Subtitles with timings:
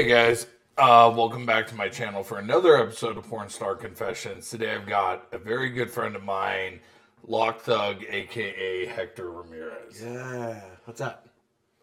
[0.00, 0.46] Hey guys,
[0.78, 4.48] uh, welcome back to my channel for another episode of Porn Star Confessions.
[4.48, 6.80] Today I've got a very good friend of mine,
[7.26, 10.02] Locked Thug, aka Hector Ramirez.
[10.02, 10.58] Yeah.
[10.86, 11.28] What's up?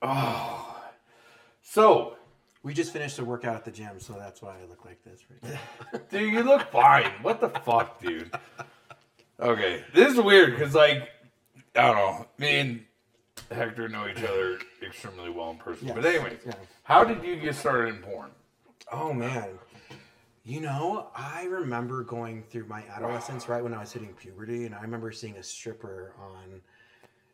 [0.02, 0.84] Oh,
[1.62, 2.16] so
[2.64, 5.22] We just finished a workout at the gym, so that's why I look like this
[5.30, 5.54] right
[5.94, 6.00] now.
[6.10, 7.12] dude, you look fine.
[7.22, 8.34] What the fuck, dude?
[9.40, 11.08] Okay, this is weird because like
[11.76, 12.84] I don't know, me and
[13.52, 15.88] Hector know each other extremely well in person.
[15.88, 16.54] Yes, But anyway, yeah.
[16.84, 18.32] how did you get started in porn?
[18.92, 19.50] Oh man.
[20.44, 24.74] You know, I remember going through my adolescence right when I was hitting puberty, and
[24.74, 26.62] I remember seeing a stripper on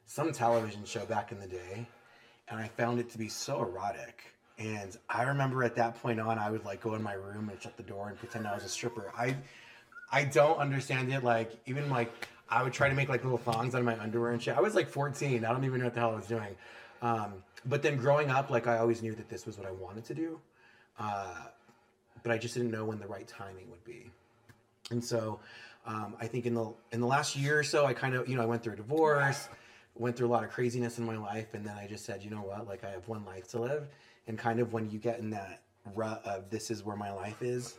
[0.08, 1.88] some television show back in the day,
[2.50, 4.24] and I found it to be so erotic.
[4.58, 7.62] And I remember at that point on, I would like go in my room and
[7.62, 9.12] shut the door and pretend I was a stripper.
[9.16, 9.36] I,
[10.12, 11.24] I don't understand it.
[11.24, 12.12] Like even like
[12.50, 14.56] I would try to make like little thongs out of my underwear and shit.
[14.56, 15.44] I was like 14.
[15.44, 16.56] I don't even know what the hell I was doing.
[17.02, 17.34] Um,
[17.66, 20.14] but then growing up, like I always knew that this was what I wanted to
[20.14, 20.40] do.
[21.00, 21.36] Uh,
[22.22, 24.10] but I just didn't know when the right timing would be.
[24.92, 25.40] And so
[25.86, 28.36] um, I think in the in the last year or so, I kind of you
[28.36, 29.50] know I went through a divorce,
[29.96, 32.30] went through a lot of craziness in my life, and then I just said, you
[32.30, 33.88] know what, like I have one life to live,
[34.28, 35.62] and kind of when you get in that
[35.94, 37.76] rut of this is where my life is,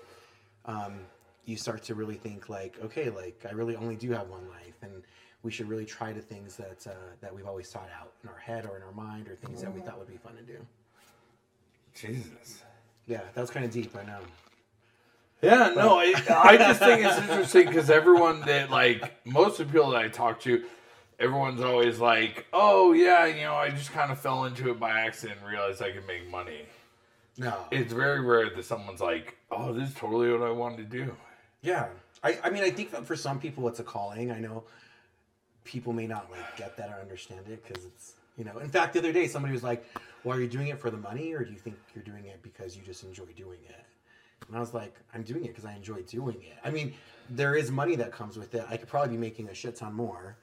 [0.66, 1.00] um,
[1.46, 4.76] you start to really think like, okay, like I really only do have one life,
[4.82, 5.02] and
[5.42, 8.38] we should really try to things that uh, that we've always sought out in our
[8.38, 10.58] head or in our mind, or things that we thought would be fun to do.
[11.94, 12.62] Jesus.
[13.06, 14.20] Yeah, that was kind of deep, I know.
[15.42, 19.72] Yeah, no, I, I just think it's interesting because everyone that like most of the
[19.74, 20.64] people that I talk to,
[21.20, 24.90] everyone's always like, "Oh yeah, you know, I just kind of fell into it by
[24.98, 26.62] accident and realized I could make money."
[27.36, 31.04] No, It's very rare that someone's like, "Oh, this is totally what I wanted to
[31.04, 31.16] do."
[31.64, 31.86] Yeah,
[32.22, 34.30] I, I mean, I think that for some people it's a calling.
[34.30, 34.64] I know
[35.64, 38.58] people may not like get that or understand it because it's you know.
[38.58, 39.82] In fact, the other day somebody was like,
[40.22, 42.42] "Well, are you doing it for the money, or do you think you're doing it
[42.42, 43.84] because you just enjoy doing it?"
[44.46, 46.92] And I was like, "I'm doing it because I enjoy doing it." I mean,
[47.30, 48.66] there is money that comes with it.
[48.68, 50.36] I could probably be making a shit ton more,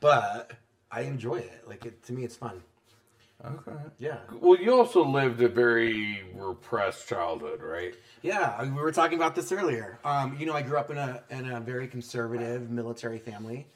[0.00, 0.50] but
[0.90, 1.68] I enjoy it.
[1.68, 2.60] Like it, to me, it's fun.
[3.46, 3.72] Okay.
[3.98, 7.94] Yeah, Well, you also lived a very repressed childhood, right?
[8.22, 8.62] yeah.
[8.62, 9.98] We were talking about this earlier.
[10.04, 13.66] Um, you know, I grew up in a in a very conservative military family.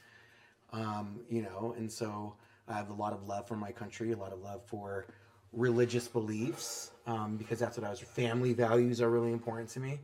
[0.72, 2.34] um, you know, and so
[2.68, 5.06] I have a lot of love for my country, a lot of love for
[5.52, 8.00] religious beliefs, um, because that's what I was.
[8.00, 10.00] Family values are really important to me.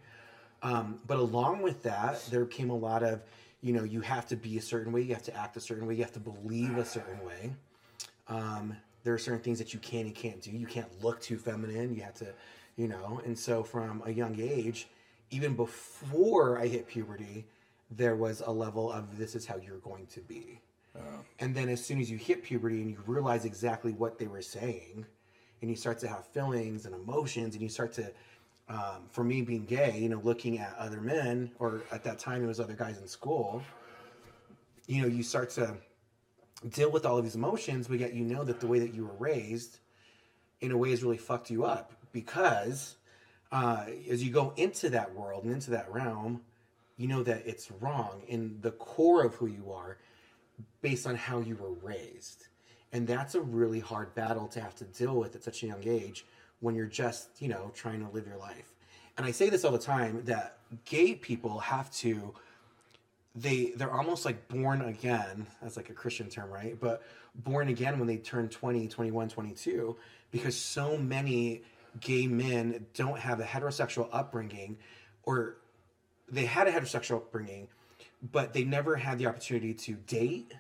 [0.63, 3.23] Um, but along with that, there came a lot of,
[3.63, 5.87] you know, you have to be a certain way, you have to act a certain
[5.87, 7.53] way, you have to believe a certain way.
[9.05, 10.51] There are certain things that you can and can't do.
[10.51, 11.95] You can't look too feminine.
[11.95, 12.27] You have to,
[12.77, 13.21] you know.
[13.25, 14.89] And so from a young age,
[15.31, 17.47] even before I hit puberty,
[17.91, 20.61] there was a level of this is how you're going to be.
[21.41, 24.43] And then as soon as you hit puberty and you realize exactly what they were
[24.43, 25.05] saying,
[25.61, 28.13] and you start to have feelings and emotions, and you start to,
[28.69, 32.45] um, for me being gay, you know, looking at other men, or at that time
[32.45, 33.63] it was other guys in school,
[34.87, 35.77] you know, you start to
[36.69, 39.05] deal with all of these emotions, but yet you know that the way that you
[39.05, 39.79] were raised,
[40.61, 42.97] in a way, has really fucked you up because
[43.53, 46.41] uh, as you go into that world and into that realm,
[46.97, 49.99] you know that it's wrong in the core of who you are
[50.81, 52.47] based on how you were raised.
[52.93, 55.87] And that's a really hard battle to have to deal with at such a young
[55.87, 56.25] age
[56.61, 58.73] when you're just, you know, trying to live your life.
[59.17, 62.35] And I say this all the time that gay people have to
[63.35, 65.47] they they're almost like born again.
[65.61, 66.79] That's like a christian term right?
[66.79, 67.03] But
[67.35, 69.97] born again when they turn 20 21 22
[70.31, 71.63] because so many
[72.01, 74.77] gay men don't have a heterosexual upbringing
[75.25, 75.57] or
[76.31, 77.69] they had a heterosexual upbringing
[78.33, 80.55] but they never had the opportunity to date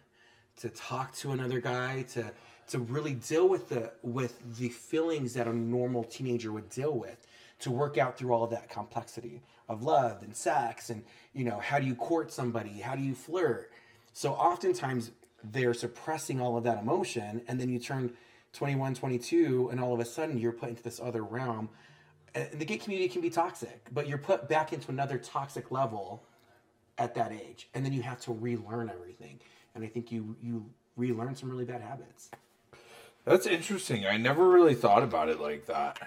[0.57, 2.33] to talk to another guy to
[2.67, 7.27] to really deal with the with the feelings that a normal teenager would deal with
[7.61, 11.03] to work out through all of that complexity of love and sex and
[11.33, 12.81] you know how do you court somebody?
[12.81, 13.71] How do you flirt?
[14.13, 15.11] So oftentimes
[15.43, 18.13] they're suppressing all of that emotion and then you turn
[18.53, 21.69] 21 22 and all of a sudden you're put into this other realm.
[22.34, 26.25] And the gay community can be toxic but you're put back into another toxic level
[26.99, 29.41] at that age and then you have to relearn everything.
[29.75, 32.31] And i think you you relearn some really bad habits.
[33.25, 34.07] That's interesting.
[34.07, 35.99] I never really thought about it like that.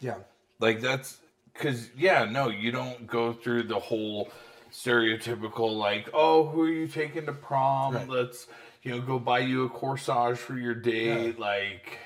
[0.00, 0.18] yeah.
[0.60, 1.18] Like that's
[1.54, 4.28] because yeah, no, you don't go through the whole
[4.72, 7.94] stereotypical like, oh, who are you taking to prom?
[7.94, 8.08] Right.
[8.08, 8.46] Let's
[8.82, 11.38] you know go buy you a corsage for your date.
[11.38, 11.98] Like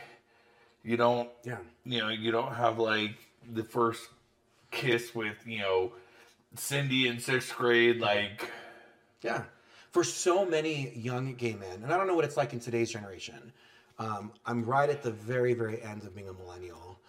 [0.83, 3.17] you don't, yeah you know, you don't have like
[3.51, 4.09] the first
[4.71, 5.93] kiss with you know
[6.55, 7.99] Cindy in sixth grade.
[7.99, 8.51] Like
[9.23, 9.45] Yeah.
[9.91, 12.91] For so many young gay men, and I don't know what it's like in today's
[12.91, 13.53] generation.
[13.99, 17.01] Um, I'm right at the very, very end of being a millennial.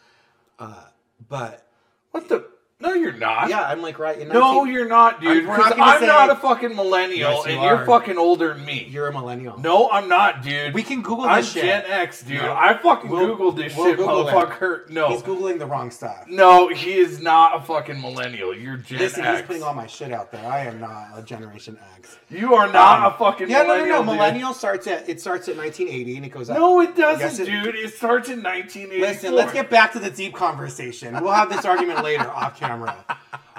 [0.57, 0.85] Uh,
[1.27, 1.68] but
[2.11, 2.58] What the?
[2.81, 3.49] No, you're not.
[3.49, 4.29] Yeah, I'm like right in.
[4.29, 5.29] No, 19 you're not, dude.
[5.39, 7.85] I'm- we're 'cause not gonna I'm say- not a fucking millennial, Yes, you and you're
[7.85, 8.87] fucking older than me.
[8.89, 9.59] You're a millennial.
[9.59, 10.73] No, I'm not, dude.
[10.73, 11.63] We can Google this I'm this shit.
[11.65, 12.41] Gen X, dude.
[12.41, 12.53] No.
[12.57, 14.33] I fucking We'll- googled this we'll shit, Google it.
[14.33, 14.89] motherfucker.
[14.89, 16.23] No, He's googling the wrong stuff.
[16.29, 18.55] no, he is not a fucking millennial.
[18.55, 19.39] You're Gen Listen, X.
[19.39, 20.49] he's putting all my shit out there.
[20.49, 22.15] I am not a Generation X.
[22.29, 24.03] you are not Um, a fucking Yeah, no, no, millennial.
[24.05, 24.11] no.
[24.11, 24.15] dude.
[24.19, 26.57] Millennial starts at it starts at 1980 and it goes up.
[26.57, 27.75] No, it doesn't, it- dude.
[27.75, 29.05] It starts in 1984.
[29.09, 31.21] Listen, let's get back to the deep conversation.
[31.21, 33.05] We'll have this argument later off camera.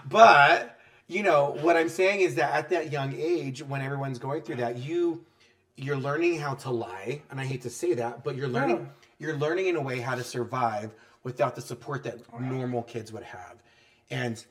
[0.09, 0.79] But,
[1.09, 4.57] you know, what I'm saying is that at that young age, when everyone's going through
[4.57, 5.25] that, you
[5.77, 8.87] you're learning how to lie, and I hate to say that, but you're learning Yeah.
[9.19, 10.91] you're learning in a way how to survive
[11.23, 13.57] without the support that oh, normal kids would have.
[14.11, 14.45] And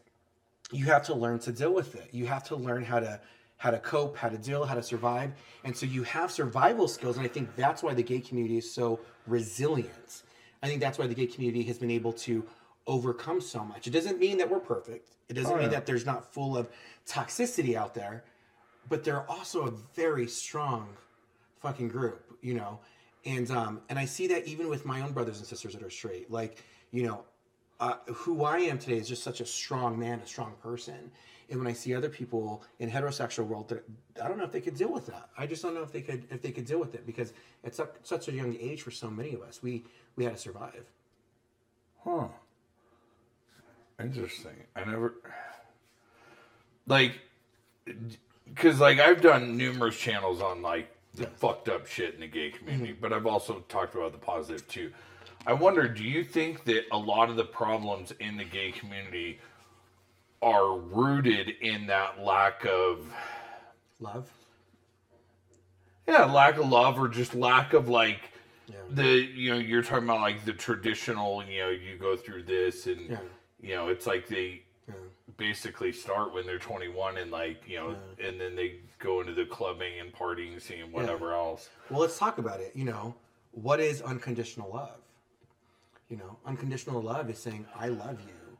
[0.72, 2.10] you have to learn to deal with it.
[2.12, 3.20] You have to learn how to
[3.58, 5.32] how to cope, how to deal, how to survive.
[5.66, 8.72] And so you have survival skills, and I think that's why the gay community is
[8.72, 10.24] so resilient.
[10.64, 12.44] I think that's why the gay community has been able to
[12.90, 13.88] overcome so much.
[13.88, 15.12] It doesn't mean that we're perfect.
[15.30, 15.78] It doesn't Oh, mean yeah.
[15.78, 16.68] that there's not full of
[17.08, 18.24] toxicity out there,
[18.90, 20.98] but they're also a very strong
[21.62, 22.80] fucking group, you know.
[23.26, 25.90] And um and I see that even with my own brothers and sisters that are
[25.90, 26.32] straight.
[26.32, 27.26] Like, you know,
[27.80, 31.12] uh, who I am today is just such a strong man, a strong person.
[31.50, 33.84] And when I see other people in heterosexual world, that
[34.24, 35.30] I don't know if they could deal with that.
[35.38, 37.34] I just don't know if they could if they could deal with it because
[37.64, 39.84] at such, such a young age for so many of us, we
[40.16, 40.86] we had to survive.
[42.04, 42.28] Huh.
[44.00, 44.56] Interesting.
[44.76, 45.16] I never
[46.88, 47.20] like
[48.46, 52.52] because like I've done numerous channels on like the fucked up shit in the gay
[52.52, 53.02] community, mm-hmm.
[53.02, 54.92] but I've also talked about the positive too.
[55.48, 59.40] I wonder, do you think that a lot of the problems in the gay community
[60.42, 63.12] are rooted in that lack of
[64.00, 64.32] Love.
[66.08, 68.32] yeah, lack of love or just lack of like
[68.68, 68.76] Yeah.
[68.90, 72.88] the you know you're talking about like the traditional you know you go through this
[72.88, 73.20] and Yeah.
[73.62, 74.96] You know it's like they Yeah.
[75.38, 79.46] basically start when they're 21 and like you know and then they go into the
[79.46, 82.72] clubbing and partying scene and whatever else Well, let's talk about it.
[82.76, 83.16] You know,
[83.52, 85.00] what is unconditional love?
[86.10, 88.58] You know, unconditional love is saying, I love you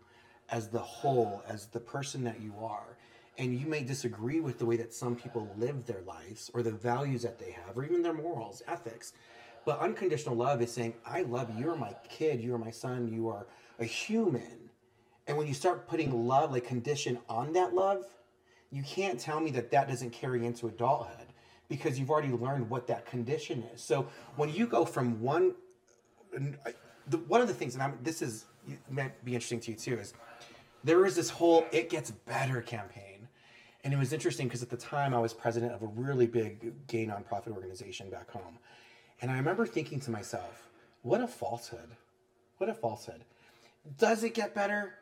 [0.52, 2.96] as the whole, as the person that you are.
[3.38, 6.72] And you may disagree with the way that some people live their lives or the
[6.72, 9.14] values that they have or even their morals, ethics.
[9.66, 11.66] But unconditional love is saying, I love you.
[11.66, 12.40] You're my kid.
[12.42, 13.08] You are my son.
[13.12, 13.48] You are
[13.80, 14.69] a human.
[15.30, 18.04] And when you start putting love, like condition on that love,
[18.72, 21.28] you can't tell me that that doesn't carry into adulthood
[21.70, 23.80] because you've already learned what that condition is.
[23.80, 25.54] So when you go from one,
[27.28, 28.46] one of the things, and I'm, this is
[28.90, 30.16] might be interesting to you too, is
[30.84, 33.28] there was this whole "It Gets Better" campaign,
[33.84, 36.88] and it was interesting because at the time I was president of a really big
[36.88, 38.58] gay nonprofit organization back home,
[39.22, 40.70] and I remember thinking to myself,
[41.04, 41.90] "What a falsehood!
[42.58, 43.26] What a falsehood!
[44.00, 44.96] Does it get better?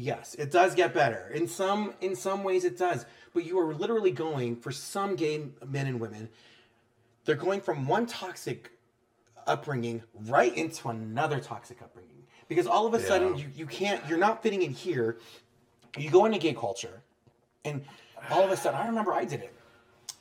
[0.00, 1.30] Yes, it does get better.
[1.34, 3.04] In some in some ways it does.
[3.34, 6.30] But you are literally going for some gay men and women,
[7.26, 8.70] they're going from one toxic
[9.46, 12.24] upbringing right into another toxic upbringing.
[12.48, 15.18] Because all of a sudden you, you can't you're not fitting in here.
[15.98, 17.02] You go into gay culture
[17.66, 17.84] and
[18.30, 19.52] all of a sudden I remember I did it.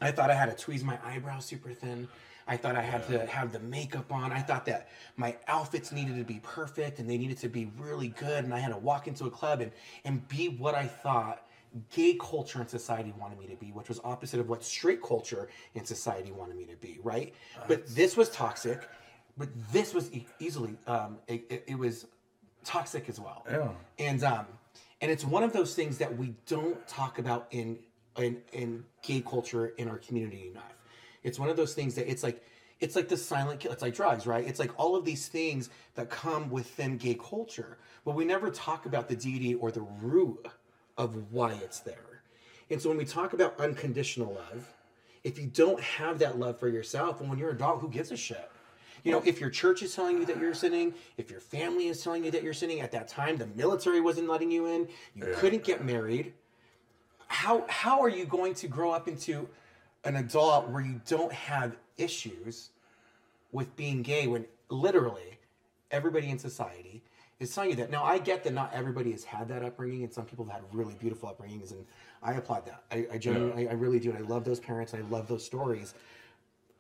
[0.02, 2.10] I thought I had to tweeze my eyebrows super thin.
[2.50, 4.32] I thought I had to have the makeup on.
[4.32, 8.10] I thought that my outfits needed to be perfect and they needed to be really
[8.10, 8.44] good.
[8.44, 9.72] And I had to walk into a club and,
[10.04, 11.46] and be what I thought
[11.94, 15.48] gay culture and society wanted me to be, which was opposite of what straight culture
[15.76, 17.36] and society wanted me to be, right?
[17.68, 18.90] But this was toxic,
[19.38, 22.08] but this was e- easily, um, it, it, it was
[22.66, 23.46] toxic as well.
[23.48, 23.70] Yeah.
[24.00, 24.48] And um,
[25.02, 27.78] and it's one of those things that we don't talk about in
[28.18, 30.79] in in gay culture in our community enough.
[31.24, 32.44] It's one of those things that it's like
[32.80, 33.72] it's like the silent kill.
[33.72, 34.46] It's like drugs, right?
[34.48, 38.86] It's like all of these things that come within gay culture, but we never talk
[38.86, 40.48] about the deity or the root
[40.98, 42.24] of why it's there.
[42.70, 44.74] And so when we talk about unconditional love,
[45.24, 48.12] if you don't have that love for yourself, and when you're an adult, who gives
[48.12, 48.50] a shit?
[49.04, 52.02] You know, if your church is telling you that you're sinning, if your family is
[52.04, 55.26] telling you that you're sinning, at that time the military wasn't letting you in, you
[55.36, 56.34] couldn't get married.
[57.28, 59.48] How how are you going to grow up into
[60.04, 62.70] an adult where you don't have issues
[63.52, 65.38] with being gay when literally
[65.92, 67.02] everybody in society
[67.40, 67.90] is telling you that.
[67.90, 70.64] Now I get that not everybody has had that upbringing, and some people have had
[70.72, 71.86] really beautiful upbringings, and
[72.22, 72.84] I applaud that.
[72.92, 75.28] I, I genuinely, I, I really do, and I love those parents, and I love
[75.28, 75.94] those stories.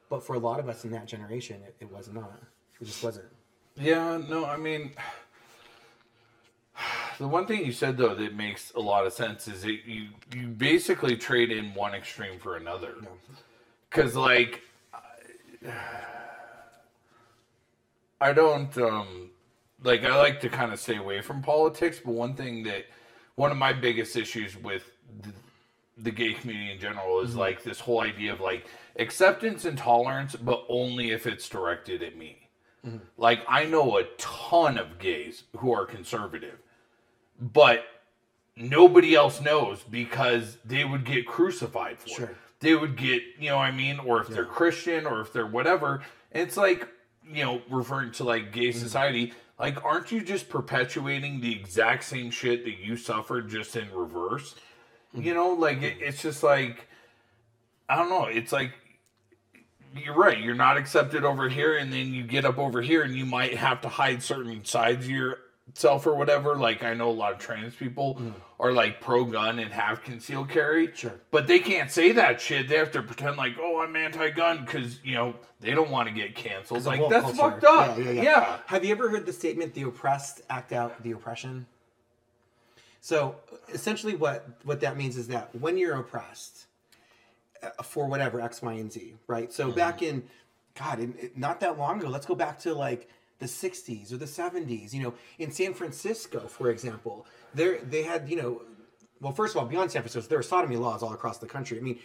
[0.09, 2.39] But for a lot of us in that generation, it, it was not.
[2.81, 3.27] It just wasn't.
[3.75, 4.91] Yeah, no, I mean,
[7.19, 10.07] the one thing you said though that makes a lot of sense is that you
[10.33, 12.95] you basically trade in one extreme for another.
[13.89, 14.61] Because like,
[18.21, 19.29] I don't um,
[19.83, 22.85] like I like to kind of stay away from politics, but one thing that
[23.35, 24.89] one of my biggest issues with
[25.21, 25.33] the,
[25.97, 28.65] the gay community in general is like this whole idea of like
[28.97, 32.47] acceptance and tolerance, but only if it's directed at me.
[33.17, 36.59] Like I know a ton of gays who are conservative,
[37.39, 37.83] but
[38.55, 42.25] nobody else knows because they would get crucified for Sure.
[42.27, 42.37] it.
[42.59, 45.47] They would get, you know what I mean, or if they're Christian or if they're
[45.47, 46.01] whatever.
[46.31, 46.87] And it's like,
[47.25, 48.79] you know, referring to like gay mm-hmm.
[48.79, 53.89] society, like aren't you just perpetuating the exact same shit that you suffered just in
[53.93, 54.55] reverse?
[55.15, 55.25] Mm-hmm.
[55.25, 56.87] You know, like it, it's just like
[57.87, 58.73] I don't know, it's like
[59.95, 60.37] you're right.
[60.37, 63.55] You're not accepted over here, and then you get up over here, and you might
[63.55, 65.11] have to hide certain sides of
[65.69, 66.55] yourself or whatever.
[66.55, 68.21] Like I know a lot of trans people
[68.59, 70.93] are like pro gun and have concealed carry.
[70.93, 71.19] Sure.
[71.31, 72.67] but they can't say that shit.
[72.67, 76.13] They have to pretend like, oh, I'm anti-gun because you know they don't want to
[76.13, 76.85] get canceled.
[76.85, 77.37] Like that's culture.
[77.37, 77.97] fucked up.
[77.97, 78.57] Yeah, Yeah, yeah, yeah.
[78.67, 81.65] Have you ever heard the statement "the oppressed act out the oppression"?
[83.01, 83.35] So
[83.73, 86.65] essentially, what what that means is that when you're oppressed
[87.63, 89.51] uh, for whatever X, Y, and Z, right?
[89.53, 90.23] So back in
[90.75, 93.07] God, in, in- not that long ago, let's go back to like
[93.39, 94.93] the '60s or the '70s.
[94.93, 98.61] You know, in San Francisco, for example, there they had you know.
[99.21, 101.77] Well, first of all, beyond San Francisco, there are sodomy laws all across the country.
[101.77, 101.99] I mean,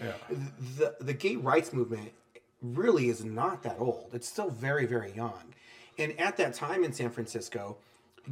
[0.78, 2.12] the the gay rights movement
[2.60, 4.10] really is not that old.
[4.12, 5.54] It's still very, very young.
[5.98, 7.76] And at that time in San Francisco,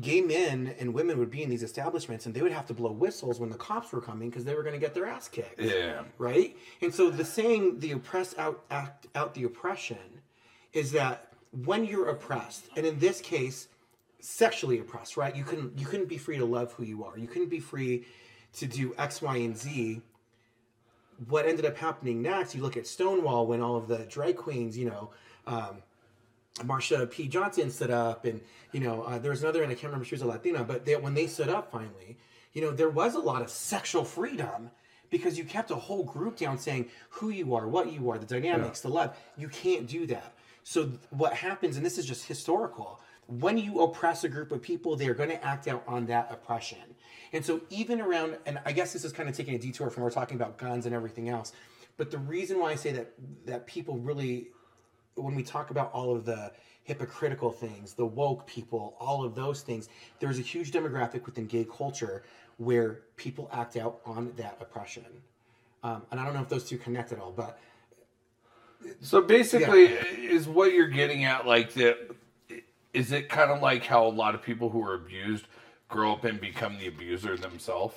[0.01, 2.91] gay men and women would be in these establishments and they would have to blow
[2.91, 5.61] whistles when the cops were coming because they were going to get their ass kicked.
[5.61, 6.03] Yeah.
[6.19, 6.57] Right?
[6.81, 9.99] And so the saying the oppressed out act out the oppression
[10.73, 13.69] is that when you're oppressed, and in this case,
[14.21, 15.35] sexually oppressed, right?
[15.35, 17.19] You couldn't you couldn't be free to love who you are.
[17.19, 18.07] You couldn't be free
[18.55, 20.03] to do X, Y, and Z
[21.29, 24.77] what ended up happening next, you look at Stonewall when all of the drag queens,
[24.77, 25.11] you know,
[25.47, 25.83] um,
[26.59, 27.29] Marsha P.
[27.29, 28.41] Johnson stood up, and
[28.73, 30.85] you know, uh, there was another, and I can't remember she was a Latina, but
[30.85, 32.19] they, when they stood up finally,
[32.53, 34.71] you know, there was a lot of sexual freedom
[35.11, 38.27] because you kept a whole group down saying who you are, what you are, the
[38.27, 39.17] dynamics, the love.
[39.37, 40.35] You can't do that.
[40.65, 44.97] So what happens, and this is just historical, when you oppress a group of people,
[44.97, 46.79] they are going to act out on that oppression.
[47.33, 50.03] And so even around, and I guess this is kind of taking a detour from
[50.03, 51.53] we're talking about guns and everything else,
[51.97, 53.13] but the reason why I say that
[53.47, 54.49] that people really
[55.15, 56.53] when we talk about all of the
[56.85, 59.89] hypocritical things, the woke people, all of those things,
[60.21, 62.25] there's a huge demographic within gay culture
[62.57, 65.05] where people act out on that oppression.
[65.83, 67.59] Um, and I don't know if those two connect at all, but
[69.01, 71.99] So basically, is what you're getting at like that?
[72.93, 75.47] Is it kind of like how a lot of people who are abused
[75.89, 77.95] grow up and become the abuser themselves?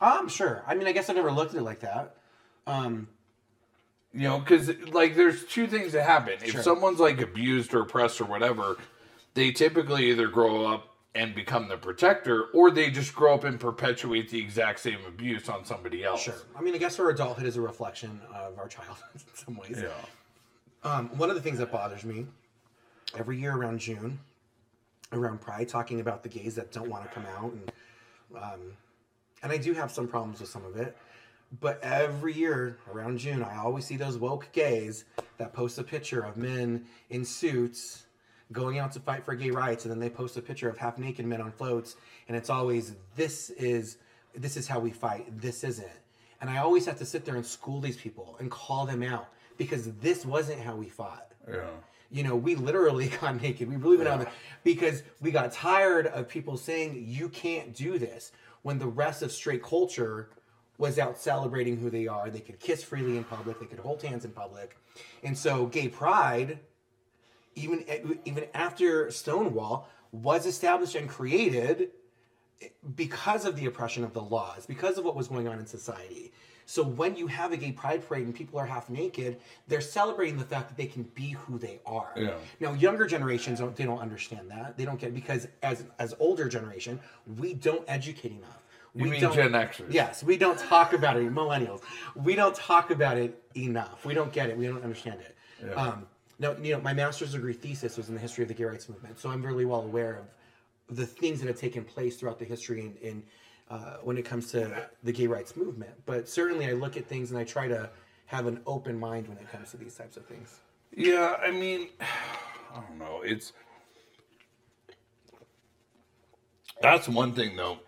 [0.00, 0.62] um, sure.
[0.66, 2.16] I mean, I guess I never looked at it like that.
[2.66, 3.08] Um,
[4.12, 6.34] You know, because like there's two things that happen.
[6.42, 8.76] If someone's like abused or oppressed or whatever,
[9.34, 13.58] they typically either grow up and become the protector, or they just grow up and
[13.58, 16.22] perpetuate the exact same abuse on somebody else.
[16.22, 16.34] sure.
[16.54, 19.78] I mean, I guess our adulthood is a reflection of our childhood in some ways.
[19.82, 19.88] Yeah.
[20.86, 22.26] Um, one of the things that bothers me
[23.18, 24.20] every year around June,
[25.12, 27.72] around Pride, talking about the gays that don't want to come out, and
[28.36, 28.60] um,
[29.42, 30.96] and I do have some problems with some of it.
[31.60, 35.04] But every year around June, I always see those woke gays
[35.38, 38.04] that post a picture of men in suits
[38.52, 40.98] going out to fight for gay rights, and then they post a picture of half
[40.98, 41.96] naked men on floats,
[42.28, 43.98] and it's always this is
[44.36, 45.26] this is how we fight.
[45.40, 45.90] This isn't.
[46.40, 49.26] And I always have to sit there and school these people and call them out
[49.56, 51.32] because this wasn't how we fought.
[51.48, 51.66] Yeah.
[52.10, 53.68] You know, we literally got naked.
[53.68, 54.32] We really went out there
[54.64, 58.32] because we got tired of people saying you can't do this
[58.62, 60.28] when the rest of straight culture
[60.78, 62.30] was out celebrating who they are.
[62.30, 63.58] They could kiss freely in public.
[63.58, 64.76] They could hold hands in public.
[65.22, 66.58] And so gay pride,
[67.54, 67.84] even
[68.24, 71.90] even after Stonewall, was established and created
[72.94, 76.32] because of the oppression of the laws, because of what was going on in society.
[76.66, 80.36] So when you have a gay pride parade and people are half naked, they're celebrating
[80.36, 82.12] the fact that they can be who they are.
[82.16, 82.34] Yeah.
[82.58, 84.76] Now younger generations don't they don't understand that.
[84.76, 86.98] They don't get because as as older generation,
[87.38, 88.62] we don't educate enough.
[88.94, 89.92] You we mean don't, Gen Xers?
[89.92, 91.32] Yes, we don't talk about it.
[91.32, 91.82] Millennials,
[92.14, 94.04] we don't talk about it enough.
[94.04, 94.56] We don't get it.
[94.56, 95.72] We don't understand it.
[95.74, 96.06] Um,
[96.38, 98.88] now, you know, my master's degree thesis was in the history of the gay rights
[98.88, 102.44] movement, so I'm really well aware of the things that have taken place throughout the
[102.44, 103.22] history in, in
[103.70, 105.92] uh, when it comes to the gay rights movement.
[106.04, 107.90] But certainly, I look at things and I try to
[108.26, 110.60] have an open mind when it comes to these types of things.
[110.92, 113.22] Yeah, I mean, I don't know.
[113.24, 113.52] It's
[116.80, 117.78] that's one thing though.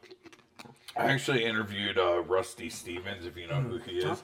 [0.97, 4.23] I actually interviewed uh, Rusty Stevens, if you know who he is.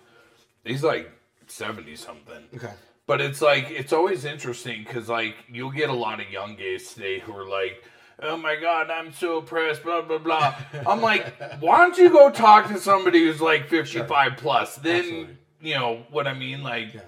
[0.64, 1.11] He's like
[1.46, 2.44] seventy something.
[2.54, 2.73] Okay.
[3.06, 6.92] But it's like it's always interesting because like you'll get a lot of young gays
[6.94, 7.84] today who are like,
[8.21, 10.54] oh my god, I'm so oppressed, blah blah blah.
[10.87, 14.76] I'm like, why don't you go talk to somebody who's like 55 plus?
[14.76, 15.37] Then Absolutely.
[15.61, 16.94] you know what I mean, like.
[16.94, 17.00] Yeah.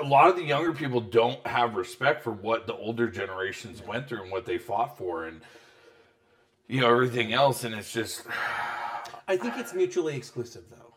[0.00, 4.08] A lot of the younger people don't have respect for what the older generations went
[4.08, 5.40] through and what they fought for, and
[6.66, 7.62] you know everything else.
[7.62, 8.26] And it's just,
[9.28, 10.94] I think it's mutually exclusive, though.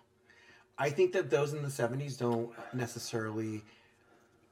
[0.77, 3.63] I think that those in the 70s don't necessarily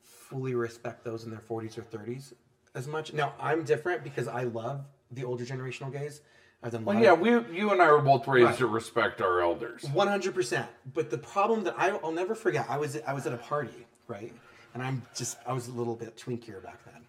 [0.04, 2.34] fully respect those in their 40s or 30s
[2.78, 3.12] as much.
[3.14, 6.22] Now, I'm different because I love the older generational gays.
[6.64, 8.58] I've done well, of- yeah, we, you and I were both raised Right.
[8.60, 9.84] to respect our elders.
[9.94, 10.68] One hundred percent.
[10.94, 13.86] But the problem that I, I'll never forget, I was I was at a party,
[14.08, 14.34] right?
[14.74, 17.02] And I'm just I was a little bit twinkier back then,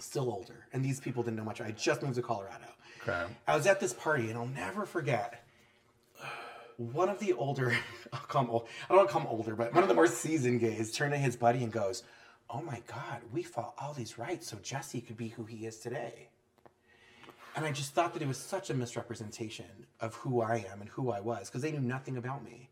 [0.00, 0.66] still older.
[0.72, 1.60] And these people didn't know much.
[1.60, 2.64] I just moved to Colorado.
[3.02, 3.22] Okay.
[3.46, 5.44] I was at this party, and I'll never forget.
[6.76, 7.74] One of the older,
[8.12, 9.94] I'll call him old, I don't want to call him older, but one of the
[9.94, 12.02] more seasoned gays turned to his buddy and goes,
[12.48, 15.78] "Oh my God, we fought all these rights so Jesse could be who he is
[15.78, 16.28] today."
[17.54, 20.90] And I just thought that it was such a misrepresentation of who I am and
[20.90, 22.68] who I was because they knew nothing about me.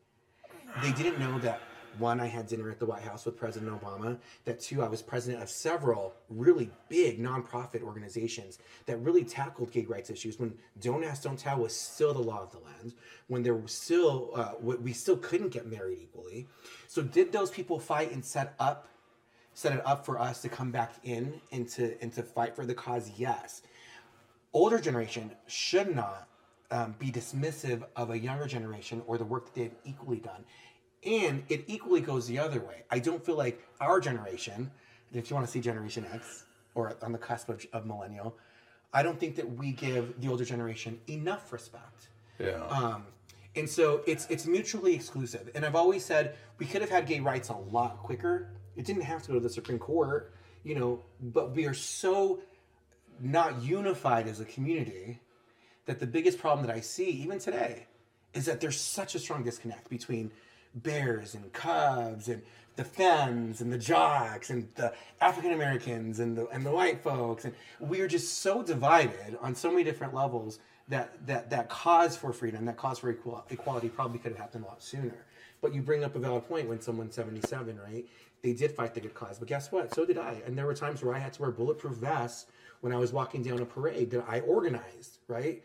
[0.82, 1.60] They didn't know that
[1.98, 4.18] one, I had dinner at the White House with President Obama.
[4.44, 9.84] That two, I was president of several really big nonprofit organizations that really tackled gay
[9.84, 12.94] rights issues when Don't Ask, Don't Tell was still the law of the land,
[13.28, 16.48] when there was still, uh, we still couldn't get married equally.
[16.88, 18.88] So did those people fight and set up
[19.54, 22.66] set it up for us to come back in and to and to fight for
[22.66, 23.62] the cause yes
[24.52, 26.28] older generation should not
[26.70, 30.44] um, be dismissive of a younger generation or the work that they've equally done
[31.04, 34.70] and it equally goes the other way i don't feel like our generation
[35.12, 36.44] if you want to see generation x
[36.74, 38.36] or on the cusp of, of millennial
[38.92, 42.08] i don't think that we give the older generation enough respect
[42.40, 42.64] Yeah.
[42.68, 43.04] um,
[43.56, 45.48] and so it's it's mutually exclusive.
[45.54, 48.48] And I've always said we could have had gay rights a lot quicker.
[48.76, 50.32] It didn't have to go to the Supreme Court,
[50.64, 51.02] you know.
[51.20, 52.40] But we are so
[53.20, 55.20] not unified as a community
[55.86, 57.86] that the biggest problem that I see even today
[58.32, 60.30] is that there's such a strong disconnect between
[60.74, 62.42] bears and cubs and
[62.76, 67.44] the femmes and the jocks and the African Americans and the and the white folks
[67.44, 70.58] and we are just so divided on so many different levels
[70.88, 74.64] that that that cause for freedom, that cause for equal, equality probably could have happened
[74.64, 75.24] a lot sooner.
[75.62, 78.04] But you bring up a valid point when someone's 77, right?
[78.44, 79.94] They did fight the good cause, but guess what?
[79.94, 80.42] So did I.
[80.44, 82.44] And there were times where I had to wear bulletproof vests
[82.82, 85.62] when I was walking down a parade that I organized, right?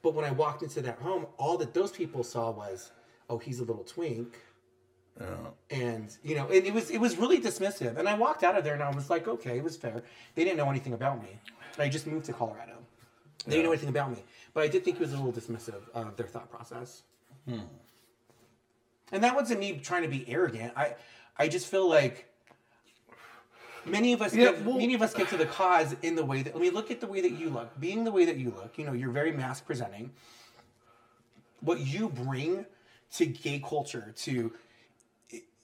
[0.00, 2.92] But when I walked into that home, all that those people saw was,
[3.28, 4.38] oh, he's a little twink.
[5.68, 7.96] And you know, and it was it was really dismissive.
[7.96, 10.04] And I walked out of there and I was like, okay, it was fair.
[10.36, 11.40] They didn't know anything about me.
[11.76, 12.76] I just moved to Colorado.
[13.46, 14.22] They didn't know anything about me.
[14.54, 17.02] But I did think it was a little dismissive of their thought process.
[17.48, 17.62] Hmm.
[19.12, 20.72] And that wasn't me trying to be arrogant.
[20.76, 20.94] I
[21.40, 22.26] I just feel like
[23.86, 26.24] many of us Yeah, get, well- many of us get to the cause in the
[26.24, 27.80] way that I mean look at the way that you look.
[27.80, 30.10] Being the way that you look, you know, you're very mask presenting.
[31.60, 32.66] What you bring
[33.14, 34.52] to gay culture to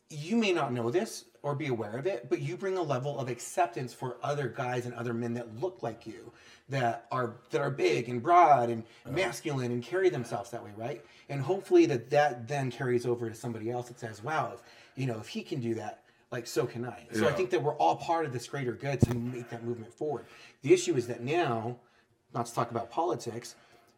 [0.09, 3.19] you may not know this or be aware of it, but you bring a level
[3.19, 6.33] of acceptance for other guys and other men that look like you,
[6.69, 11.05] that are that are big and broad and masculine and carry themselves that way, right?
[11.29, 14.62] And hopefully that that then carries over to somebody else that says, "Wow, if
[14.96, 17.62] you know if he can do that, like so can I." So I think that
[17.62, 20.26] we're all part of this greater good to make that movement forward.
[20.62, 21.76] The issue is that now,
[22.35, 23.54] not to talk about politics,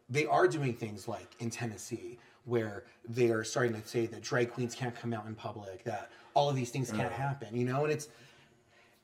[0.09, 4.51] they are doing things like in Tennessee where they are starting to say that drag
[4.51, 7.83] queens can't come out in public, that all of these things can't happen, you know,
[7.83, 8.07] and it's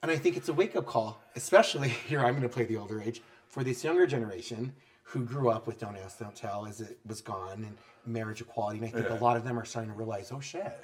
[0.02, 3.02] and I think it's a wake up call, especially here I'm gonna play the older
[3.02, 6.98] age, for this younger generation who grew up with Don't Ask, Don't Tell as it
[7.06, 8.80] was gone and marriage equality.
[8.80, 9.16] And I think Yeah.
[9.16, 10.84] a lot of them are starting to realize, oh shit,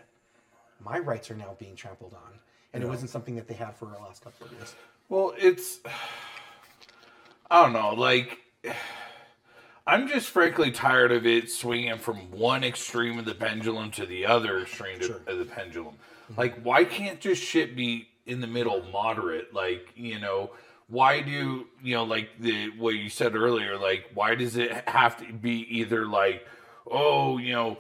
[0.84, 2.40] my rights are now being trampled on.
[2.74, 4.76] And it wasn't something that they had for the last couple of years.
[5.10, 5.80] Well, it's
[7.50, 8.40] I don't know, like
[9.86, 14.26] I'm just frankly tired of it swinging from one extreme of the pendulum to the
[14.26, 15.22] other extreme Sure.
[15.28, 15.96] of the pendulum.
[16.32, 16.40] Mm-hmm.
[16.40, 19.54] Like, why can't just shit be in the middle, moderate?
[19.54, 20.52] Like, you know,
[20.88, 23.78] why do you know, like the what you said earlier?
[23.78, 26.46] Like, why does it have to be either like,
[26.90, 27.78] oh, you know,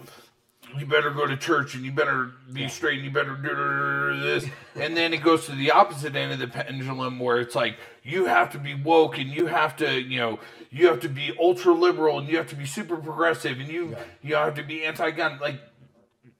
[0.78, 4.46] you better go to church and you better be straight and you better do this.
[4.76, 8.26] And then it goes to the opposite end of the pendulum where it's like you
[8.26, 11.74] have to be woke and you have to, you know, you have to be ultra
[11.74, 15.12] liberal and you have to be super progressive and you you have to be anti
[15.12, 15.40] gun.
[15.42, 15.60] Like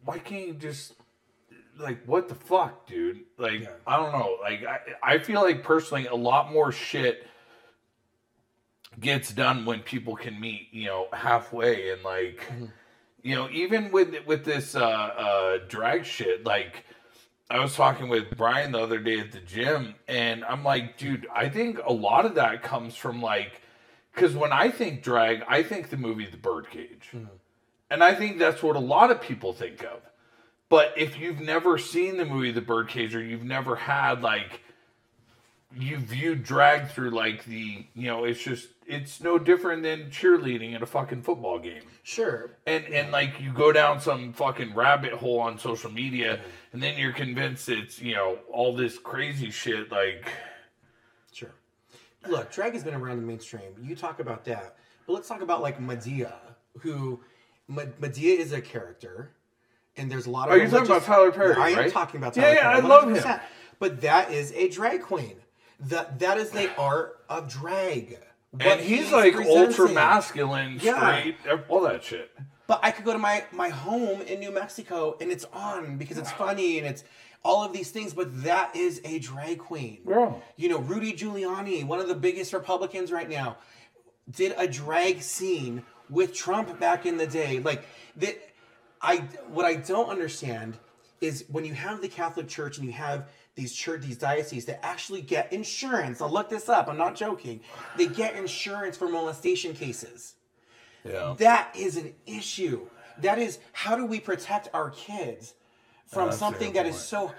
[0.04, 0.94] why can't you just
[1.78, 3.22] like what the fuck, dude?
[3.38, 3.70] Like Yeah.
[3.86, 4.38] I don't know.
[4.42, 7.28] Like I, I feel like personally a lot more shit
[9.00, 12.66] gets done when people can meet, you know, halfway and like mm-hmm.
[13.24, 16.86] You know, even with with this uh uh drag shit, like
[17.50, 21.28] I was talking with Brian the other day at the gym and I'm like, dude,
[21.34, 23.62] I think a lot of that comes from like
[24.14, 27.10] because when I think drag, I think the movie The Birdcage,
[27.90, 30.02] and I think that's what a lot of people think of.
[30.70, 34.62] But if you've never seen the movie The Birdcage, or you've never had like
[35.76, 40.74] you viewed drag through like the you know it's just it's no different than cheerleading
[40.76, 42.52] at a fucking football game Sure.
[42.66, 46.40] and and like you go down some fucking rabbit hole on social media
[46.74, 50.28] and then you're convinced it's you know all this crazy shit like
[51.34, 51.54] Sure.
[52.28, 53.74] Look, drag has been around the mainstream.
[53.82, 54.76] You talk about that,
[55.08, 56.34] but let's talk about like Madea,
[56.80, 57.22] who
[57.70, 59.32] Madea is a character,
[59.98, 60.54] and there's a lot of.
[60.54, 61.92] Oh, Are you talking about Tyler Perry, I am right?
[61.92, 62.76] talking about Yeah, Tyler yeah, Perry.
[62.84, 63.40] I love him.
[63.80, 65.36] But that is a drag queen.
[65.80, 68.20] That that is the art of drag.
[68.52, 70.96] What and he's like ultra masculine Yeah.
[70.96, 71.38] straight
[71.70, 72.32] all that shit
[72.68, 76.18] But I could go to my my home in New Mexico and it's on because
[76.18, 77.04] it's funny and it's
[77.44, 78.14] all of these things.
[78.14, 80.02] But that is a drag queen.
[80.08, 80.34] Yeah.
[80.58, 83.58] You know, Rudy Giuliani, one of the biggest Republicans right now,
[84.30, 87.60] did a drag scene with Trump back in the day.
[87.60, 87.84] Like
[88.18, 88.38] that,
[89.02, 90.78] I what I don't understand
[91.20, 94.86] is when you have the Catholic Church and you have these church these dioceses that
[94.86, 96.22] actually get insurance.
[96.22, 96.88] I'll look this up.
[96.88, 97.62] I'm not joking.
[97.98, 100.36] They get insurance for molestation cases
[101.04, 102.88] yeah that is an issue.
[103.20, 105.54] That is how do we protect our kids
[106.08, 107.04] from something that is point.
[107.04, 107.32] so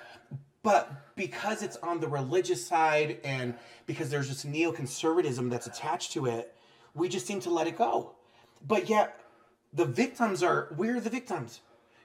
[0.63, 3.55] but because it's on the religious side and
[3.87, 6.55] because there's this neoconservatism that's attached to it,
[6.95, 8.13] we just seem to let it go.
[8.67, 9.19] But yet
[9.73, 11.61] the victims are we're the victims.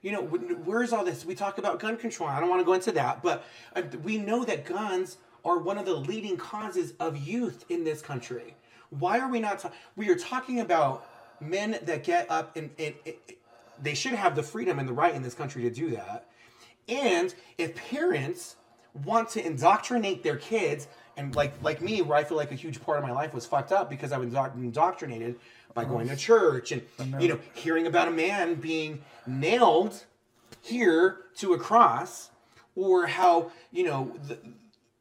[0.07, 1.25] You know, where's all this?
[1.25, 2.29] We talk about gun control.
[2.29, 3.43] I don't want to go into that, but
[3.75, 8.01] uh, we know that guns are one of the leading causes of youth in this
[8.01, 8.55] country.
[8.89, 9.69] Why are we not?
[9.97, 11.05] We are talking about
[11.41, 13.15] men that get up and, and, and
[13.83, 16.29] they should have the freedom and the right in this country to do that.
[16.87, 18.55] And if parents
[19.03, 22.81] want to indoctrinate their kids, and like like me, where I feel like a huge
[22.81, 25.35] part of my life was fucked up because I was indoctrinated
[25.77, 26.81] by going to church and
[27.21, 30.05] you know hearing about a man being nailed
[30.63, 32.31] here to a cross,
[32.75, 34.39] or how you know the,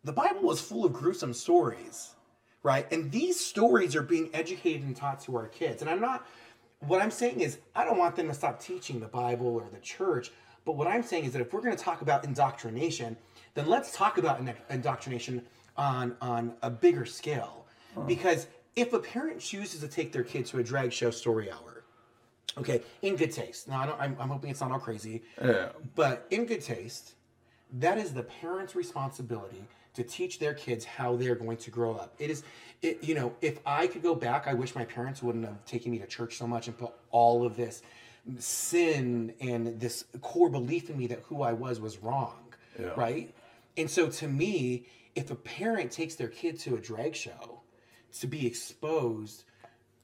[0.05, 2.15] the Bible was full of gruesome stories,
[2.63, 2.87] right?
[2.93, 5.81] And these stories are being educated and taught to our kids.
[5.81, 6.27] And I'm not,
[6.81, 9.81] what I'm saying is, I don't want them to stop teaching the Bible or the
[9.81, 10.31] church.
[10.67, 13.17] But what I'm saying is that if we're going to talk about indoctrination,
[13.55, 15.43] then let's talk about indoctrination
[15.77, 17.67] on, on a bigger scale.
[18.07, 21.83] Because if a parent chooses to take their kid to a drag show story hour,
[22.59, 23.69] okay, in good taste.
[23.69, 25.23] Now, I don't, I'm, I'm hoping it's not all crazy.
[25.43, 27.15] yeah But in good taste,
[27.73, 32.15] that is the parent's responsibility to teach their kids how they're going to grow up.
[32.19, 32.43] It is,
[32.83, 35.91] it, you know, if I could go back, I wish my parents wouldn't have taken
[35.91, 37.83] me to church so much and put all of this
[38.39, 42.89] sin and this core belief in me that who I was was wrong, Yeah.
[42.97, 43.35] right?
[43.79, 47.61] And so to me, if a parent takes their kid to a drag show
[48.21, 49.45] to be exposed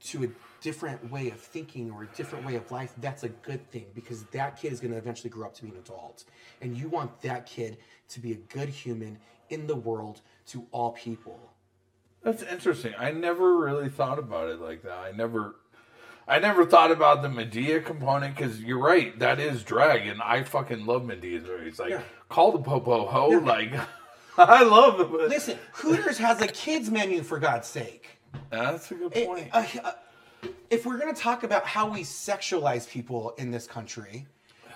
[0.05, 0.29] to a
[0.61, 4.25] different way of thinking or a different way of life, that's a good thing because
[4.33, 6.25] that kid is going to eventually grow up to be an adult.
[6.61, 7.79] And you want that kid
[8.11, 11.39] to be a good human in the world to all people.
[12.23, 12.95] That's interesting.
[12.99, 14.99] I never really thought about it like that.
[14.99, 15.57] I never,
[16.29, 19.17] I never thought about the Madea component because you're right.
[19.19, 21.79] That is drag, and I fucking love Madea's movies.
[21.81, 22.03] Like, Yeah.
[22.29, 23.29] call the popo ho.
[23.29, 23.73] Like,
[24.39, 25.11] I love it.
[25.11, 28.19] but- Listen, Hooters has a kids menu for God's sake.
[28.51, 29.49] That's a good It- point.
[29.53, 29.93] uh, uh,
[30.71, 34.27] if we're going to talk about how we sexualize people in this country,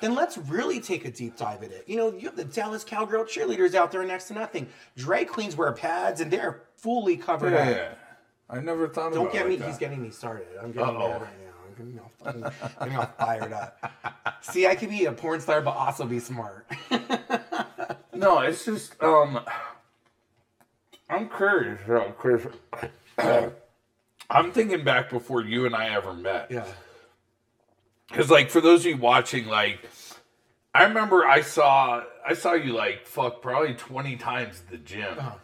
[0.01, 1.85] then let's really take a deep dive at it.
[1.87, 4.69] You know, you have the Dallas Cowgirl cheerleaders out there next to nothing.
[4.97, 7.69] Drag queens wear pads and they're fully covered yeah, up.
[7.77, 7.89] yeah.
[8.51, 9.15] I never thought about that.
[9.17, 9.57] Don't about get it me.
[9.57, 10.47] like He's getting me started.
[10.63, 11.09] I'm getting Uh-oh.
[11.09, 11.53] mad right now.
[11.67, 12.43] I'm getting all, fucking,
[12.79, 14.39] getting all fired up.
[14.43, 16.67] See, I could be a porn star, but also be smart.
[18.17, 19.41] No, it's just um
[21.09, 22.47] I'm curious, uh, Chris.
[24.29, 26.51] I'm thinking back before you and I ever met.
[26.51, 26.67] yeah.
[28.13, 29.81] Cause like for those of you watching, like
[30.75, 35.19] I remember I saw I saw you like fuck probably twenty times at the gym.
[35.19, 35.35] Uh-huh.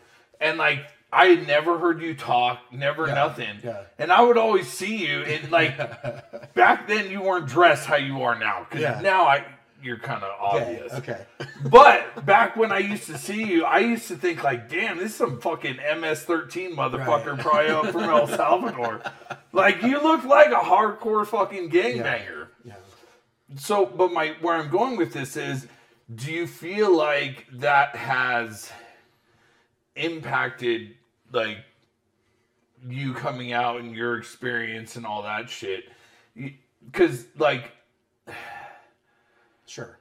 [0.41, 0.81] And like
[1.13, 3.59] I had never heard you talk, never nothing.
[3.63, 3.83] yeah.
[3.99, 5.77] And I would always see you and like
[6.55, 8.67] back then you weren't dressed how you are now.
[8.71, 9.01] Cause Yeah.
[9.03, 9.45] now I
[9.83, 10.93] you're kind of obvious.
[10.95, 11.25] Okay.
[11.71, 15.11] But back when I used to see you, I used to think like, damn, this
[15.13, 17.41] is some fucking MS-13 motherfucker Right.
[17.41, 19.01] probably up from El Salvador.
[19.53, 22.49] Like you look like a hardcore fucking gangbanger.
[22.65, 22.75] Yeah.
[23.57, 25.67] So, but my where I'm going with this is,
[26.15, 28.71] do you feel like that has
[29.95, 30.95] impacted
[31.33, 31.59] like
[32.89, 35.85] you coming out and your experience and all that shit?
[36.85, 37.73] Because like
[39.73, 39.99] Sure.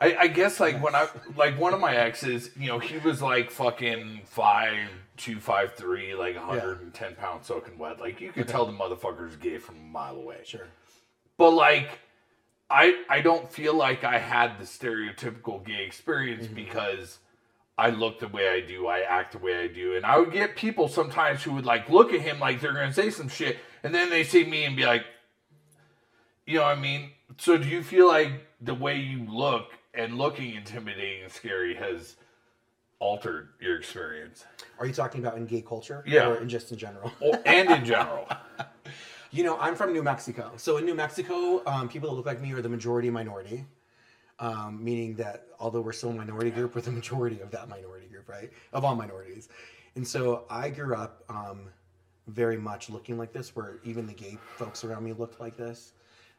[0.00, 3.20] I, I guess like when I like one of my exes, you know, he was
[3.20, 7.98] like fucking five two five three, like 110 pounds soaking wet.
[7.98, 10.38] Like you could tell the motherfucker's gay from a mile away.
[10.44, 10.68] Sure.
[11.36, 11.98] But like
[12.70, 16.54] I I don't feel like I had the stereotypical gay experience mm-hmm.
[16.54, 17.18] because
[17.76, 20.30] I look the way I do, I act the way I do, and I would
[20.30, 23.58] get people sometimes who would like look at him like they're gonna say some shit,
[23.82, 25.04] and then they see me and be like,
[26.46, 27.10] you know what I mean?
[27.38, 28.30] So do you feel like
[28.62, 32.16] the way you look and looking intimidating and scary has
[32.98, 34.44] altered your experience?
[34.78, 36.04] Are you talking about in gay culture?
[36.06, 36.28] Yeah.
[36.28, 37.12] Or in just in general?
[37.20, 38.28] Or, and in general.
[39.34, 40.52] You know, I'm from New Mexico.
[40.58, 43.64] So in New Mexico, um, people that look like me are the majority minority,
[44.38, 48.08] um, meaning that although we're still a minority group, we're the majority of that minority
[48.08, 48.52] group, right?
[48.74, 49.48] Of all minorities.
[49.94, 51.70] And so I grew up um,
[52.26, 55.94] very much looking like this, where even the gay folks around me looked like this.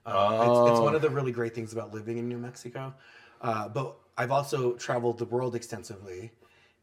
[0.06, 2.94] Um, it's, it's one of the really great things about living in New Mexico.
[3.42, 6.32] Uh, but I've also traveled the world extensively.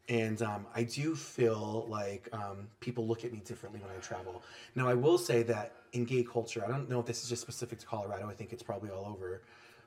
[0.09, 4.43] And um, I do feel like um, people look at me differently when I travel.
[4.75, 7.41] Now, I will say that in gay culture, I don't know if this is just
[7.41, 9.41] specific to Colorado, I think it's probably all over.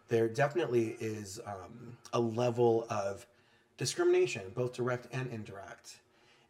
[0.08, 3.26] There definitely is um, a level of
[3.76, 5.96] discrimination, both direct and indirect.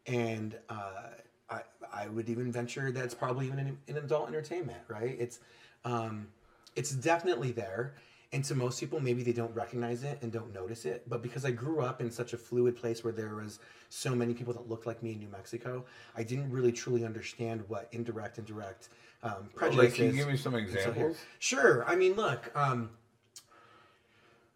[0.06, 1.08] And uh,
[1.48, 5.16] I, I would even venture that it's probably even in, in adult entertainment, right?
[5.18, 5.40] It's,
[5.84, 6.28] um,
[6.76, 7.94] it's definitely there.
[8.32, 11.08] And to most people, maybe they don't recognize it and don't notice it.
[11.08, 13.60] But because I grew up in such a fluid place where there was
[13.90, 15.84] so many people that looked like me in New Mexico,
[16.16, 18.88] I didn't really truly understand what indirect and direct
[19.22, 21.18] um, prejudice Like, can you give me some And so here- examples?
[21.38, 21.84] Sure.
[21.86, 22.50] I mean, look.
[22.56, 22.90] Um,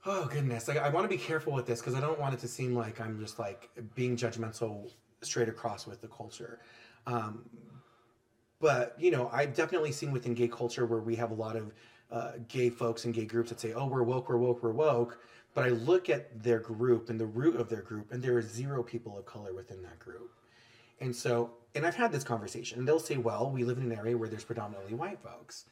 [0.07, 2.41] oh goodness, like, I want to be careful with this because I don't want it
[2.41, 4.91] to seem like I'm just like being judgmental
[5.23, 6.59] straight across with the culture.
[7.07, 7.49] Um,
[8.61, 11.73] but you know, I've definitely seen within gay culture where we have a lot of
[12.11, 15.19] uh, gay folks and gay groups that say, "Oh, we're woke, we're woke, we're woke."
[15.55, 18.43] But I look at their group and the root of their group, and there are
[18.43, 20.33] zero people of color within that group.
[21.01, 23.97] And so, and I've had this conversation, and they'll say, well, we live in an
[23.97, 25.65] area where there's predominantly white folks.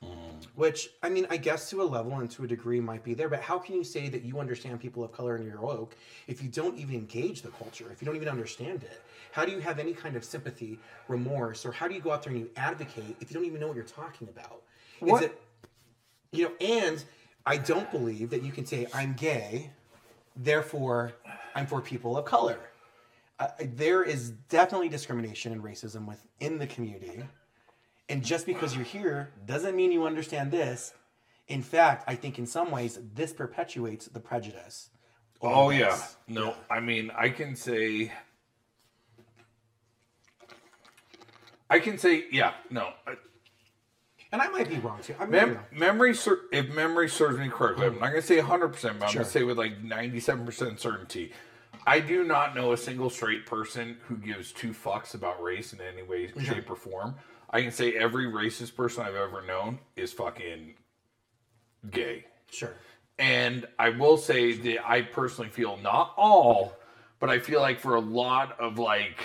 [0.55, 3.29] Which, I mean, I guess to a level and to a degree might be there,
[3.29, 5.97] but how can you say that you understand people of color and you're woke
[6.29, 9.03] if you don't even engage the culture, if you don't even understand it?
[9.33, 12.23] How do you have any kind of sympathy, remorse, or how do you go out
[12.23, 14.63] there and you advocate if you don't even know what you're talking about?
[15.01, 15.41] What- Is it,
[16.33, 17.05] you know, and
[17.45, 19.71] I don't believe that you can say, I'm gay,
[20.37, 21.13] therefore
[21.55, 22.59] I'm for people of color
[23.39, 27.23] uh, there is definitely discrimination and racism within the community.
[28.09, 30.95] And just because you're here doesn't mean you understand this.
[31.49, 34.91] In fact, I think in some ways this perpetuates the prejudice.
[35.43, 35.79] Oh this.
[35.81, 35.99] yeah.
[36.29, 38.13] No, I mean I can say
[41.69, 42.91] I can say yeah, no.
[44.33, 45.15] And I might be wrong too.
[45.21, 48.99] I'm Mem- memory ser- if memory serves me correctly, I'm not going to say 100%,
[48.99, 49.21] but I'm Sure.
[49.21, 51.33] going to say with like 97% certainty.
[51.87, 55.81] I do not know a single straight person who gives two fucks about race in
[55.81, 57.15] any way, shape, or form.
[57.51, 60.75] I can say every racist person I've ever known is fucking
[61.91, 62.25] gay.
[62.51, 62.75] sure.
[63.19, 66.77] And I will say that I personally feel not all,
[67.19, 69.17] but I feel like for a lot of like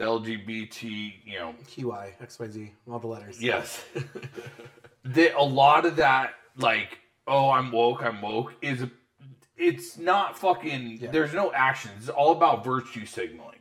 [0.00, 3.40] the LGBT, you know, QI, XYZ, all the letters.
[3.40, 3.84] yes,
[5.04, 8.86] that a lot of that like, oh, I'm woke, I'm woke is
[9.58, 11.10] it's not fucking.
[11.12, 11.90] There's no action.
[11.98, 13.58] It's all about virtue signaling.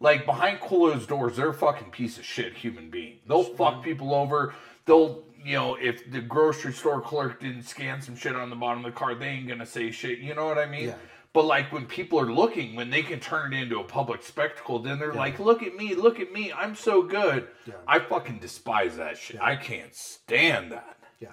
[0.00, 3.18] Like behind closed doors, they're fucking piece of shit human being.
[3.28, 4.54] They'll fuck people over.
[4.86, 8.82] They'll, you know, if the grocery store clerk didn't scan some shit on the bottom
[8.82, 10.20] of the card, they ain't gonna say shit.
[10.20, 10.88] You know what I mean?
[10.88, 10.94] Yeah.
[11.34, 14.78] But like when people are looking, when they can turn it into a public spectacle,
[14.80, 17.74] then they're like, "Look at me, look at me, I'm so good." Yeah.
[17.88, 19.40] I fucking despise that shit.
[19.40, 20.98] I can't stand that.
[21.20, 21.28] Yeah.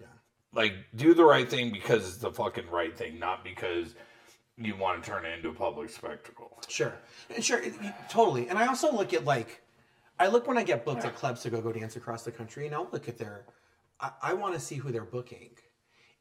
[0.00, 0.06] Yeah.
[0.52, 3.94] Like, do the right thing because it's the fucking right thing, not because
[4.56, 6.60] you want to turn it into a public spectacle.
[6.68, 6.94] Sure,
[7.34, 8.48] And sure, it- it- totally.
[8.48, 9.62] And I also look at like,
[10.18, 12.66] I look when I get booked at clubs to go go dance across the country,
[12.66, 13.46] and I'll look at their,
[14.00, 15.50] I, I want to see who they're booking,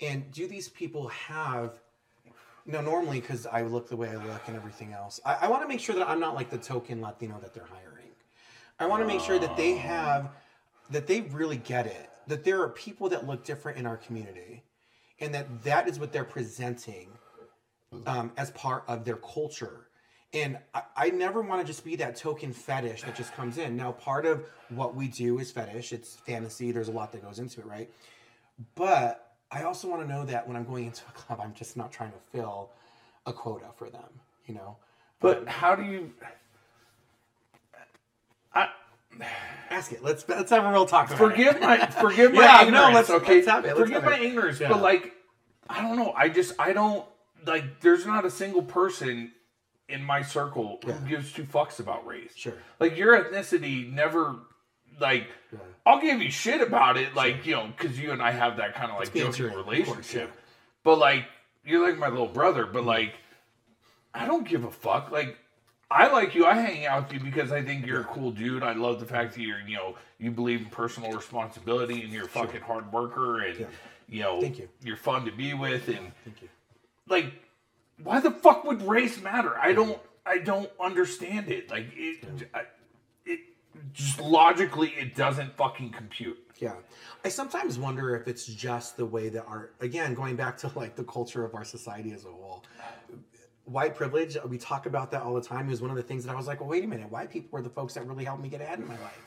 [0.02, 1.80] and do these people have,
[2.66, 5.62] no, normally because I look the way I look and everything else, I, I want
[5.64, 8.12] to make sure that I'm not like the token Latino that they're hiring.
[8.80, 10.30] I want to make sure that they have,
[10.90, 14.64] that they really get it, that there are people that look different in our community,
[15.20, 17.10] and that that is what they're presenting
[18.08, 19.88] um, as part of their culture.
[20.34, 23.76] And I, I never want to just be that token fetish that just comes in.
[23.76, 27.40] Now, part of what we do is fetish, it's fantasy, there's a lot that goes
[27.40, 27.90] into it, right?
[28.76, 31.78] But I also want to know that when I'm going into a club, I'm just
[31.78, 32.72] not trying to fill
[33.26, 34.10] a quota for them,
[34.48, 34.78] you know?
[35.20, 36.12] But how do you?
[38.54, 38.70] I
[39.70, 40.04] Ask it.
[40.04, 41.08] Let's let's have a real talk.
[41.08, 41.62] About forgive it.
[41.62, 44.24] my forgive my Yeah, no, let's- okay, let's have it, let's forgive have my it.
[44.24, 44.70] ignorance, Yeah.
[44.70, 45.14] but like,
[45.70, 46.14] I don't know.
[46.16, 47.06] I just I don't
[47.46, 49.32] like there's not a single person
[49.88, 50.94] in my circle Yeah.
[50.94, 52.34] who gives two fucks about race.
[52.36, 52.54] Sure.
[52.80, 54.36] Like your ethnicity never
[55.00, 55.60] like Yeah.
[55.86, 58.76] I'll give you shit about it, like you know, because you and I have that
[58.76, 60.30] kind of like joking true, of course, relationship.
[60.34, 60.42] yeah.
[60.84, 61.26] But like
[61.66, 62.88] you're like my little brother, but mm.
[62.88, 63.14] like
[64.14, 65.12] I don't give a fuck.
[65.12, 65.38] Like
[65.92, 66.46] I like you.
[66.46, 68.64] I hang out with you because I think you're a cool dude.
[68.64, 72.26] I love the fact that you're you know you believe in personal responsibility and you're
[72.26, 73.66] a fucking hard worker and Yeah.
[74.08, 74.70] you know Thank you.
[74.84, 76.50] you're fun to be with and Thank you.
[77.10, 77.34] like
[78.02, 82.62] why the fuck would race matter i don't i don't understand it like it, I,
[83.92, 86.76] just logically it doesn't fucking compute Yeah.
[87.26, 90.96] I sometimes wonder if it's just the way that our again, going back to like
[90.96, 92.64] the culture of our society as a whole.
[93.66, 95.68] White privilege, we talk about that all the time.
[95.68, 97.30] It was one of the things that I was like, well, wait a minute, white
[97.30, 99.22] people were the folks that really helped me get ahead in my life.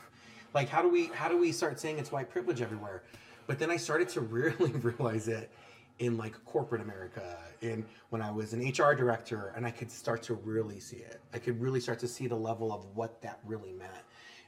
[0.53, 3.03] Like how do we how do we start saying it's white privilege everywhere?
[3.47, 5.51] But then I started to really realize it
[5.99, 10.21] in like corporate America and when I was an HR director and I could start
[10.23, 11.19] to really see it.
[11.33, 13.91] I could really start to see the level of what that really meant.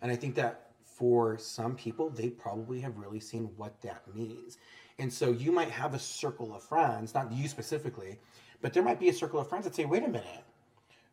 [0.02, 4.58] And I think that for some people, they probably have really seen what that means.
[4.98, 8.20] And so you might have a circle of friends, not you specifically,
[8.62, 10.44] but there might be a circle of friends that say, wait a minute,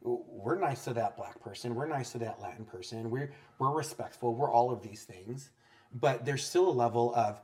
[0.03, 4.35] we're nice to that black person, we're nice to that Latin person, we're we're respectful,
[4.35, 5.51] we're all of these things.
[5.95, 7.41] But there's still a level of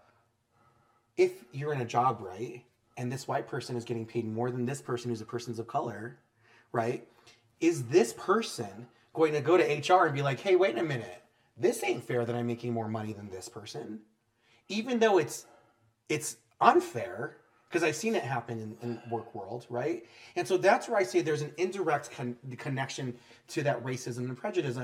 [1.16, 2.64] if you're in a job, right,
[2.96, 5.66] and this white person is getting paid more than this person who's a person of
[5.66, 6.18] color,
[6.72, 7.07] right?
[7.61, 11.21] Is this person going to go to HR and be like, hey, wait a minute,
[11.56, 14.00] this ain't fair that I'm making more money than this person?
[14.68, 15.46] Even though it's
[16.08, 17.36] it's unfair,
[17.68, 20.04] because I've seen it happen in, in work world, right?
[20.36, 23.16] And so that's where I say there's an indirect con- connection
[23.48, 24.78] to that racism and prejudice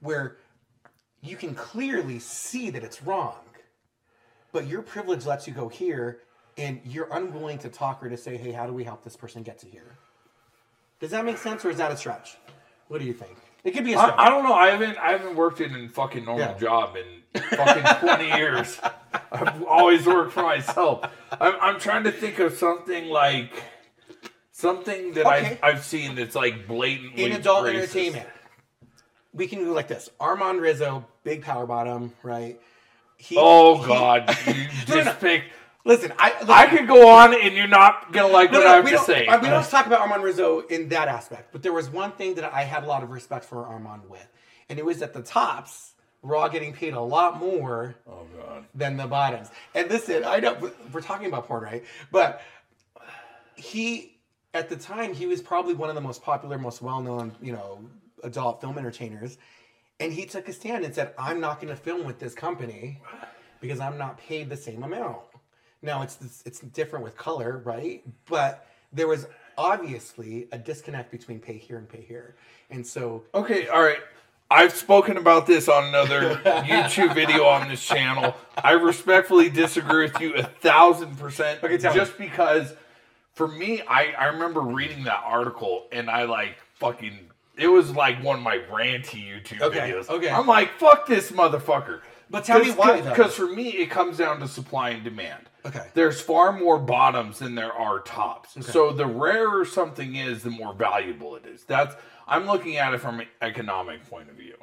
[0.00, 0.36] where
[1.24, 3.36] you can clearly see that it's wrong
[4.52, 6.20] but your privilege lets you go here
[6.56, 9.42] and you're unwilling to talk or to say hey how do we help this person
[9.42, 9.96] get to here
[11.00, 12.36] does that make sense or is that a stretch
[12.88, 14.52] what do you think it could be I, I don't know.
[14.54, 16.58] I haven't i haven't worked in a fucking normal Yeah.
[16.58, 18.78] job in fucking 20 years.
[19.32, 21.04] I've always worked for myself.
[21.40, 23.50] I'm, I'm trying to think of something like
[24.52, 25.58] something that Okay.
[25.62, 27.74] I've, I've seen that's like blatantly in adult racist.
[27.74, 28.28] entertainment.
[29.32, 30.08] We can go like this.
[30.20, 32.60] Armand rizzo big power bottom right?
[33.16, 34.36] He, oh he- god.
[34.46, 35.46] You just picked
[35.84, 38.70] listen i listen, I could go on and you're not gonna like No, what no,
[38.72, 39.26] I have we to say.
[39.42, 42.52] we don't talk about Armand Rizzo in that aspect, but there was one thing that
[42.52, 44.26] I had a lot of respect for Armand with,
[44.68, 45.92] and it was at the tops
[46.22, 48.26] were all getting paid a lot more oh
[48.74, 49.50] than the bottoms.
[49.74, 51.84] And listen, I know we're talking about porn, right?
[52.10, 52.40] But
[53.56, 54.16] he,
[54.54, 57.78] at the time, he was probably one of the most popular, most well-known, you know,
[58.22, 59.36] adult film entertainers,
[60.00, 63.00] and he took a stand and said, "I'm not going to film with this company
[63.60, 65.18] because I'm not paid the same amount."
[65.84, 68.02] Now it's it's different with color, right?
[68.26, 69.26] But there was
[69.58, 72.34] obviously a disconnect between pay here and pay here,
[72.70, 73.98] and so Okay, all right.
[74.50, 78.34] I've spoken about this on another YouTube video on this channel.
[78.56, 81.62] I respectfully disagree with you a thousand percent.
[81.62, 81.98] Okay, tell me.
[82.00, 82.74] just because
[83.34, 87.18] for me, I, I remember reading that article and I like fucking
[87.56, 90.08] it was like one of my ranty YouTube Okay, videos.
[90.08, 90.28] okay.
[90.30, 92.00] I'm like, fuck this motherfucker.
[92.30, 93.10] But tell me why, though.
[93.10, 95.48] Because for me, it comes down to supply and demand.
[95.66, 95.86] Okay.
[95.94, 98.56] There's far more bottoms than there are tops.
[98.56, 98.70] Okay.
[98.70, 101.64] So the rarer something is, the more valuable it is.
[101.64, 101.94] That's
[102.26, 104.56] I'm looking at it from an economic point of view.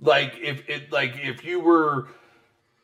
[0.00, 2.08] Like if it like if you were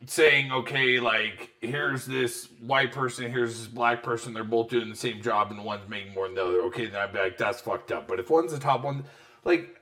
[0.06, 4.96] saying, okay, like here's this white person, here's this black person, they're both doing the
[4.96, 7.60] same job and one's making more than the other, okay, then I'd be like, that's
[7.60, 8.08] fucked up.
[8.08, 9.04] But if one's the top one,
[9.44, 9.76] like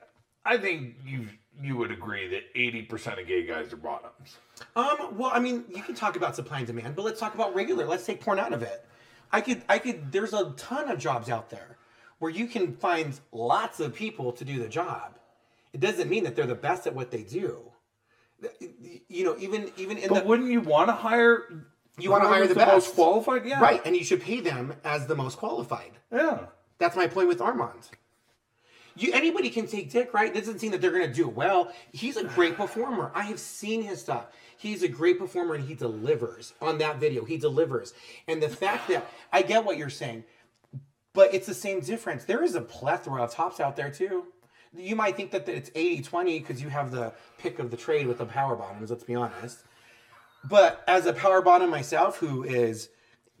[0.45, 1.27] I think you
[1.61, 4.37] you would agree that eighty percent of gay guys are bottoms.
[4.75, 7.53] Um, well, I mean, you can talk about supply and demand, but let's talk about
[7.55, 7.85] regular.
[7.85, 8.85] Let's take porn out of it.
[9.31, 10.11] I could, I could.
[10.11, 11.77] There's a ton of jobs out there
[12.19, 15.17] where you can find lots of people to do the job.
[15.73, 17.59] It doesn't mean that they're the best at what they do.
[19.07, 21.65] You know, even even in But the wouldn't you want to hire?
[21.97, 22.95] You wanna hire the most best.
[22.95, 23.45] qualified.
[23.45, 25.91] Yeah, right, and you should pay them as the most qualified.
[26.11, 26.45] Yeah.
[26.79, 27.89] That's my point with Armand.
[28.95, 30.33] You anybody can take Dick, right?
[30.33, 31.71] That doesn't mean that they're gonna do well.
[31.91, 33.11] He's a great performer.
[33.13, 34.27] I have seen his stuff.
[34.57, 37.25] He's a great performer and he delivers on that video.
[37.25, 37.93] He delivers.
[38.27, 40.23] And the fact that I get what you're saying,
[41.13, 42.23] but it's the same difference.
[42.25, 44.27] There is a plethora of tops out there too.
[44.75, 48.17] You might think that it's 80-20 because you have the pick of the trade with
[48.17, 49.59] the power bottoms, let's be honest.
[50.43, 52.89] But as a power bottom myself who is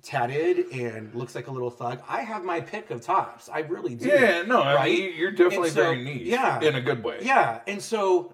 [0.03, 3.49] tatted and looks like a little thug, I have my pick of tops.
[3.49, 4.07] I really do.
[4.07, 6.27] Yeah, no, I mean, you're definitely so- very niche.
[6.27, 6.61] Yeah.
[6.61, 7.19] in a good way.
[7.21, 8.33] Yeah, and so,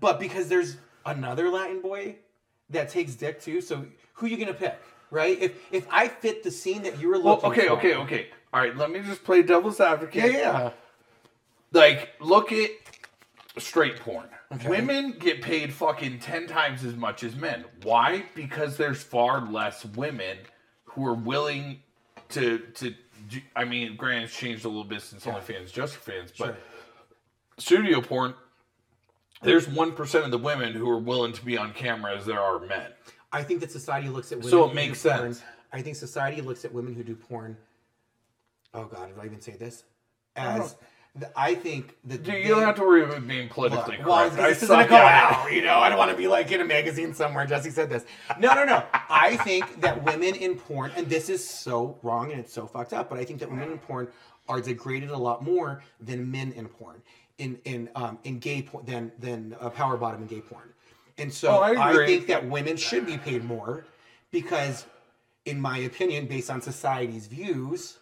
[0.00, 2.16] but because there's another Latin boy
[2.70, 3.84] that takes dick too, so
[4.14, 4.78] who you gonna pick,
[5.10, 5.38] right?
[5.40, 8.02] If if I fit the scene that you were Well, looking okay, for, okay, okay.
[8.02, 10.32] Okay all right, let me just play devil's advocate.
[10.32, 10.70] Yeah, yeah.
[11.72, 12.70] Like, look at
[13.56, 14.26] straight porn.
[14.52, 14.68] Okay.
[14.68, 17.64] Women get paid fucking 10 times as much as men.
[17.82, 18.24] Why?
[18.34, 20.36] Because there's far less women
[20.94, 21.80] who are willing
[22.30, 22.94] to, to
[23.56, 26.56] I mean, granted, it's changed a little bit since OnlyFans, just for fans, but Sure.
[27.58, 28.34] studio porn,
[29.42, 32.58] there's 1% of the women who are willing to be on camera as there are
[32.60, 32.92] men.
[33.32, 34.50] I think that society looks at women.
[34.50, 35.42] So it makes do porn- sense.
[35.72, 37.56] I think society looks at women who do porn.
[38.74, 39.84] Oh God, did I even say this?
[40.36, 40.76] As
[41.36, 44.30] I think that Dude, they- you don't have to worry about being politically Look, well,
[44.30, 44.60] correct.
[44.60, 45.52] this I isn't a go at out.
[45.52, 47.44] You know, I don't want to be like in a magazine somewhere.
[47.44, 48.04] Jesse said this.
[48.38, 48.82] No, no, no.
[49.10, 52.94] I think that women in porn, and this is so wrong and it's so fucked
[52.94, 54.08] up, but I think that women in porn
[54.48, 57.02] are degraded a lot more than men in porn,
[57.38, 60.72] in in um in gay porn than than uh, power bottom in gay porn.
[61.18, 63.84] And so Oh, I I, think that women should be paid more
[64.30, 64.86] because,
[65.44, 67.98] in my opinion, based on society's views,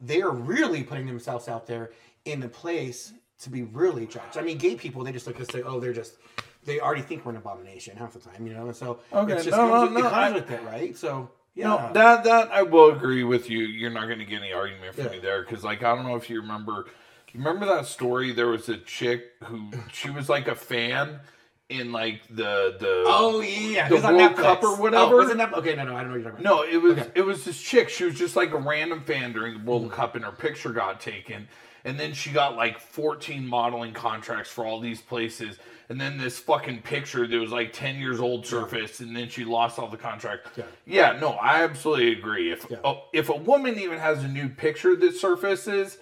[0.00, 1.90] they're really putting themselves out there
[2.24, 4.36] in a place to be really judged.
[4.38, 6.16] I mean, gay people, they just look and say, oh, they're just,
[6.64, 8.66] they already think we're an abomination half the time, you know?
[8.66, 10.62] And so Okay, it's just no, comes, no, with, no, it comes I- with it,
[10.64, 10.96] right?
[10.96, 11.68] So, yeah.
[11.68, 13.60] No, that that I will agree with you.
[13.60, 15.10] You're not going to get any argument from Yeah.
[15.12, 16.86] me there because, like, I don't know if you remember.
[17.32, 18.32] You remember that story?
[18.32, 21.20] There was a chick who she was like a fan
[21.68, 23.04] in like the the.
[23.06, 23.88] oh, yeah.
[23.88, 25.14] The it was on World Cup or whatever?
[25.20, 25.52] Oh, it Netflix?
[25.58, 26.56] Okay, no, no, I don't know what you're talking about.
[26.56, 27.10] No, it was Okay.
[27.14, 27.88] it was this chick.
[27.88, 29.94] She was just like a random fan during the World Mm-hmm.
[29.94, 31.46] Cup, and her picture got taken.
[31.84, 35.58] And then she got like 14 modeling contracts for all these places.
[35.90, 39.44] And then this fucking picture that was like 10 years old surfaced, and then she
[39.44, 40.50] lost all the contracts.
[40.56, 40.64] Yeah.
[40.86, 42.50] Yeah, no, I absolutely agree.
[42.52, 42.78] If Yeah.
[42.84, 45.98] oh, if a woman even has a new picture that surfaces,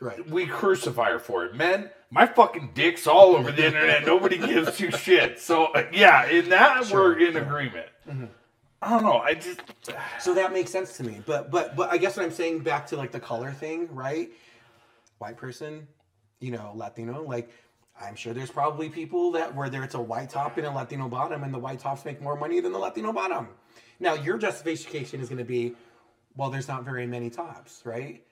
[0.00, 0.24] Right.
[0.30, 1.56] we crucify her for it.
[1.56, 4.06] Men, my fucking dick's all over the internet.
[4.06, 5.40] Nobody gives two shit.
[5.40, 7.42] So yeah, in that Sure, we're in sure.
[7.42, 7.86] agreement.
[8.08, 8.24] Mm-hmm.
[8.80, 9.18] I don't know.
[9.18, 9.60] I just
[10.20, 11.20] So that makes sense to me.
[11.26, 14.30] But but but I guess what I'm saying back to like the color thing, right?
[15.18, 15.86] White person,
[16.40, 17.50] you know, Latino, like
[18.00, 21.08] I'm sure there's probably people that where there it's a white top and a Latino
[21.08, 23.48] bottom, and the white tops make more money than the Latino bottom.
[24.00, 25.74] Now your justification is going to be,
[26.36, 28.22] well, there's not very many tops, right?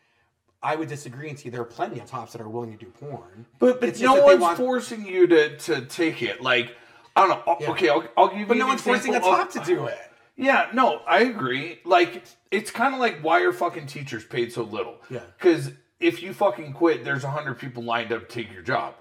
[0.62, 2.90] I would disagree and say there are plenty of tops that are willing to do
[2.90, 3.46] porn.
[3.58, 6.40] But but It's no one's want- forcing you to to take it.
[6.40, 6.74] Like
[7.16, 7.56] I don't know.
[7.60, 7.70] Yeah.
[7.70, 8.46] Okay, I'll, I'll give you.
[8.46, 9.98] But no one's forcing a top of- to do it.
[10.36, 11.80] Yeah, no, I agree.
[11.84, 14.98] Like it's kind of like why are fucking teachers paid so little?
[15.10, 15.20] Yeah.
[15.38, 18.94] Because if you fucking quit, there's a hundred people lined up to take your job.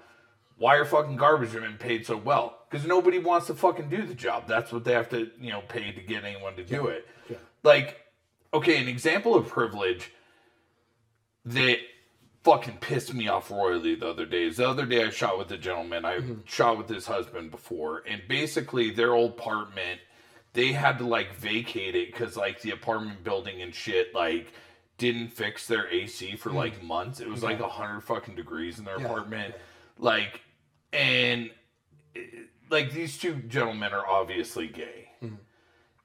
[0.58, 2.58] Why are fucking garbage men paid so well?
[2.70, 4.44] Because nobody wants to fucking do the job.
[4.48, 7.06] That's what they have to, you know, pay to get anyone to do it.
[7.28, 7.36] Yeah.
[7.62, 8.00] Like,
[8.54, 10.12] okay, an example of privilege
[11.44, 11.78] that
[12.42, 15.50] fucking pissed me off royally the other day is the other day I shot with
[15.50, 16.04] a gentleman.
[16.04, 16.34] I mm-hmm.
[16.44, 20.00] shot with his husband before, and basically their old apartment,
[20.52, 24.52] they had to like vacate it because like the apartment building and shit like
[24.98, 27.20] didn't fix their AC for like months.
[27.20, 29.54] It was like a hundred fucking degrees in their Yeah, apartment,
[29.98, 30.40] like,
[30.92, 31.50] and
[32.14, 32.20] eh,
[32.70, 35.10] like these two gentlemen are obviously gay.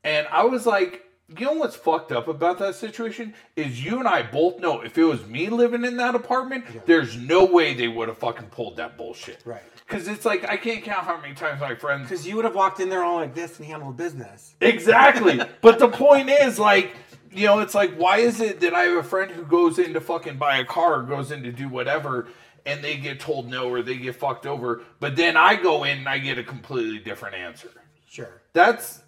[0.04, 1.06] And I was like,
[1.38, 4.98] you know what's fucked up about that situation is you and I both know if
[4.98, 8.78] it was me living in that apartment, there's no way they would have fucking pulled
[8.78, 9.42] that bullshit.
[9.46, 9.62] Right.
[9.88, 12.10] Because it's like I can't count how many times my friends.
[12.10, 14.56] Because you would have walked in there all like this and handled business.
[14.60, 15.40] Exactly.
[15.62, 16.96] but the point is, like,
[17.32, 19.94] you know, it's like, why is it that I have a friend who goes in
[19.94, 22.28] to fucking buy a car, or goes in to do whatever,
[22.66, 26.00] and they get told no or they get fucked over, but then I go in
[26.00, 27.70] and I get a completely different answer?
[28.08, 28.42] Sure.
[28.54, 29.00] That's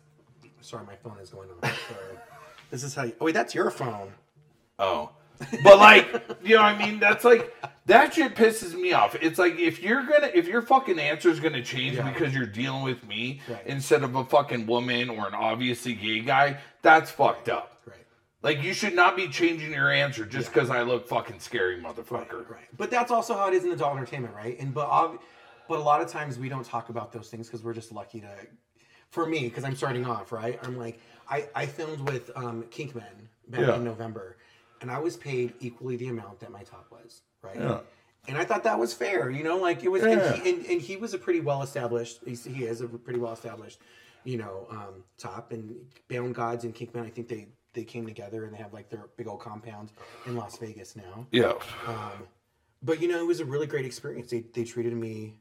[0.61, 1.71] Sorry, my phone is going on.
[2.71, 3.13] This is how you.
[3.19, 4.13] Oh, wait, that's your phone.
[4.79, 5.11] Oh.
[5.63, 6.07] But like,
[6.43, 6.99] you know what I mean?
[6.99, 7.53] That's like
[7.85, 9.13] that shit pisses me off.
[9.21, 12.09] It's like if you're gonna if your fucking answer is gonna change Yeah.
[12.09, 13.61] because you're dealing with me Right.
[13.67, 17.81] instead of a fucking woman or an obviously gay guy, that's fucked up.
[17.85, 17.97] Right.
[18.43, 22.47] Like you should not be changing your answer just because I look fucking scary, motherfucker.
[22.49, 22.67] Right.
[22.77, 24.59] But that's also how it is in adult entertainment, right?
[24.59, 25.21] And but ob-
[25.69, 28.19] but a lot of times we don't talk about those things because we're just lucky
[28.21, 28.29] to.
[29.09, 30.59] For me, because I'm starting off, right?
[30.63, 33.75] I'm like, I I filmed with um, Kink Men back Yeah.
[33.75, 34.37] in November,
[34.81, 37.55] and I was paid equally the amount that my top was, right?
[37.57, 37.79] Yeah.
[38.27, 40.09] And I thought that was fair, you know, like it was, Yeah.
[40.33, 42.19] and, he, and, and he was a pretty well established.
[42.25, 43.79] He's, he is a pretty well established,
[44.23, 45.51] you know, um, top.
[45.51, 45.75] And
[46.09, 48.89] Bound Gods and Kink Men, I think they they came together and they have like
[48.89, 49.91] their big old compound
[50.25, 51.25] in Las Vegas now.
[51.31, 51.53] Yeah.
[51.87, 52.27] Um,
[52.81, 54.29] but you know, it was a really great experience.
[54.31, 55.35] They they treated me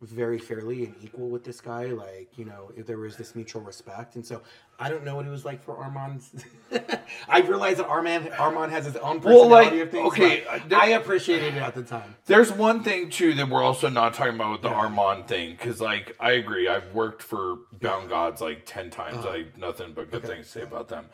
[0.00, 1.86] very fairly and equal with this guy.
[1.86, 4.42] Like you know, if there was this mutual respect, and so
[4.78, 6.22] I don't know what it was like for Armand.
[7.28, 10.06] I realized that Armand Armand has his own Well, personality like, of things.
[10.12, 12.14] okay, uh, there- I appreciated it at the time.
[12.26, 15.80] There's one thing too that we're also not talking about with the Armand thing, because
[15.80, 19.26] like I agree, I've worked for Bound Gods like ten times.
[19.26, 21.06] I nothing but good things to say about them.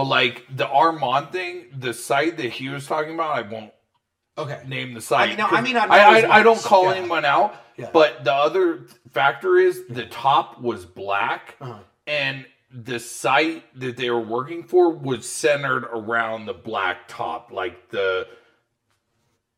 [0.00, 3.70] But like the Armand thing, the site that he was talking about, I won't
[4.38, 4.62] Okay.
[4.66, 5.20] name the site.
[5.20, 6.94] I mean, no, I mean, I, I, I don't call Yeah.
[6.94, 7.54] anyone out.
[7.76, 7.90] Yeah.
[7.92, 11.80] But the other factor is the top was black, Uh-huh.
[12.06, 17.90] and the site that they were working for was centered around the black top, like
[17.90, 18.26] the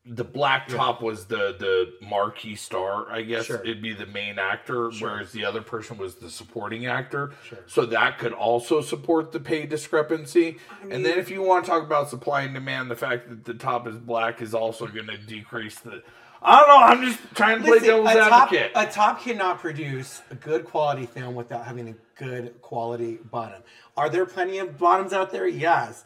[0.04, 3.60] the black top was the the marquee star, I guess Sure.
[3.60, 7.32] it'd be the main actor, whereas the other person was the supporting actor.
[7.48, 7.60] Sure.
[7.66, 10.58] So that could also support the pay discrepancy.
[10.90, 13.54] and then if you want to talk about supply and demand, the fact that the
[13.54, 16.02] top is black is also going to decrease the.
[16.44, 16.76] I don't know.
[16.78, 18.72] I'm just trying to play Listen, devil's a top, advocate.
[18.74, 23.62] a top cannot produce a good quality film without having a good quality bottom.
[23.96, 25.46] Are there plenty of bottoms out there?
[25.46, 26.04] Yes.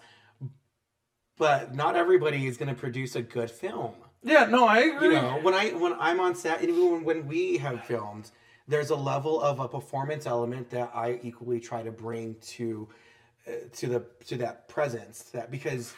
[1.39, 3.93] But not everybody is going to produce a good film.
[4.23, 5.15] yeah, no, I agree.
[5.15, 8.31] You know, when I when I'm on set, and even when, when we have filmed,
[8.69, 12.89] there's a level of a performance element that I equally try to bring to
[13.47, 15.95] uh, to the to that presence that because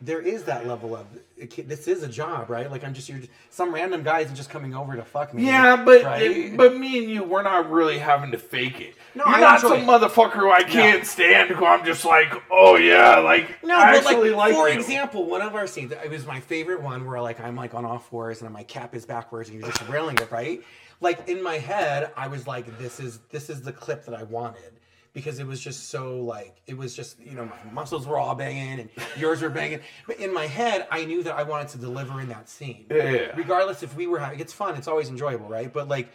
[0.00, 2.70] there is that level of this is a job, right?
[2.70, 5.46] Like I'm just you're just, some random guy isn't just coming over to fuck me.
[5.46, 6.56] Yeah, but right?
[6.56, 8.94] but me and you, we're not really having to fake it.
[9.14, 9.86] No, You're I not some it.
[9.86, 11.50] motherfucker who I can't stand.
[11.50, 14.74] Who I'm just like, oh yeah, like No, I but like, actually like, for you.
[14.78, 17.84] example, one of our scenes, it was my favorite one where like I'm like on
[17.84, 20.60] all fours and my cap is backwards and you're just railing it, right?
[21.00, 24.24] Like in my head, I was like, this is this is the clip that I
[24.24, 24.72] wanted
[25.14, 28.34] because it was just so like it was just you know my muscles were all
[28.34, 31.78] banging and yours were banging, but in my head, I knew that I wanted to
[31.78, 32.84] deliver in that scene.
[32.90, 33.32] Yeah.
[33.34, 35.72] Regardless if we were having, it's fun, it's always enjoyable, right?
[35.72, 36.08] But like.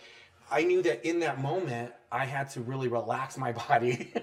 [0.51, 4.14] I knew that in that moment, I had to really relax my body,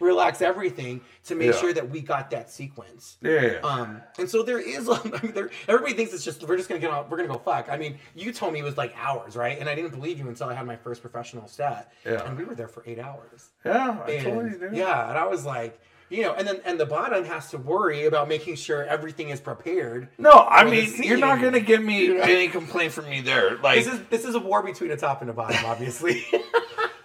[0.00, 1.60] relax everything to make Yeah.
[1.60, 3.16] sure that we got that sequence.
[3.20, 3.58] Yeah.
[3.62, 6.80] Um, and so there is, I mean, there, everybody thinks it's just we're just gonna
[6.80, 7.68] get on, we're gonna go fuck.
[7.70, 9.58] I mean, you told me it was like hours, right?
[9.58, 11.92] And I didn't believe you until I had my first professional stat.
[12.04, 12.24] Yeah.
[12.26, 13.50] And we were there for eight hours.
[13.64, 14.76] yeah, I And, totally do.
[14.76, 18.04] yeah, and I was like, you know, and then and the bottom has to worry
[18.04, 20.08] about making sure everything is prepared.
[20.18, 22.22] No, I mean, you're not gonna get me You know?
[22.24, 23.56] any complaint from me there.
[23.58, 26.26] Like, This is this is a war between a top and a bottom, obviously.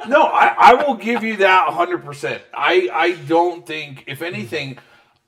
[0.08, 2.40] No, I, I will give you that 100%.
[2.54, 4.78] I, I don't think, if anything,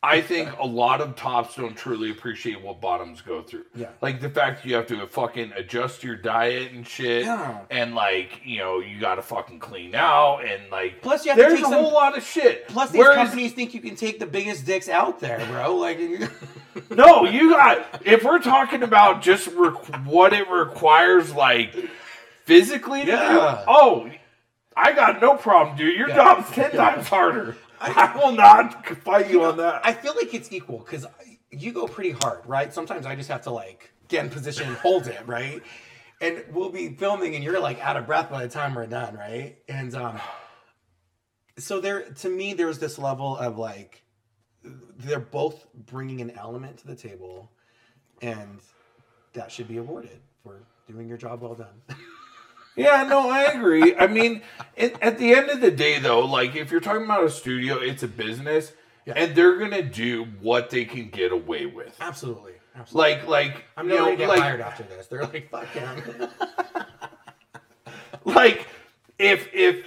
[0.01, 3.65] I think a lot of tops don't truly appreciate what bottoms go through.
[3.75, 3.89] Yeah.
[4.01, 7.25] Like the fact you have to fucking adjust your diet and shit.
[7.25, 7.59] Yeah.
[7.69, 11.01] And like, you know, you gotta fucking clean out and like.
[11.01, 12.69] Plus you have to there's take a some- whole lot of shit.
[12.69, 15.75] Plus, these Whereas- companies think you can take the biggest dicks out there, bro.
[15.75, 15.99] Like,
[16.91, 18.01] No, you got.
[18.05, 19.69] If we're talking about just re-
[20.05, 21.75] what it requires, like
[22.45, 23.65] physically, to do, Yeah.
[23.67, 24.09] oh,
[24.81, 25.97] I got no problem, dude.
[25.97, 26.15] Your Yeah.
[26.15, 27.55] job's ten times harder.
[27.81, 29.81] I will not fight you on that.
[29.85, 31.05] I feel like it's equal because
[31.51, 32.73] you go pretty hard, right?
[32.73, 35.61] Sometimes I just have to like get in position and hold it, right?
[36.21, 39.15] And we'll be filming, and you're like out of breath by the time we're done,
[39.15, 39.57] right?
[39.69, 40.19] And um,
[41.57, 44.03] so there, to me, there's this level of like
[44.97, 47.49] they're both bringing an element to the table,
[48.21, 48.59] and
[49.33, 51.81] that should be awarded for doing your job well done.
[52.79, 53.95] Yeah, no, I agree.
[53.95, 54.41] I mean,
[54.75, 57.75] it, at the end of the day, though, like if you're talking about a studio,
[57.77, 58.71] it's a business,
[59.05, 59.13] Yeah.
[59.15, 61.95] and they're gonna do what they can get away with.
[61.99, 63.15] absolutely, absolutely.
[63.15, 65.07] Like, like I'm never gonna get like, fired after this.
[65.07, 66.29] They're like, fuck him.
[68.25, 68.67] like
[69.17, 69.85] if if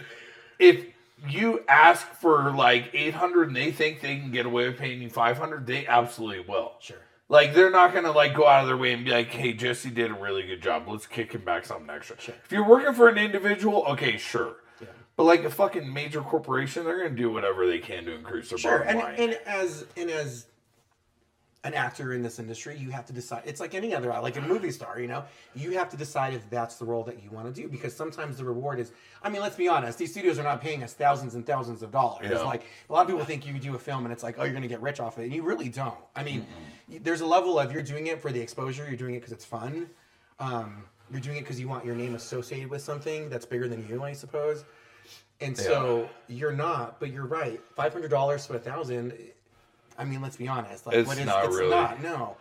[0.58, 0.86] if
[1.28, 5.08] you ask for like 800 and they think they can get away with paying you
[5.08, 6.96] 500 they absolutely will sure.
[7.32, 9.90] Like they're not gonna like go out of their way and be like hey jesse
[9.90, 10.84] did a really good job.
[10.86, 12.16] Let's kick him back something extra.
[12.44, 14.56] If you're working for an individual okay sure.
[14.80, 14.88] Yeah.
[15.16, 18.58] but like a fucking major corporation they're gonna do whatever they can to increase their
[18.58, 19.14] Sure, bottom and, line.
[19.18, 20.46] and as and as
[21.64, 23.42] an actor in this industry, you have to decide.
[23.46, 24.98] It's like any other, like a movie star.
[24.98, 27.68] You know, you have to decide if that's the role that you want to do
[27.68, 28.92] because sometimes the reward is.
[29.22, 29.96] I mean, let's be honest.
[29.98, 32.30] These studios are not paying us thousands and thousands of dollars.
[32.30, 32.38] Yeah.
[32.40, 34.52] Like a lot of people think you do a film and it's like, oh, you're
[34.52, 35.94] going to get rich off it, and you really don't.
[36.16, 36.46] I mean,
[36.88, 38.84] y there's a level of you're doing it for the exposure.
[38.88, 39.88] You're doing it because it's fun.
[40.40, 43.86] Um, you're doing it because you want your name associated with something that's bigger than
[43.88, 44.64] you, I suppose.
[45.40, 47.60] And so you're not, but you're right.
[47.76, 49.12] Five hundred dollars to a thousand.
[49.98, 50.86] I mean, let's be honest.
[50.86, 51.70] Like, It's what is, not it's really.
[51.70, 52.02] not.
[52.02, 52.36] No.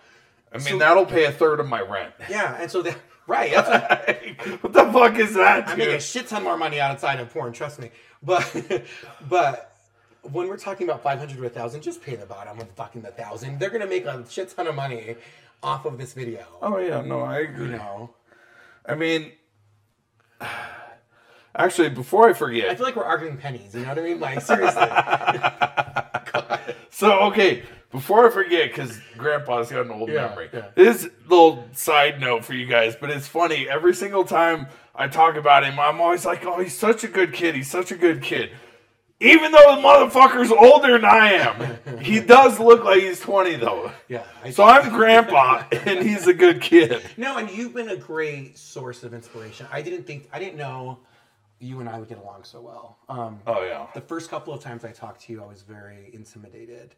[0.54, 2.98] i mean so- that'll pay a third of my rent Yeah, and so that
[3.28, 3.52] right.
[3.54, 7.20] That's what, what the fuck is that I make a shit ton more money outside
[7.20, 7.54] of porn.
[7.54, 7.92] Trust me.
[8.24, 8.84] But
[9.30, 9.76] but
[10.24, 13.02] when we're talking about five hundred to a thousand, just pay the bottom of fucking
[13.02, 13.60] the thousand.
[13.60, 15.16] They're gonna make a shit ton of money
[15.64, 16.44] off of this video.
[16.62, 18.10] oh yeah no i agree You know,
[18.86, 19.32] i mean
[21.56, 23.74] actually before i forget I feel like we're arguing pennies.
[23.76, 24.20] You know what I mean?
[24.20, 24.82] Like seriously.
[26.90, 30.50] So okay, before I forget, because Grandpa's got an old Yeah, memory.
[30.54, 30.68] yeah.
[30.76, 33.68] This little side note for you guys, but it's funny.
[33.70, 37.34] Every single time I talk about him, I'm always like, "Oh, he's such a good
[37.34, 37.56] kid.
[37.56, 38.52] He's such a good kid."
[39.24, 43.92] Even though the motherfucker's older than I am, he does look like he's 20 though.
[44.08, 44.24] Yeah.
[44.44, 47.04] I, So I'm grandpa, and he's a good kid.
[47.18, 49.68] no, and you've been a great source of inspiration.
[49.72, 50.98] I didn't think I didn't know
[51.62, 52.98] you and I would get along so well.
[53.08, 53.88] Um, Oh yeah.
[53.94, 56.96] the first couple of times I talked to you, I was very intimidated.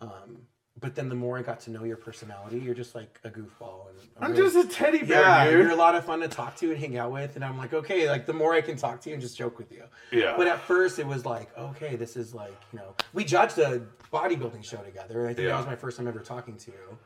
[0.00, 0.38] Um,
[0.80, 3.88] but then the more I got to know your personality, you're just like a goofball.
[3.90, 5.52] And a I'm really- just a teddy bear, yeah, dude.
[5.64, 7.36] you're a lot of fun to talk to and hang out with.
[7.36, 9.58] And I'm like, okay, like the more I can talk to you and just joke
[9.58, 9.84] with you.
[10.10, 10.34] Yeah.
[10.38, 13.82] But at first, it was like, okay, this is like, you know, we judged a
[14.10, 15.24] bodybuilding show together.
[15.28, 15.52] I think Yeah.
[15.52, 16.98] that was my first time ever talking to you.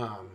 [0.00, 0.28] Um,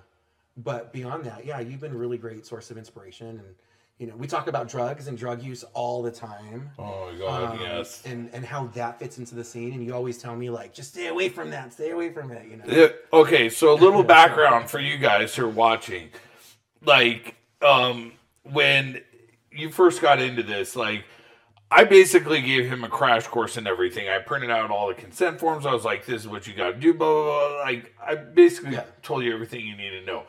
[0.57, 3.27] but beyond that, yeah, you've been a really great source of inspiration.
[3.27, 3.55] And,
[4.01, 6.71] you know, we talk about drugs and drug use all the time.
[6.79, 8.01] Oh my god, Um, yes.
[8.03, 9.73] And and how that fits into the scene.
[9.73, 11.71] And you always tell me like, just stay away from that.
[11.71, 12.47] Stay away from it.
[12.49, 12.63] You know.
[12.67, 16.09] Yeah, okay, so a little background for you guys who are watching.
[16.83, 19.01] Like, um, when
[19.51, 21.03] you first got into this, like,
[21.69, 24.09] I basically gave him a crash course in everything.
[24.09, 25.67] I printed out all the consent forms.
[25.67, 27.57] I was like, this is what you got to do, blah, blah, blah.
[27.59, 28.85] Like, I basically Yeah.
[29.03, 30.23] told you everything you need to know.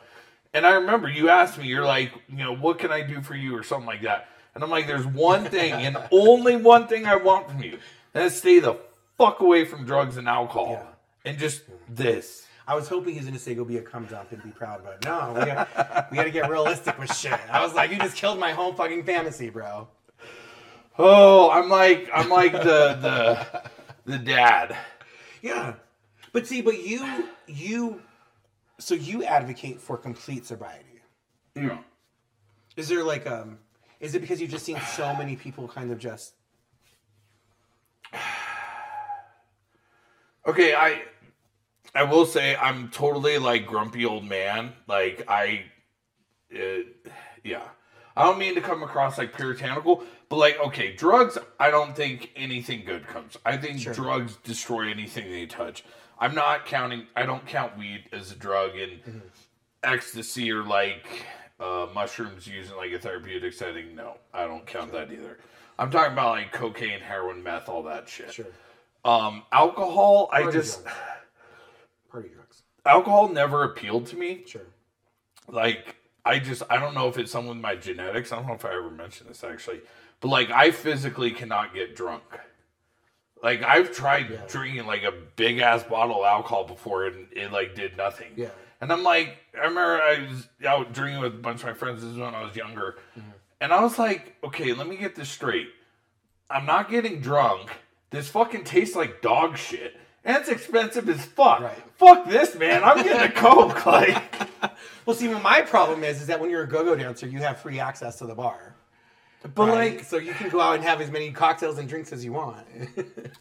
[0.53, 3.35] And I remember you asked me, you're like, you know, what can I do for
[3.35, 4.27] you or something like that.
[4.53, 7.71] And I'm like, there's one thing and only one thing I want from you.
[8.13, 8.77] And that's stay the
[9.17, 10.71] fuck away from drugs and alcohol.
[10.71, 11.31] Yeah.
[11.31, 12.45] And just this.
[12.67, 15.03] I was hoping he's gonna say go be a cum dump and be proud, but
[15.03, 17.37] no, we got, we got to get realistic with shit.
[17.51, 19.89] I was like, you just killed my whole fucking fantasy, bro.
[20.97, 23.63] Oh, I'm like I'm like the the
[24.05, 24.77] the dad.
[25.41, 25.73] Yeah,
[26.31, 28.01] but see, but you you,
[28.79, 31.01] so you advocate for complete sobriety.
[31.55, 31.77] Yeah.
[32.75, 33.59] Is there like um,
[33.99, 36.33] is it because you've just seen so many people kind of just
[40.45, 41.03] Okay, I
[41.95, 44.73] I will say I'm totally like grumpy old man.
[44.87, 45.65] Like I,
[46.53, 46.83] uh,
[47.43, 47.61] yeah.
[48.15, 51.37] I don't mean to come across like puritanical, but like okay, drugs.
[51.59, 53.37] I don't think anything good comes.
[53.45, 55.83] I think drugs destroy anything they touch.
[56.19, 57.07] I'm not counting.
[57.15, 59.21] I don't count weed as a drug and
[59.83, 61.25] ecstasy or like
[61.59, 63.95] uh, mushrooms used in like a therapeutic setting.
[63.95, 65.39] No, I don't count that either.
[65.79, 68.31] I'm talking about like cocaine, heroin, meth, all that shit.
[68.33, 68.45] sure
[69.03, 70.97] Um, alcohol, I just drugs.
[72.11, 72.63] party drugs?
[72.85, 74.43] alcohol never appealed to me.
[74.45, 74.61] Sure.
[75.49, 75.95] Like
[76.25, 78.31] I just I don't know if it's something with my genetics.
[78.31, 79.81] I don't know if I ever mentioned this actually,
[80.21, 82.23] but like I physically cannot get drunk.
[83.43, 87.75] Like I've tried drinking like a big ass bottle of alcohol before and it like
[87.75, 88.31] did nothing.
[88.37, 88.49] Yeah.
[88.79, 92.01] And I'm like, I remember I was out drinking with a bunch of my friends.
[92.01, 93.29] This is when I was younger, mm-hmm.
[93.61, 95.67] and I was like, okay, let me get this straight.
[96.49, 97.69] I'm not getting drunk.
[98.09, 99.95] This fucking tastes like dog shit.
[100.25, 101.61] And it's expensive as fuck.
[101.61, 101.83] Right.
[101.95, 102.83] Fuck this, man.
[102.83, 103.85] I'm getting a Coke.
[103.85, 104.21] Like,
[105.05, 107.79] Well, see, my problem is, is that when you're a go-go dancer, you have free
[107.79, 108.72] access to the bar.
[109.55, 109.97] But right?
[109.97, 112.33] like, so you can go out and have as many cocktails and drinks as you
[112.33, 112.65] want.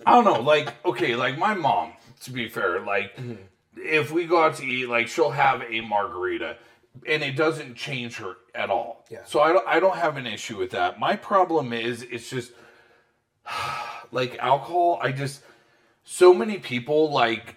[0.06, 0.40] I don't know.
[0.40, 1.92] Like, okay, like my mom,
[2.24, 3.34] to be fair, like, mm-hmm.
[3.76, 6.56] if we go out to eat, like, she'll have a margarita
[7.06, 9.04] and it doesn't change her at all.
[9.10, 9.24] Yeah.
[9.24, 10.98] So I don't, I don't have an issue with that.
[10.98, 12.52] My problem is, it's just,
[14.12, 15.42] like, alcohol, I just,
[16.04, 17.56] so many people, like,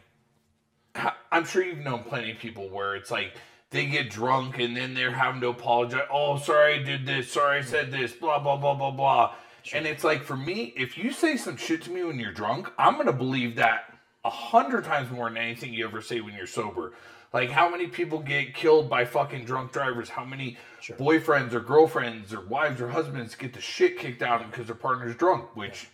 [1.31, 3.33] I'm sure you've known plenty of people where it's like,
[3.75, 6.07] they get drunk and then they're having to apologize.
[6.09, 7.29] Oh, sorry I did this.
[7.29, 8.13] Sorry I said this.
[8.13, 9.35] Blah, blah, blah, blah, blah.
[9.73, 12.71] And it's like, for me, if you say some shit to me when you're drunk,
[12.77, 16.35] I'm going to believe that a hundred times more than anything you ever say when
[16.35, 16.93] you're sober.
[17.33, 20.07] Like, how many people get killed by fucking drunk drivers?
[20.07, 20.57] How many
[20.91, 24.67] boyfriends or girlfriends or wives or husbands get the shit kicked out of them because
[24.67, 25.53] their partner's drunk?
[25.53, 25.89] Which,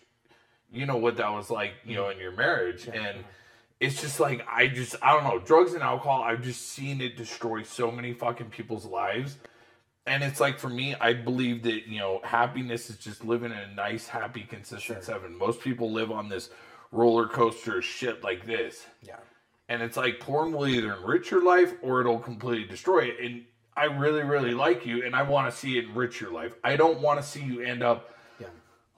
[0.72, 2.88] you know what that was like, you know, in your marriage.
[2.88, 3.24] And
[3.82, 6.22] it's just like I just I don't know drugs and alcohol.
[6.22, 9.38] I've just seen it destroy so many fucking people's lives,
[10.06, 13.58] and it's like for me, I believe that you know happiness is just living in
[13.58, 15.36] a nice, happy, consistent seven.
[15.36, 16.52] Most people live on this
[16.92, 19.18] roller coaster of shit like this, yeah.
[19.68, 23.16] and it's like porn will either enrich your life or it'll completely destroy it.
[23.20, 26.54] And I really, really like you, and I want to see it enrich your life.
[26.64, 28.14] I don't want to see you end up.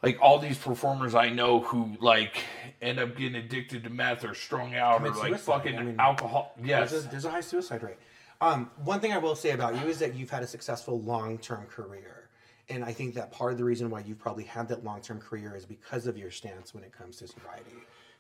[0.04, 2.38] Like all these performers I know who like
[2.82, 5.40] end up getting addicted to meth or strung out or like suicide.
[5.40, 6.54] fucking I mean, alcohol.
[6.64, 6.92] Yes.
[6.92, 7.98] There's a, there's a high suicide rate.
[8.42, 11.68] Um, one thing I will say about you is that you've had a successful long-term
[11.68, 12.28] career,
[12.68, 15.56] and I think that part of the reason why you've probably had that long-term career
[15.56, 17.78] is because of your stance when it comes to sobriety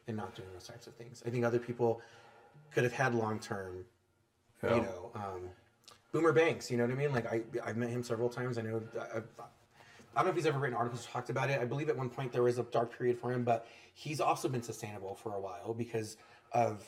[0.07, 1.21] and not doing those types of things.
[1.25, 1.99] I think other people
[2.71, 3.83] could have had long-term,
[4.63, 4.75] Yeah.
[4.75, 5.41] you know, um,
[6.13, 6.71] Boomer Banks.
[6.71, 7.11] You know what I mean?
[7.11, 8.57] Like I, I've met him several times.
[8.57, 8.81] I know.
[8.97, 9.19] I,
[10.15, 11.59] I don't know if he's ever written articles or talked about it.
[11.59, 14.47] I believe at one point there was a dark period for him, but he's also
[14.47, 16.17] been sustainable for a while because
[16.51, 16.87] of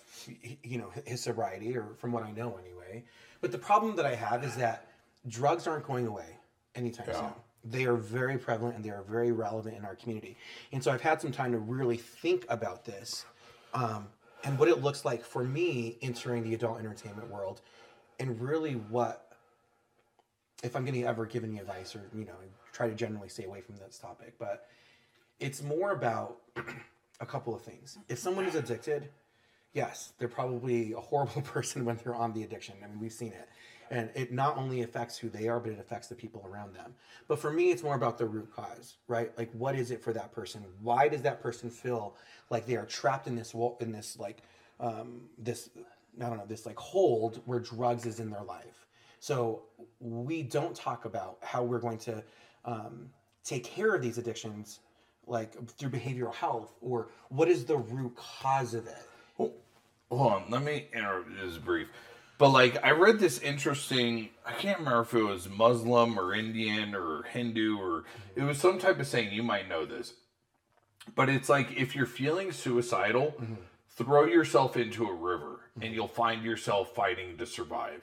[0.64, 3.04] you know his sobriety, or from what I know anyway.
[3.42, 4.88] But the problem that I have is that
[5.28, 6.38] drugs aren't going away
[6.76, 7.34] anytime soon.
[7.64, 10.38] They are very prevalent and they are very relevant in our community.
[10.72, 13.26] And so I've had some time to really think about this
[13.74, 14.08] um,
[14.44, 17.62] and what it looks like for me entering the adult entertainment world
[18.20, 19.36] and really what,
[20.64, 22.34] if I'm going to ever give any advice or, you know,
[22.76, 24.68] try to generally stay away from this topic, but
[25.40, 26.38] it's more about
[27.22, 27.98] a couple of things.
[28.10, 29.10] If someone is addicted,
[29.74, 32.76] yes, they're probably a horrible person when they're on the addiction.
[32.84, 33.48] I mean, we've seen it.
[33.92, 36.96] And it not only affects who they are, but it affects the people around them.
[37.28, 39.32] But for me, it's more about the root cause, right?
[39.38, 40.66] Like, what is it for that person?
[40.82, 42.16] Why does that person feel
[42.50, 44.42] like they are trapped in this wall, in this like,
[44.80, 45.70] um, this,
[46.20, 48.88] I don't know, this like hold where drugs is in their life?
[49.20, 49.64] So
[50.00, 52.24] we don't talk about how we're going to
[52.66, 53.10] um,
[53.44, 54.80] take care of these addictions,
[55.28, 58.98] like through behavioral health, or what is the root cause of it?
[59.38, 61.30] Hold on, let me interrupt.
[61.36, 61.88] This is brief,
[62.38, 64.30] but like I read this interesting.
[64.46, 68.04] I can't remember if it was Muslim or Indian or Hindu or
[68.36, 69.34] it was some type of saying.
[69.34, 70.14] You might know this,
[71.16, 73.34] but it's like if you're feeling suicidal,
[73.90, 78.02] throw yourself into a river and you'll find yourself fighting to survive.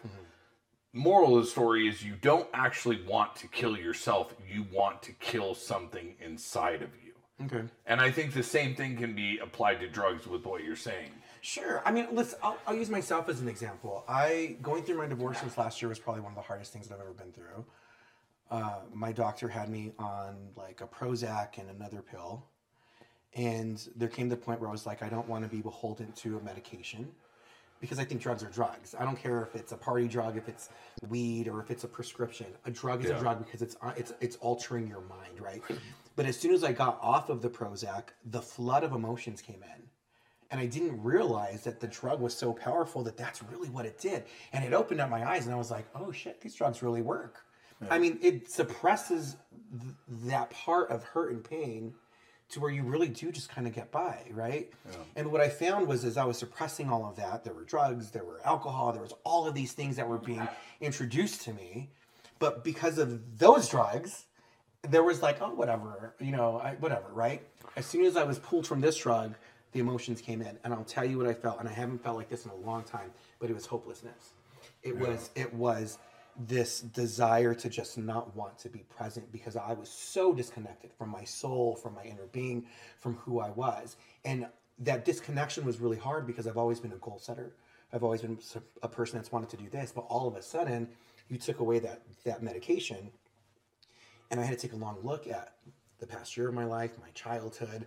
[0.93, 4.35] Moral of the story is you don't actually want to kill yourself.
[4.47, 7.13] You want to kill something inside of you.
[7.47, 7.65] Okay.
[7.87, 11.11] And I think the same thing can be applied to drugs with what you're saying.
[11.41, 11.83] Sure.
[11.85, 12.35] I mean, let's.
[12.43, 14.05] I'll, I'll use myself as an example.
[14.07, 16.89] I going through my divorce this last year was probably one of the hardest things
[16.89, 17.65] that I've ever been through.
[18.51, 22.45] Uh, my doctor had me on like a Prozac and another pill,
[23.35, 26.13] and there came the point where I was like, I don't want to be beholden
[26.13, 27.11] to a medication,
[27.83, 28.95] because I think drugs are drugs.
[28.99, 30.71] I don't care if it's a party drug, if it's
[31.09, 32.47] weed, or if it's a prescription.
[32.65, 33.17] A drug is Yeah.
[33.17, 35.63] a drug because it's uh, it's it's altering your mind, right?
[36.15, 39.63] But as soon as I got off of the Prozac, the flood of emotions came
[39.63, 39.83] in
[40.51, 43.99] and I didn't realize that the drug was so powerful that that's really what it
[43.99, 44.25] did.
[44.53, 47.03] And it opened up my eyes, and I was like, "Oh shit, these drugs really
[47.03, 47.45] work."
[47.91, 49.37] I mean, it suppresses
[49.73, 49.95] th-
[50.31, 51.95] that part of hurt and pain
[52.53, 54.71] to where you really do just kind of get by, right?
[55.17, 58.11] And what I found was, as I was suppressing all of that, there were drugs,
[58.11, 60.47] there were alcohol, there was all of these things that were being
[60.81, 61.91] introduced to me,
[62.39, 64.27] but because of those drugs,
[64.83, 67.43] there was like, oh, whatever, you know, I, whatever, right?
[67.77, 69.35] As soon as I was pulled from this drug,
[69.73, 72.19] the emotions came in, and I'll tell you what I felt, and I haven't felt
[72.19, 74.35] like this in a long time, but it was hopelessness.
[74.83, 75.99] It was, it was
[76.39, 81.11] this desire to just not want to be present because I was so disconnected from
[81.11, 82.67] my soul, from my inner being,
[83.01, 84.47] from who I was, and
[84.79, 87.55] that disconnection was really hard because I've always been a goal setter.
[87.93, 88.39] I've always been
[88.83, 90.89] a person that's wanted to do this, but all of a sudden,
[91.29, 93.11] you took away that that medication,
[94.31, 95.55] and I had to take a long look at
[95.99, 97.87] the past year of my life, my childhood,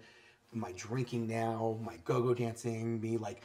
[0.53, 3.41] my drinking now, my go-go dancing, me like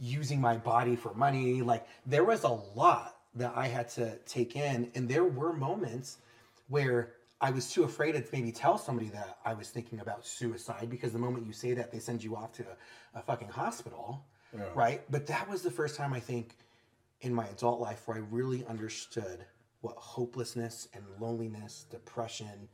[0.00, 1.62] using my body for money.
[1.62, 6.18] Like there was a lot that I had to take in, and there were moments
[6.68, 10.88] where I was too afraid to maybe tell somebody that I was thinking about suicide
[10.88, 14.24] because the moment you say that, they send you off to a, a fucking hospital,
[14.74, 15.02] right?
[15.10, 16.56] But that was the first time I think
[17.20, 19.44] in my adult life where I really understood
[19.80, 22.68] what hopelessness and loneliness, depression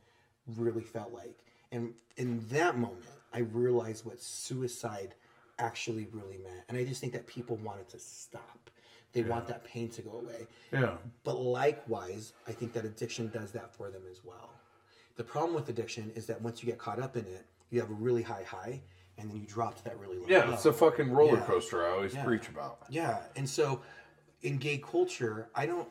[0.57, 1.37] really felt like.
[1.71, 5.15] And in that moment, I realized what suicide
[5.59, 6.63] actually really meant.
[6.69, 8.69] And I just think that people wanted to stop.
[9.13, 10.47] They want that pain to go away.
[10.71, 10.95] Yeah.
[11.23, 14.49] But likewise, I think that addiction does that for them as well.
[15.17, 17.89] The problem with addiction is that once you get caught up in it, you have
[17.89, 18.81] a really high high,
[19.17, 20.25] and then you drop to that really low.
[20.27, 20.53] Yeah, low.
[20.53, 21.45] it's a fucking roller Yeah.
[21.45, 22.79] coaster I always preach about.
[22.89, 23.81] Yeah, and so
[24.41, 25.87] in gay culture, I don't.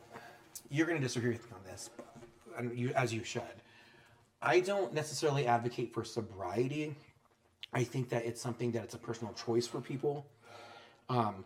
[0.69, 1.89] You're going to disagree with me on this,
[2.73, 3.43] you as you should.
[4.41, 6.95] I don't necessarily advocate for sobriety.
[7.73, 10.25] I think that it's something that it's a personal choice for people.
[11.09, 11.45] Um,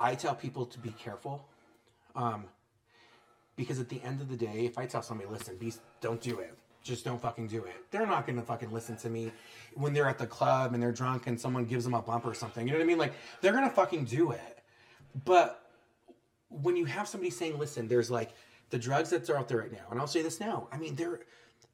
[0.00, 1.46] I tell people to be careful,
[2.16, 2.44] um,
[3.56, 6.40] because at the end of the day, if I tell somebody, "Listen, be, don't do
[6.40, 7.74] it," just don't fucking do it.
[7.90, 9.32] They're not to fucking listen to me
[9.74, 12.34] when they're at the club and they're drunk and someone gives them a bump or
[12.34, 12.66] something.
[12.66, 12.98] You know what I mean?
[12.98, 14.58] Like they're to fucking do it.
[15.24, 15.70] But
[16.48, 18.30] when you have somebody saying, "Listen, there's like
[18.70, 20.68] the drugs that are out there right now," and I'll say this now.
[20.72, 21.20] I mean, they're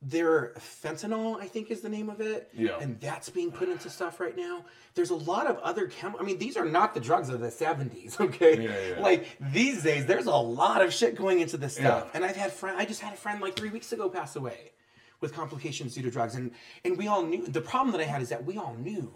[0.03, 2.51] they're fentanyl, I think is the name of it.
[2.53, 2.79] Yeah.
[2.81, 4.65] And that's being put into stuff right now.
[4.95, 6.15] There's a lot of other chem.
[6.19, 8.63] I mean, these are not the drugs of the 70s, okay?
[8.63, 9.03] Yeah, yeah.
[9.03, 12.05] Like these days, there's a lot of shit going into this stuff.
[12.07, 12.11] Yeah.
[12.15, 12.79] And I've had friend.
[12.79, 14.73] I just had a friend like three weeks ago pass away
[15.21, 16.51] with complications due to drugs, and
[16.85, 17.47] and we all knew.
[17.47, 19.13] The problem that I had is that we all knew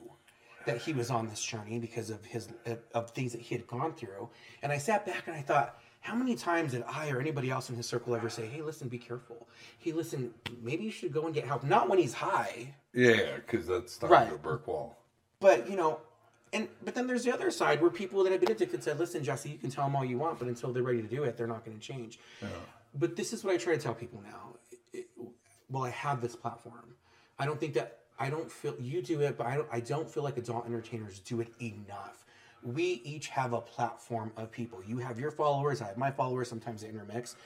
[0.66, 2.48] that he was on this journey because of his
[2.94, 4.28] of things that he had gone through.
[4.62, 7.68] And I sat back and I thought, how many times did I or anybody else
[7.70, 9.46] in his circle ever say, "Hey, listen, be careful.
[9.78, 10.32] Hey, listen,
[10.62, 14.16] maybe you should go and get help." Not when he's high, Yeah, because that's starting
[14.18, 14.30] Right.
[14.30, 14.96] to brick wall.
[15.40, 16.00] but you know.
[16.52, 19.22] And, but then there's the other side where people that have been addicted said, "Listen,
[19.22, 21.36] Jesse, you can tell them all you want, but until they're ready to do it,
[21.36, 22.48] they're not going to change." Yeah.
[22.92, 24.56] But this is what I try to tell people now.
[24.92, 25.08] It-
[25.68, 26.96] well, I have this platform.
[27.38, 29.68] I don't think that I don't feel you do it, but I don't.
[29.70, 32.24] I don't feel like adult entertainers do it enough.
[32.62, 34.82] We each have a platform of people.
[34.86, 35.80] You have your followers.
[35.80, 36.48] I have my followers.
[36.48, 37.36] Sometimes they intermix.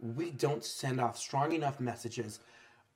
[0.00, 2.40] We don't send off strong enough messages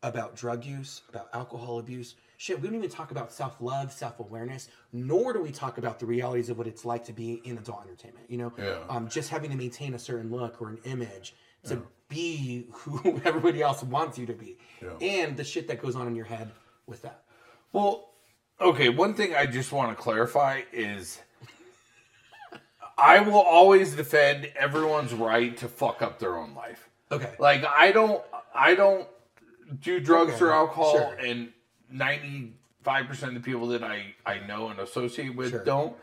[0.03, 2.14] about drug use, about alcohol abuse.
[2.37, 5.99] Shit, we don't even talk about self love, self awareness, nor do we talk about
[5.99, 8.27] the realities of what it's like to be in adult entertainment.
[8.29, 8.79] You know, Yeah.
[8.89, 13.62] um, just having to maintain a certain look or an image to be who everybody
[13.62, 14.91] else wants you to be, Yeah.
[15.01, 16.51] and the shit that goes on in your head
[16.87, 17.22] with that.
[17.72, 18.11] Well,
[18.61, 21.20] okay, one thing I just want to clarify is
[22.97, 26.88] I will always defend everyone's right to fuck up their own life.
[27.11, 27.32] Okay.
[27.38, 28.22] Like I don't
[28.55, 29.07] I don't
[29.80, 31.14] do drugs Okay, or alcohol sure.
[31.14, 31.53] and
[31.92, 32.53] 95%
[33.22, 35.64] of the people that I I know and associate with Sure.
[35.64, 35.97] don't.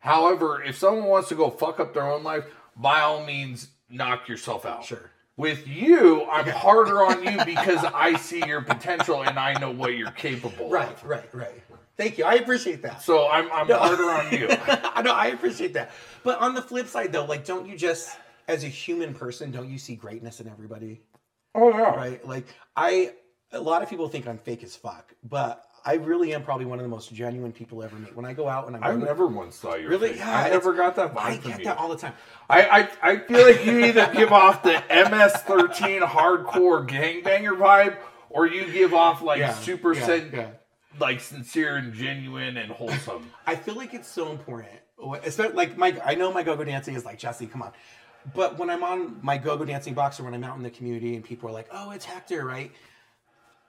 [0.00, 2.44] However, if someone wants to go fuck up their own life,
[2.76, 4.84] by all means knock yourself out.
[4.84, 5.10] Sure.
[5.36, 9.94] With you, I'm harder on you because I see your potential and I know what
[9.96, 10.72] you're capable of.
[10.72, 11.62] Right, right, right.
[11.96, 12.24] Thank you.
[12.24, 13.02] I appreciate that.
[13.02, 14.48] So I'm I'm harder on you.
[14.50, 15.90] I know I appreciate that.
[16.24, 18.16] But on the flip side though, like don't you just
[18.48, 21.02] as a human person, don't you see greatness in everybody?
[21.54, 21.94] Oh yeah.
[21.94, 22.26] Right?
[22.26, 23.12] Like I
[23.52, 26.78] a lot of people think I'm fake as fuck, but I really am probably one
[26.78, 28.14] of the most genuine people ever meet.
[28.14, 29.88] When I go out and I'm I've never once saw you.
[29.88, 30.16] Really?
[30.16, 31.64] Yeah, I never got that vibe I get you.
[31.66, 32.14] that all the time.
[32.48, 37.96] I, I I feel like you either give off the MS13 hardcore gangbanger vibe,
[38.30, 40.48] or you give off like Yeah, super yeah, sen- yeah.
[40.98, 43.30] Like sincere and genuine and wholesome.
[43.46, 44.70] I feel like it's so important.
[45.24, 47.72] Especially like my, I know my go-go dancing is like Jesse, come on.
[48.34, 51.16] But when I'm on my go-go dancing box or when I'm out in the community
[51.16, 52.70] and people are like, "Oh, it's Hector," right?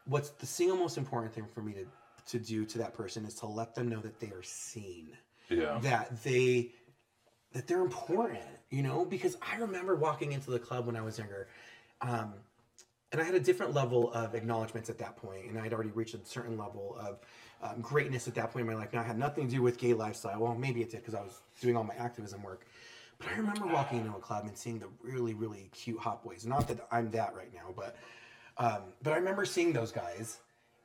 [0.06, 1.86] What's the single most important thing for me to
[2.26, 5.10] to do to that person is to let them know that they are seen,
[5.50, 5.80] Yeah.
[5.82, 6.72] that they
[7.54, 8.44] that they're important.
[8.70, 11.48] You know, because I remember walking into the club when I was younger.
[12.02, 12.34] Um,
[13.14, 16.16] and I had a different level of acknowledgments at that point, and I'd already reached
[16.16, 17.20] a certain level of
[17.62, 18.92] um, greatness at that point in my life.
[18.92, 20.40] Now, I had nothing to do with gay lifestyle.
[20.40, 22.66] Well, maybe it did because I was doing all my activism work.
[23.20, 26.46] But I remember walking into a club and seeing the really, really cute hot boys.
[26.46, 27.96] Not that I'm that right now, but
[28.58, 30.40] um, but I remember seeing those guys,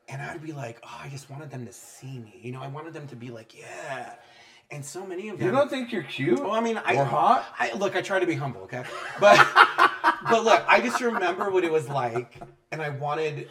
[0.08, 2.38] and I'd be like, oh, I just wanted them to see me.
[2.42, 4.14] You know, I wanted them to be like, yeah.
[4.70, 5.46] And so many of them.
[5.46, 6.38] You don't think you're cute?
[6.38, 7.46] Well, I mean, I Or hot?
[7.58, 7.96] I look.
[7.96, 8.84] I try to be humble, okay,
[9.18, 9.38] but
[10.30, 12.40] but look, I just remember what it was like,
[12.72, 13.48] and I wanted,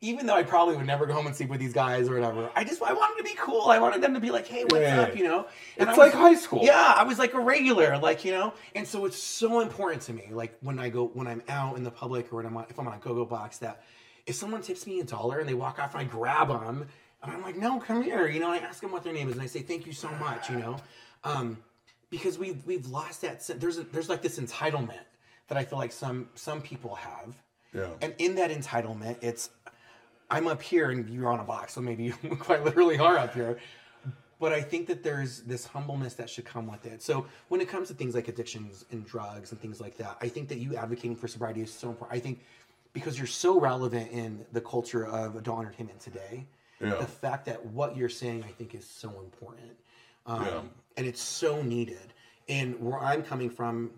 [0.00, 2.50] even though I probably would never go home and sleep with these guys or whatever.
[2.54, 3.62] I just I wanted to be cool.
[3.70, 5.46] I wanted them to be like, hey, what's up, you know?
[5.78, 6.60] And It's was- like high school.
[6.62, 8.52] Yeah, I was like a regular, like you know.
[8.74, 11.84] And so it's so important to me, like when I go when I'm out in
[11.84, 13.82] the public or when I'm on, if I'm on a go-go box, that
[14.26, 16.86] if someone tips me a dollar and they walk off and I grab them
[17.22, 18.50] and I'm like, no, come here, you know.
[18.50, 20.56] I ask them what their name is and I say thank you so much, you
[20.56, 20.76] know,
[21.24, 21.56] um,
[22.16, 23.46] because we've we've lost that.
[23.60, 25.04] There's a, there's like this entitlement
[25.48, 27.34] that I feel like some some people have,
[27.74, 27.88] Yeah.
[28.00, 29.50] and in that entitlement, it's
[30.30, 33.34] I'm up here and you're on a box, so maybe you quite literally are up
[33.34, 33.58] here.
[34.38, 37.00] But I think that there's this humbleness that should come with it.
[37.02, 40.28] So when it comes to things like addictions and drugs and things like that, I
[40.28, 42.18] think that you advocating for sobriety is so important.
[42.18, 42.40] I think
[42.92, 46.46] because you're so relevant in the culture of adult entertainment today,
[46.80, 46.96] Yeah.
[46.96, 49.72] the fact that what you're saying, I think, is so important.
[50.26, 50.60] Um, Yeah.
[50.96, 52.12] And it's so needed.
[52.48, 53.90] And where I'm coming from,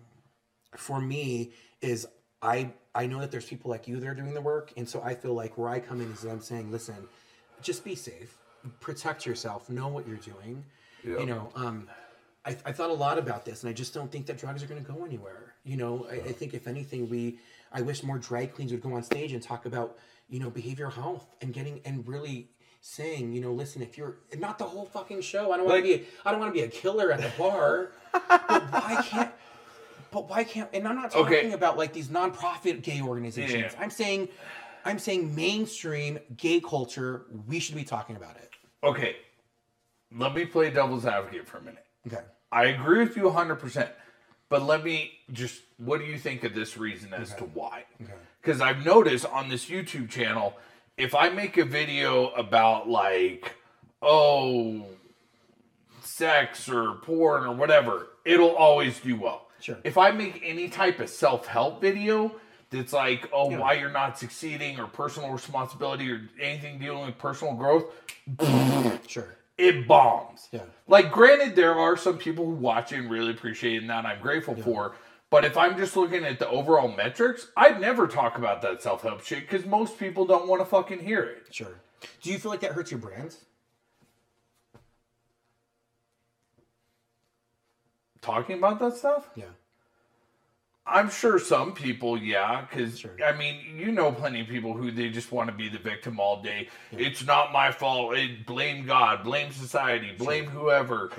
[0.75, 2.07] for me is
[2.41, 5.01] I I know that there's people like you that are doing the work, and so
[5.01, 7.07] I feel like where I come in is I'm saying, listen,
[7.61, 8.37] just be safe,
[8.79, 10.63] protect yourself, know what you're doing.
[11.03, 11.19] Yeah.
[11.19, 11.89] You know, um,
[12.45, 14.67] I, I thought a lot about this, and I just don't think that drugs are
[14.67, 15.53] going to go anywhere.
[15.63, 17.39] You know, I, I think if anything, we
[17.71, 19.97] I wish more drag queens would go on stage and talk about
[20.29, 22.49] you know behavioral health and getting and really
[22.81, 25.97] saying, you know, listen, if you're not the whole fucking show, I don't want to
[25.97, 27.91] be, I don't want to be a killer at the bar.
[28.11, 29.31] but why can't?
[30.11, 30.69] But why can't?
[30.73, 31.51] And I'm not talking Okay.
[31.51, 33.73] about like these nonprofit gay organizations.
[33.73, 33.79] Yeah.
[33.81, 34.29] I'm saying,
[34.85, 37.25] I'm saying mainstream gay culture.
[37.47, 38.49] We should be talking about it.
[38.83, 39.17] Okay.
[40.15, 41.85] Let me play devil's advocate for a minute.
[42.07, 42.23] Okay.
[42.51, 43.89] I agree with you 100%.
[44.47, 47.83] But let me just, what do you think of this reason as to why?
[48.01, 48.13] Okay.
[48.41, 50.55] Because I've noticed on this YouTube channel,
[50.99, 53.53] if I make a video about like,
[54.01, 54.85] oh,
[56.01, 59.47] sex or porn or whatever, it'll always do well.
[59.61, 59.77] Sure.
[59.83, 62.33] If I make any type of self help video
[62.69, 67.55] that's like, oh, why you're not succeeding or personal responsibility or anything dealing with personal
[67.55, 67.85] growth,
[69.07, 69.35] Sure.
[69.57, 70.47] it bombs.
[70.51, 70.61] Yeah.
[70.87, 74.05] Like, granted, there are some people who watch it and really appreciate it, and that
[74.05, 74.95] I'm grateful for.
[75.31, 79.03] But if I'm just looking at the overall metrics, I'd never talk about that self
[79.03, 81.47] help shit because most people don't want to fucking hear it.
[81.51, 81.79] Sure.
[82.21, 83.35] Do you feel like that hurts your brand?
[88.21, 89.45] Talking about that stuff, Yeah.
[90.91, 93.11] I'm sure some people, yeah, because Sure.
[93.23, 96.19] I mean, you know, plenty of people who they just want to be the victim
[96.19, 96.67] all day.
[96.91, 98.17] It's not my fault.
[98.17, 101.11] It, blame God, blame society, blame whoever.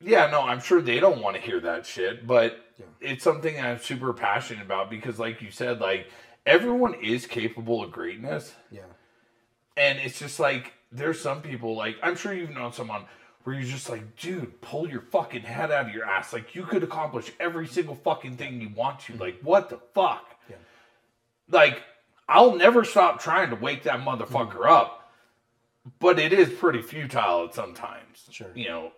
[0.00, 3.08] Yeah, no, I'm sure they don't want to hear that shit, but Yeah.
[3.12, 6.08] it's something I'm super passionate about because, like you said, like
[6.46, 8.82] everyone is capable of greatness, Yeah.
[9.76, 13.04] and it's just like there's some people like I'm sure you've known someone
[13.44, 16.32] where you're just like, dude, pull your fucking head out of your ass.
[16.32, 19.12] Like you could accomplish every single fucking thing you want to.
[19.12, 19.22] Mm-hmm.
[19.22, 20.36] Like what the fuck?
[20.48, 20.56] Yeah.
[21.50, 21.82] Like
[22.28, 24.72] I'll never stop trying to wake that motherfucker mm-hmm.
[24.72, 25.12] up,
[25.98, 28.28] but it is pretty futile at sometimes.
[28.30, 28.50] Sure.
[28.54, 28.92] You know,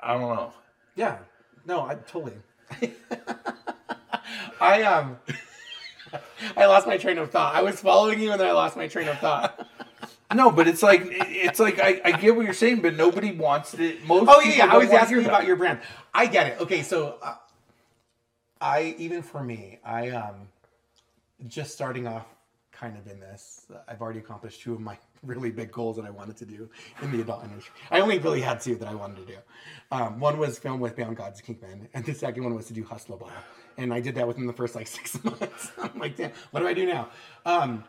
[0.00, 0.52] I don't know.
[0.96, 1.18] Yeah.
[1.64, 2.32] No, I totally.
[4.60, 5.18] I um
[6.56, 7.54] I lost my train of thought.
[7.54, 9.66] I was following you and then I lost my train of thought.
[10.34, 13.74] No, but it's like it's like I, I get what you're saying, but nobody wants
[13.74, 14.04] it.
[14.06, 14.72] Most Oh yeah, yeah.
[14.72, 15.80] I was asking you about your brand.
[16.14, 16.60] I get it.
[16.60, 17.34] Okay, so uh,
[18.60, 20.48] I even for me, I um
[21.46, 22.26] just starting off
[22.82, 23.66] kind of in this.
[23.86, 26.68] I've already accomplished two of my really big goals that I wanted to do
[27.00, 27.72] in the adult industry.
[27.90, 29.38] I only really had two that I wanted to do.
[29.92, 32.82] Um, one was film with Beyond Gods Kingpin, and the second one was to do
[32.82, 33.30] Hustlaball.
[33.78, 35.70] And I did that within the first like six months.
[35.82, 37.08] I'm like, damn, what do I do now?
[37.46, 37.84] Um,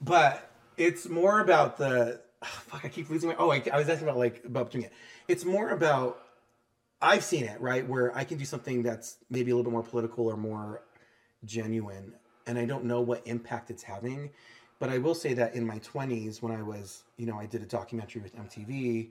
[0.00, 2.84] but it's more about the fuck.
[2.84, 3.36] I keep losing my.
[3.38, 4.92] Oh, I, I was asking about like about doing it.
[5.28, 6.20] It's more about
[7.00, 9.84] I've seen it right where I can do something that's maybe a little bit more
[9.84, 10.82] political or more
[11.44, 12.14] genuine,
[12.46, 14.30] and I don't know what impact it's having.
[14.78, 17.62] But I will say that in my 20s, when I was, you know, I did
[17.62, 19.10] a documentary with MTV,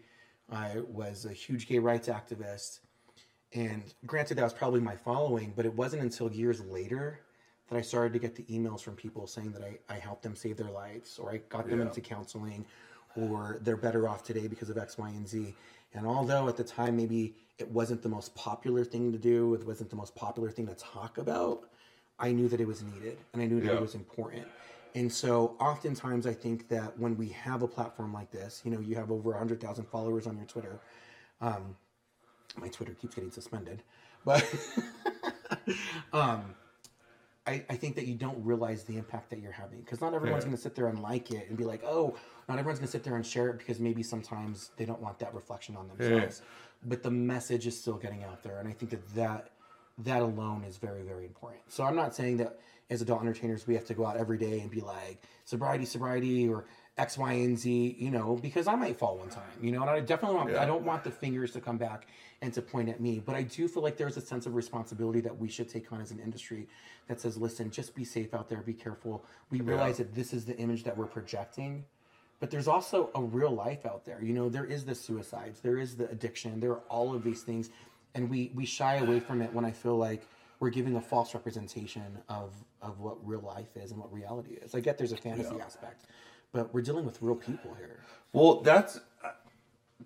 [0.52, 2.80] I was a huge gay rights activist.
[3.54, 7.22] And granted, that was probably my following, but it wasn't until years later
[7.70, 10.36] that I started to get the emails from people saying that I, I helped them
[10.36, 11.86] save their lives or I got them Yeah.
[11.86, 12.66] into counseling
[13.16, 15.54] or they're better off today because of X, Y, and Z.
[15.94, 19.66] And although at the time maybe it wasn't the most popular thing to do, it
[19.66, 21.70] wasn't the most popular thing to talk about,
[22.24, 23.74] I knew that it was needed and I knew that Yeah.
[23.76, 24.48] it was important.
[24.96, 28.80] And so oftentimes I think that when we have a platform like this, you know,
[28.80, 30.80] you have over 100,000 followers on your Twitter.
[31.42, 31.76] Um,
[32.56, 33.84] my Twitter keeps getting suspended,
[34.24, 34.42] but
[36.14, 36.56] um,
[37.46, 40.44] I, I think that you don't realize the impact that you're having because not everyone's
[40.44, 40.50] Yeah.
[40.50, 42.16] going to sit there and like it and be like, oh,
[42.48, 45.20] not everyone's going to sit there and share it because maybe sometimes they don't want
[45.20, 46.42] that reflection on themselves.
[46.86, 49.50] But the message is still getting out there, and I think that that
[50.00, 51.62] that alone is very very important.
[51.68, 54.60] So I'm not saying that as adult entertainers we have to go out every day
[54.60, 56.66] and be like sobriety sobriety or
[56.98, 59.90] X Y and Z, you know, because I might fall one time, you know, and
[59.90, 60.62] I definitely want, Yeah.
[60.62, 62.06] I don't want the fingers to come back
[62.42, 65.20] and to point at me, but I do feel like there's a sense of responsibility
[65.22, 66.68] that we should take on as an industry
[67.08, 69.26] that says, listen, just be safe out there, be careful.
[69.50, 71.84] We realize that this is the image that we're projecting,
[72.40, 74.22] but there's also a real life out there.
[74.22, 77.42] You know, there is the suicides, there is the addiction, there are all of these
[77.42, 77.72] things,
[78.16, 80.28] and we we shy away from it when I feel like
[80.60, 84.76] we're giving a false representation of of what real life is and what reality is.
[84.76, 86.06] I get there's a fantasy aspect,
[86.52, 88.00] but we're dealing with real people here.
[88.32, 89.32] Well, that's uh,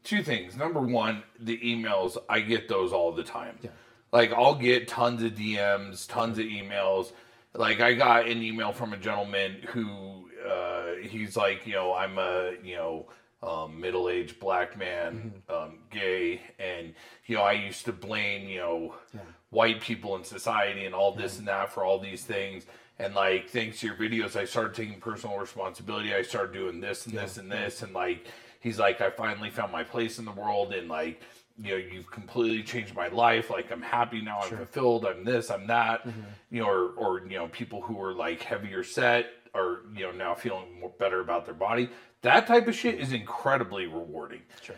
[0.04, 0.56] two things.
[0.56, 3.58] Number one, the emails I get those all the time.
[3.62, 3.72] Yeah.
[4.12, 7.12] Like I'll get tons of DMs, tons of emails.
[7.54, 12.18] Like I got an email from a gentleman who uh, he's like, you know, I'm
[12.18, 13.08] a you know
[13.44, 16.94] um, middle-aged black man, um, gay, and
[17.28, 19.22] you know I used to blame you know Yeah.
[19.52, 22.66] white people in society and all this and that for all these things.
[23.00, 26.16] And like, thanks to your videos, I started taking personal responsibility.
[26.16, 27.84] I started doing this and this and this.
[27.84, 28.26] And like,
[28.60, 30.74] he's like, I finally found my place in the world.
[30.74, 31.22] And like,
[31.62, 33.52] you know, you've completely changed my life.
[33.52, 34.40] Like, I'm happy now.
[34.40, 35.06] I'm fulfilled.
[35.06, 35.52] I'm this.
[35.52, 36.08] I'm that.
[36.50, 40.12] You know, or or you know, people who are like heavier set are you know
[40.12, 41.90] now feeling more better about their body.
[42.22, 44.42] That type of shit is incredibly rewarding.
[44.62, 44.76] Sure.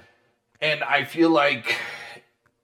[0.61, 1.77] And I feel like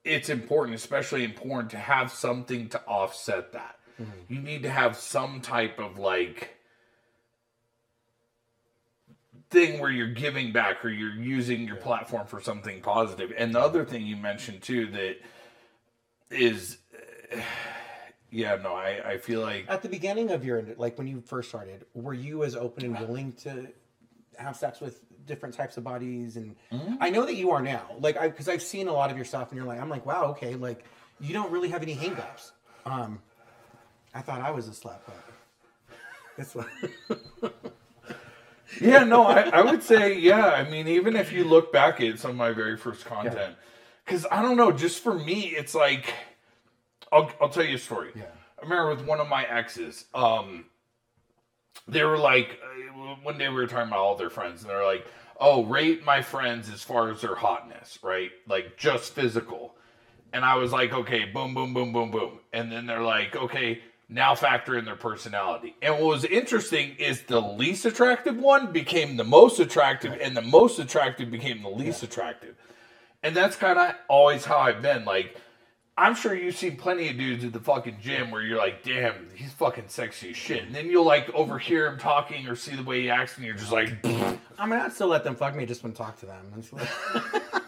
[0.03, 3.79] it's important, especially important, to have something to offset that.
[4.01, 4.33] Mm-hmm.
[4.33, 6.55] You need to have some type of like
[9.49, 13.31] thing where you're giving back or you're using your platform for something positive.
[13.37, 15.15] And the other thing you mentioned too that
[16.29, 16.77] is,
[18.29, 21.49] yeah, no, I, I feel like At the beginning of your like when you first
[21.49, 23.69] started, were you as open and willing to
[24.37, 26.37] have sex with different types of bodies?
[26.37, 26.55] And
[26.99, 27.83] I know that you are now.
[27.99, 30.05] Like I because I've seen a lot of your stuff, and you're like, I'm like,
[30.05, 30.85] wow, okay, like
[31.19, 32.51] you don't really have any hangups.
[32.85, 33.19] Um,
[34.13, 35.97] I thought I was a slut, but
[36.37, 37.51] this one.
[38.81, 40.47] yeah, no, I, I would say, yeah.
[40.47, 43.55] I mean, even if you look back at some of my very first content,
[44.05, 46.13] because I don't know, just for me, it's like,
[47.11, 48.11] I'll, I'll tell you a story.
[48.15, 48.23] Yeah.
[48.59, 50.65] I remember with one of my exes, um,
[51.87, 52.59] they were like,
[53.23, 55.05] one day we were talking about all their friends, and they're like,
[55.39, 58.31] oh, rate my friends as far as their hotness, right?
[58.47, 59.75] Like just physical.
[60.33, 62.39] And I was like, okay, boom, boom, boom, boom, boom.
[62.53, 65.75] And then they're like, okay, now factor in their personality.
[65.81, 70.41] And what was interesting is the least attractive one became the most attractive, and the
[70.41, 72.55] most attractive became the least attractive.
[73.23, 75.05] And that's kind of always how I've been.
[75.05, 75.35] Like,
[75.97, 79.29] I'm sure you've seen plenty of dudes at the fucking gym where you're like, damn,
[79.33, 80.63] he's fucking sexy as shit.
[80.63, 83.55] And then you'll like overhear him talking or see the way he acts, and you're
[83.55, 86.51] just like, I mean, I'd still let them fuck me just when talk to them.
[86.73, 86.81] Like-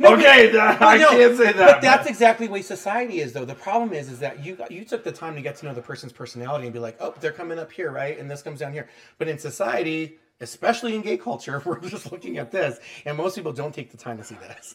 [0.00, 1.56] okay, that- I No, can't say that.
[1.74, 3.44] But that's exactly the way society is, though.
[3.44, 5.82] The problem is, is that you you took the time to get to know the
[5.82, 8.18] person's personality and be like, oh, they're coming up here, right?
[8.18, 8.88] And this comes down here.
[9.18, 13.52] But in society, especially in gay culture, we're just looking at this, and most people
[13.52, 14.74] don't take the time to see this.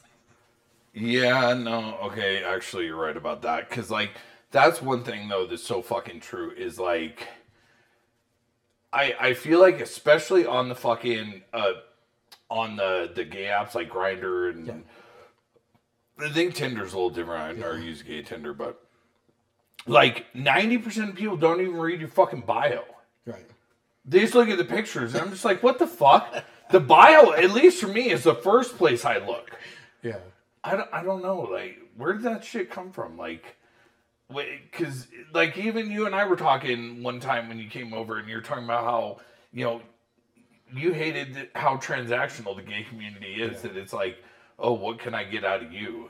[0.93, 3.67] Yeah, no, okay, actually, you're right about that.
[3.69, 4.11] Because, like,
[4.51, 7.27] that's one thing, though, that's so fucking true is like,
[8.91, 11.73] I I feel like, especially on the fucking, uh,
[12.49, 14.73] on the, the gay apps like Grindr and Yeah.
[16.19, 17.41] I think Tinder's a little different.
[17.41, 18.79] I never use gay Tinder, but
[19.87, 22.83] like 90% of people don't even read your fucking bio.
[23.25, 23.47] Right.
[24.05, 26.43] They just look at the pictures, and I'm just like, what the fuck?
[26.71, 29.57] The bio, at least for me, is the first place I look.
[30.03, 30.17] Yeah.
[30.63, 31.41] I don't, I don't know.
[31.41, 33.17] Like, where did that shit come from?
[33.17, 33.57] Like,
[34.29, 38.27] because, like, even you and I were talking one time when you came over and
[38.27, 39.19] you were talking about how,
[39.51, 39.81] you know,
[40.73, 43.61] you hated how transactional the gay community is.
[43.61, 44.17] That it's like,
[44.57, 46.09] oh, what can I get out of you?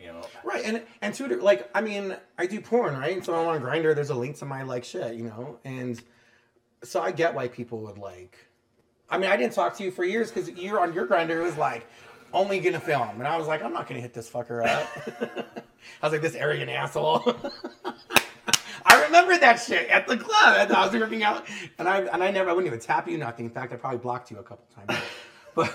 [0.00, 0.22] You know?
[0.44, 3.14] Right, and and Twitter, like, I mean, I do porn, right?
[3.14, 3.94] And so I'm on Grindr.
[3.94, 6.00] There's a link to my like shit, you know, and
[6.82, 8.36] so I get why people would like.
[9.10, 11.40] I mean, I didn't talk to you for years because you're on your Grindr.
[11.40, 11.86] It was like
[12.32, 14.88] only gonna film, and I was like, I'm not gonna hit this fucker up.
[16.02, 17.22] I was like, this arrogant asshole.
[18.84, 20.70] I remember that shit at the club.
[20.70, 21.46] I was working out,
[21.78, 23.46] and I and I never, I wouldn't even tap you, nothing.
[23.46, 25.00] In fact, I probably blocked you a couple times.
[25.54, 25.74] But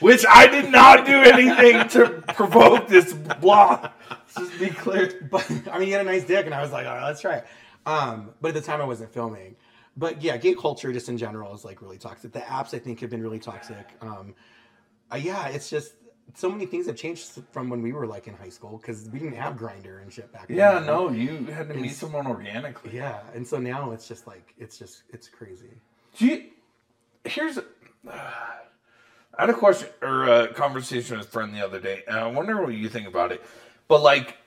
[0.00, 3.98] Which I did not do anything to provoke this block.
[4.36, 5.26] Just be clear.
[5.30, 7.20] but I mean, you had a nice dick, and I was like, all right, let's
[7.20, 7.46] try it.
[7.86, 9.56] Um, but at the time, I wasn't filming.
[9.96, 12.32] But yeah, gay culture just in general is like really toxic.
[12.32, 13.92] The apps I think have been really toxic.
[14.00, 14.34] Um,
[15.12, 15.94] uh, yeah, it's just
[16.34, 19.18] so many things have changed from when we were like in high school because we
[19.18, 20.56] didn't have Grindr and shit back then.
[20.56, 22.90] Yeah, no, you had to meet someone organically.
[22.94, 25.70] Yeah, and so now it's just like it's just it's crazy.
[26.18, 26.44] Do you,
[27.24, 27.58] here's,
[28.08, 28.22] I
[29.38, 32.60] had a question or a conversation with a friend the other day, and I wonder
[32.60, 33.44] what you think about it.
[33.88, 34.38] But like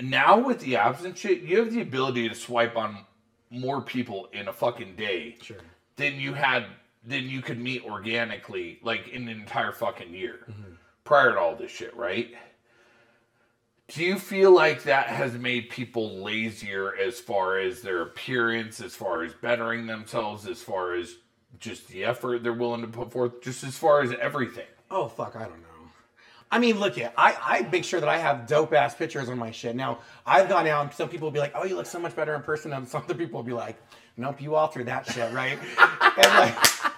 [0.00, 3.04] now with the apps and shit, you have the ability to swipe on
[3.50, 5.56] more people in a fucking day Sure.
[5.96, 6.66] than you had
[7.04, 10.74] than you could meet organically like in an entire fucking year mm-hmm.
[11.04, 12.30] prior to all this shit, right?
[13.88, 18.94] Do you feel like that has made people lazier as far as their appearance, as
[18.94, 21.16] far as bettering themselves, as far as
[21.58, 24.66] just the effort they're willing to put forth, just as far as everything?
[24.90, 25.66] Oh fuck, I don't know.
[26.52, 29.38] I mean, look at I I make sure that I have dope ass pictures on
[29.38, 29.76] my shit.
[29.76, 30.82] Now I've gone out.
[30.82, 32.88] and Some people will be like, "Oh, you look so much better in person," and
[32.88, 33.76] some other people will be like,
[34.16, 36.89] "Nope, you altered that shit, right?" and like,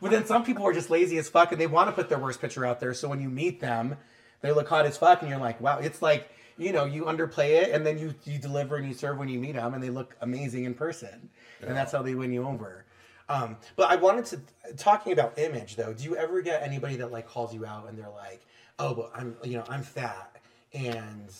[0.00, 2.18] but then some people are just lazy as fuck, and they want to put their
[2.18, 2.94] worst picture out there.
[2.94, 3.96] So when you meet them,
[4.40, 7.62] they look hot as fuck, and you're like, "Wow!" It's like you know, you underplay
[7.62, 9.90] it, and then you you deliver and you serve when you meet them, and they
[9.90, 11.30] look amazing in person,
[11.62, 12.84] and that's how they win you over.
[13.28, 14.40] Um, but I wanted to
[14.76, 15.92] talking about image though.
[15.92, 18.44] Do you ever get anybody that like calls you out and they're like,
[18.78, 20.36] "Oh, but I'm you know I'm fat,"
[20.72, 21.30] and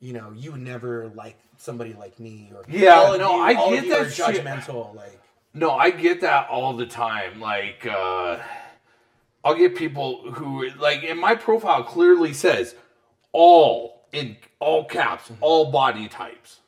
[0.00, 3.88] you know you would never like somebody like me or Yeah, no, I all get
[3.88, 4.44] that are shit.
[4.44, 5.20] judgmental like
[5.52, 7.40] No, I get that all the time.
[7.40, 8.38] Like, uh,
[9.44, 12.74] I'll get people who, like, in my profile clearly says
[13.32, 16.60] all in all caps, all body types.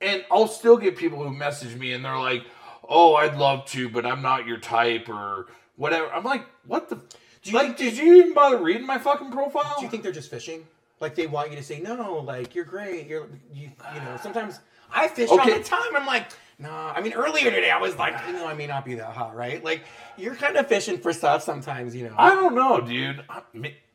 [0.00, 2.44] And I'll still get people who message me and they're like,
[2.88, 5.46] oh, I'd love to, but I'm not your type or
[5.76, 6.10] whatever.
[6.12, 7.00] I'm like, what the?
[7.42, 9.76] you like, did you even bother reading my fucking profile?
[9.78, 10.66] Do you think they're just fishing?
[11.00, 13.06] Like they want you to say no, like you're great.
[13.06, 14.18] You're you you know.
[14.22, 14.60] Sometimes
[14.92, 15.96] I fish all the time.
[15.96, 16.26] I'm like,
[16.60, 16.92] nah.
[16.92, 19.34] I mean, earlier today I was like, you know, I may not be that hot,
[19.34, 19.62] right?
[19.64, 19.82] Like
[20.16, 22.14] you're kind of fishing for stuff sometimes, you know.
[22.16, 23.24] I don't know, dude.
[23.28, 23.42] I,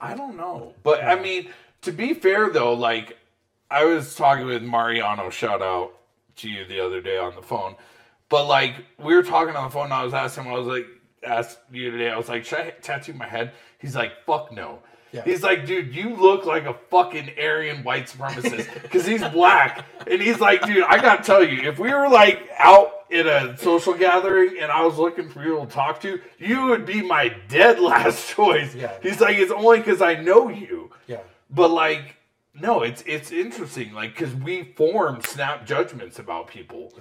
[0.01, 0.73] I don't know.
[0.83, 1.49] But I mean,
[1.81, 3.17] to be fair though, like
[3.69, 5.93] I was talking with Mariano, shout out
[6.37, 7.75] to you the other day on the phone.
[8.29, 10.67] But like we were talking on the phone, and I was asking him, I was
[10.67, 10.87] like,
[11.23, 13.51] asked you today, I was like, should I tattoo my head?
[13.79, 14.79] He's like, fuck no.
[15.15, 15.23] Yeah.
[15.23, 19.85] He's like, dude, you look like a fucking Aryan white supremacist because he's black.
[20.09, 23.57] And he's like, dude, I gotta tell you, if we were like out in a
[23.57, 27.35] social gathering and I was looking for people to talk to, you would be my
[27.47, 28.75] dead last choice.
[28.75, 28.91] Yeah.
[29.01, 30.91] He's like, it's only because I know you.
[31.07, 31.19] yeah.
[31.49, 32.17] But like,
[32.53, 36.93] no, it's it's interesting, like, because we form snap judgments about people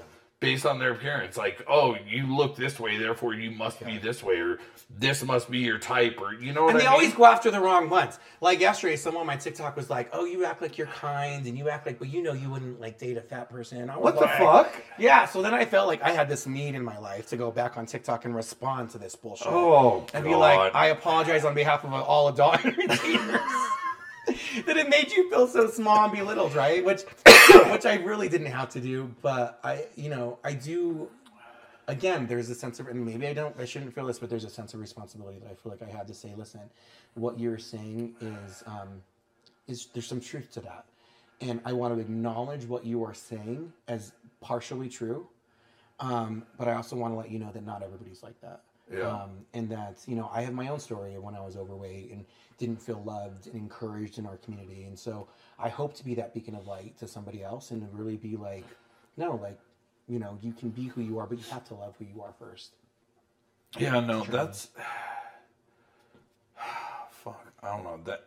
[0.45, 1.37] based on their appearance.
[1.37, 4.59] Like, oh, you look this way, therefore you must be this way, or
[4.99, 6.93] this must be your type, or you know what And I they mean?
[6.93, 8.19] always go after the wrong ones.
[8.41, 11.57] Like yesterday, someone on my TikTok was like, "Oh, you act like you're kind, and
[11.57, 13.97] you act like, but you know, you wouldn't like date a fat person." And I
[13.97, 14.75] was what the fuck?
[14.99, 15.25] Yeah.
[15.27, 17.77] So then I felt like I had this need in my life to go back
[17.77, 19.47] on TikTok and respond to this bullshit.
[19.49, 20.31] Oh, and God.
[20.31, 23.41] be like, "I apologize on behalf of all adult entertainers."
[24.67, 26.85] that it made you feel so small and belittled, right?
[26.85, 27.03] Which,
[27.71, 31.11] which I really didn't have to do, but I, you know, I do
[31.89, 34.45] again, there's a sense of, and maybe I don't, I shouldn't feel this, but there's
[34.45, 36.61] a sense of responsibility that I feel like I had to say, listen,
[37.15, 39.03] what you're saying is, um,
[39.67, 40.85] is there's some truth to that,
[41.41, 45.27] and I want to acknowledge what you are saying as partially true,
[46.01, 48.63] um, but I also want to let you know that not everybody's like that.
[48.93, 49.09] Yeah.
[49.09, 52.11] Um, and that you know I have my own story of when I was overweight
[52.11, 52.27] and
[52.59, 55.29] didn't feel loved and encouraged in our community, and so
[55.59, 58.37] I hope to be that beacon of light to somebody else and to really be
[58.37, 58.67] like,
[59.17, 59.59] no, like
[60.09, 62.23] you know, you can be who you are, but you have to love who you
[62.23, 62.73] are first.
[63.79, 64.69] Yeah, no, that's
[67.11, 67.45] fuck.
[67.63, 68.25] I don't know that.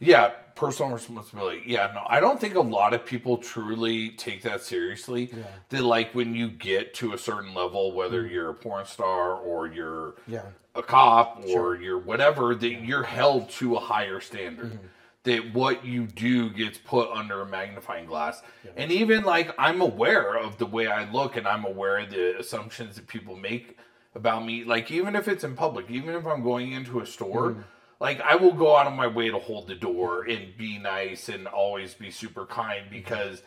[0.00, 1.62] Yeah, personal responsibility.
[1.66, 5.30] Yeah, no, I don't think a lot of people truly take that seriously.
[5.32, 5.44] Yeah.
[5.68, 8.30] That like when you get to a certain level, whether mm.
[8.30, 10.46] you're a porn star or you're Yeah.
[10.74, 11.80] a cop or Sure.
[11.80, 14.72] you're whatever, that you're held to a higher standard.
[14.72, 14.86] Mm-hmm.
[15.24, 18.40] That what you do gets put under a magnifying glass.
[18.74, 22.38] And even like I'm aware of the way I look and I'm aware of the
[22.38, 23.76] assumptions that people make
[24.14, 24.64] about me.
[24.64, 27.64] Like even if it's in public, even if I'm going into a store, mm.
[28.00, 31.28] Like I will go out of my way to hold the door and be nice
[31.28, 32.94] and always be super kind mm-hmm.
[32.94, 33.42] because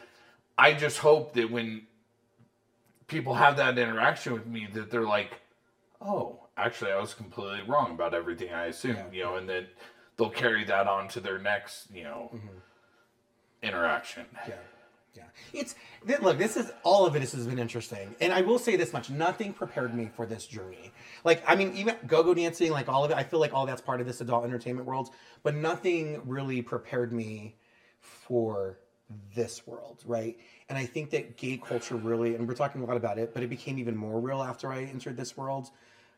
[0.58, 1.88] I just hope that when
[3.08, 5.42] people have that interaction with me that they're like,
[6.00, 9.18] oh, actually, I was completely wrong about everything I assumed, Yeah.
[9.18, 9.68] you know, and then
[10.18, 12.48] they'll carry that on to their next, you know, mm-hmm.
[13.64, 14.26] interaction.
[14.48, 14.56] Yeah.
[15.16, 15.24] Yeah.
[15.54, 15.76] It's
[16.22, 18.16] look, this is all of it This has been interesting.
[18.20, 20.92] And I will say this much, nothing prepared me for this journey.
[21.24, 23.82] Like I mean, even go-go dancing, like all of it, I feel like all that's
[23.82, 25.10] part of this adult entertainment world,
[25.44, 27.56] but nothing really prepared me
[28.00, 28.80] for
[29.36, 30.38] this world, right?
[30.70, 33.44] And I think that gay culture really, and we're talking a lot about it, but
[33.44, 35.70] it became even more real after I entered this world.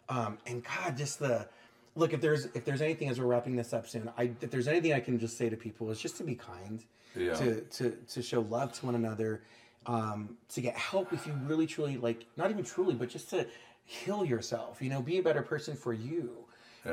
[0.07, 1.47] Um, and God, just the
[1.95, 2.13] look.
[2.13, 4.93] If there's if there's anything as we're wrapping this up soon, I if there's anything
[4.93, 6.83] I can just say to people is just to be kind,
[7.15, 7.33] Yeah.
[7.35, 9.41] to to to show love to one another,
[9.85, 13.47] um, to get help if you really truly like not even truly, but just to
[13.85, 14.81] heal yourself.
[14.81, 16.31] You know, be a better person for you.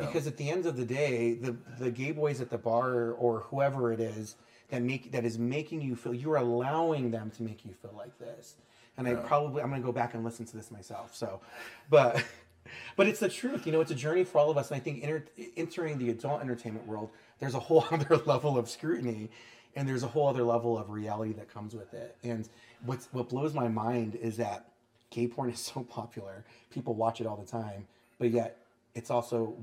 [0.00, 3.40] Because at the end of the day, the the gay boys at the bar or
[3.40, 4.36] whoever it is
[4.70, 8.18] that make that is making you feel you're allowing them to make you feel like
[8.18, 8.56] this.
[8.96, 11.14] And I probably I'm gonna go back and listen to this myself.
[11.14, 11.42] So,
[11.90, 12.24] but
[12.96, 13.66] but it's the truth.
[13.66, 14.70] You know, it's a journey for all of us.
[14.70, 15.24] And I think enter,
[15.56, 19.30] entering the adult entertainment world, there's a whole other level of scrutiny,
[19.76, 22.16] and there's a whole other level of reality that comes with it.
[22.22, 22.48] And
[22.84, 24.68] what's what blows my mind is that
[25.10, 26.44] gay porn is so popular.
[26.70, 27.86] People watch it all the time,
[28.18, 28.58] but yet
[28.94, 29.56] it's also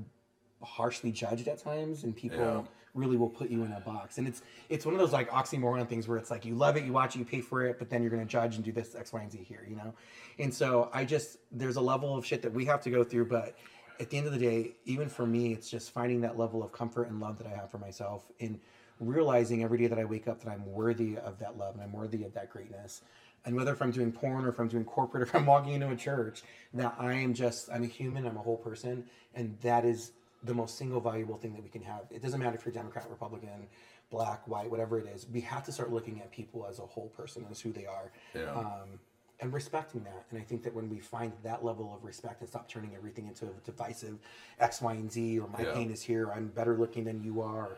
[0.62, 2.62] harshly judged at times, and people Yeah.
[2.94, 4.18] Really will put you in a box.
[4.18, 6.84] And it's it's one of those like oxymoron things where it's like you love it,
[6.84, 8.94] you watch it, you pay for it, but then you're to judge and do this
[8.94, 9.94] X, Y, and Z here, you know.
[10.38, 13.26] And so I just there's a level of shit that we have to go through,
[13.26, 13.56] but
[14.00, 16.72] at the end of the day, even for me, it's just finding that level of
[16.72, 18.58] comfort and love that I have for myself in
[18.98, 21.92] realizing every day that I wake up that I'm worthy of that love and I'm
[21.92, 23.02] worthy of that greatness.
[23.44, 25.72] And whether if I'm doing porn or if I'm doing corporate or if I'm walking
[25.72, 26.42] into a church,
[26.74, 29.04] that I am just I'm a human, I'm a whole person,
[29.34, 30.12] and that is
[30.44, 32.02] the most single valuable thing that we can have.
[32.10, 33.66] It doesn't matter if you're Democrat, Republican,
[34.10, 35.26] black, white, whatever it is.
[35.32, 38.10] We have to start looking at people as a whole person, as who they are,
[38.34, 38.50] Yeah.
[38.52, 38.98] um,
[39.40, 40.24] and respecting that.
[40.30, 43.26] And I think that when we find that level of respect and stop turning everything
[43.26, 44.18] into a divisive
[44.58, 45.72] X, Y, and Z, or my Yeah.
[45.72, 47.76] pain is here, or I'm better looking than you are.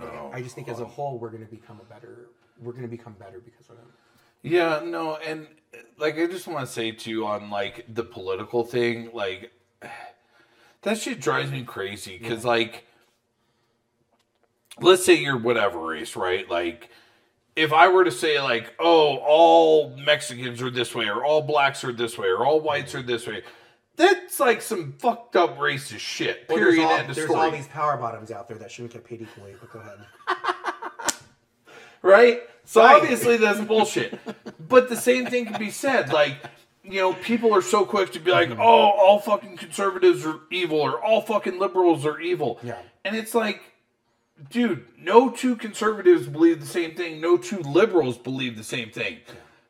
[0.00, 2.28] Oh, I just think as a whole, we're going to become a better.
[2.60, 3.92] We're going to become better because of them.
[4.42, 5.48] Yeah, no, and
[5.98, 9.50] like I just want to say too on like the political thing, like
[10.82, 12.84] that shit drives me crazy because like
[14.80, 16.48] let's say you're whatever race, right?
[16.48, 16.88] Like
[17.56, 21.82] if I were to say like, oh, all Mexicans are this way, or all blacks
[21.84, 23.42] are this way, or all whites are this way,
[23.96, 26.44] that's like some fucked up racist shit.
[26.48, 26.78] Well, Period.
[26.78, 27.40] there's all, end of there's story.
[27.44, 29.56] all these power bottoms out there that shouldn't get paid equally.
[29.60, 29.98] But go ahead.
[32.02, 32.42] right?
[32.64, 33.02] So Right.
[33.02, 34.18] obviously that's bullshit.
[34.68, 36.12] but the same thing can be said.
[36.12, 36.36] Like,
[36.90, 38.60] you know, people are so quick to be like, Mm-hmm.
[38.60, 42.78] "Oh, all fucking conservatives are evil," or "All fucking liberals are evil." Yeah.
[43.04, 43.60] and it's like,
[44.50, 47.20] dude, no two conservatives believe the same thing.
[47.20, 49.18] No two liberals believe the same thing.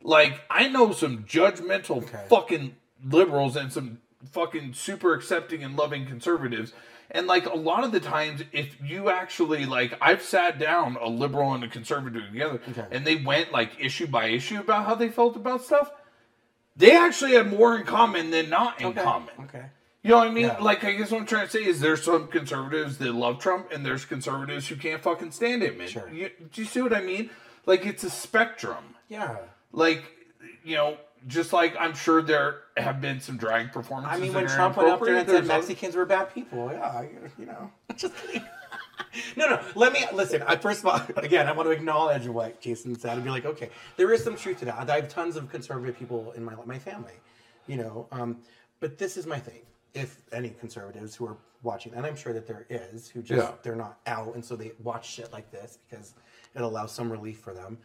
[0.02, 2.24] Like, I know some judgmental Okay.
[2.28, 3.98] fucking liberals and some
[4.32, 6.72] fucking super accepting and loving conservatives.
[7.10, 11.08] And like a lot of the times, if you actually like, I've sat down a
[11.08, 12.84] liberal and a conservative together, Okay.
[12.90, 15.90] and they went like issue by issue about how they felt about stuff.
[16.78, 19.02] They actually have more in common than not in Okay.
[19.02, 19.34] common.
[19.44, 19.64] Okay.
[20.02, 20.46] You know what I mean?
[20.46, 20.58] Yeah.
[20.58, 23.70] Like, I guess what I'm trying to say is there's some conservatives that love Trump,
[23.72, 25.80] and there's conservatives who can't fucking stand him.
[25.80, 26.08] And Sure.
[26.08, 27.30] You, do you see what I mean?
[27.66, 28.94] Like, it's a spectrum.
[29.08, 29.36] Yeah.
[29.72, 30.04] Like,
[30.64, 30.96] you know,
[31.26, 34.16] just like I'm sure there have been some drag performances.
[34.16, 37.02] I mean, when Trump went up there and said Mexicans were bad people, yeah,
[37.36, 38.44] you know, just kidding.
[39.36, 39.60] No, no.
[39.74, 40.42] Let me listen.
[40.42, 43.44] I first of all, again, I want to acknowledge what Jason said and be like,
[43.44, 44.88] okay, there is some truth to that.
[44.90, 47.14] I have tons of conservative people in my my family,
[47.66, 48.06] you know.
[48.12, 48.38] Um,
[48.80, 49.60] but this is my thing.
[49.94, 53.54] If any conservatives who are watching, and I'm sure that there is, who just Yeah.
[53.62, 56.14] they're not out, and so they watch shit like this because
[56.54, 57.78] it allows some relief for them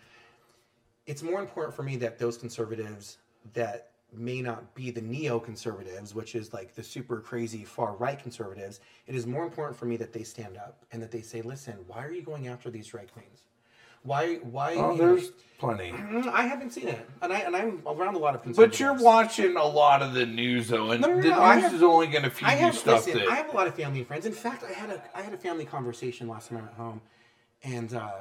[1.05, 3.17] it's more important for me that those conservatives
[3.53, 8.79] that may not be the neoconservatives, which is like the super crazy far right conservatives,
[9.07, 11.77] it is more important for me that they stand up and that they say, "Listen,
[11.87, 13.43] why are you going after these drag queens?
[14.03, 14.35] Why?
[14.37, 14.73] Why?
[14.75, 15.91] Oh, you know- there's plenty.
[15.91, 18.77] Mm, I haven't seen it, and I and I'm around a lot of conservatives.
[18.77, 21.55] But you're watching a lot of the news though, and No, no, the no, I
[21.55, 23.29] news have- is only going to feed you stuff listen, that.
[23.29, 24.25] I have a lot of family and friends.
[24.25, 27.01] In fact, I had a I had a family conversation last time I went home,
[27.63, 28.11] and uh,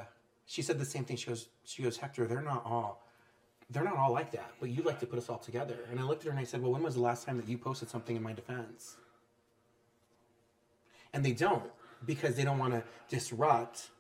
[0.47, 1.17] she said the same thing.
[1.17, 3.05] She goes, she goes, Hector, they're not all,
[3.73, 4.53] they're not all like that.
[4.61, 5.79] But you like to put us all together.
[5.91, 7.49] And I looked at her and I said, Well, when was the last time that
[7.49, 8.97] you posted something in my defense?
[11.13, 11.71] And they don't
[12.07, 13.91] because they don't want to disrupt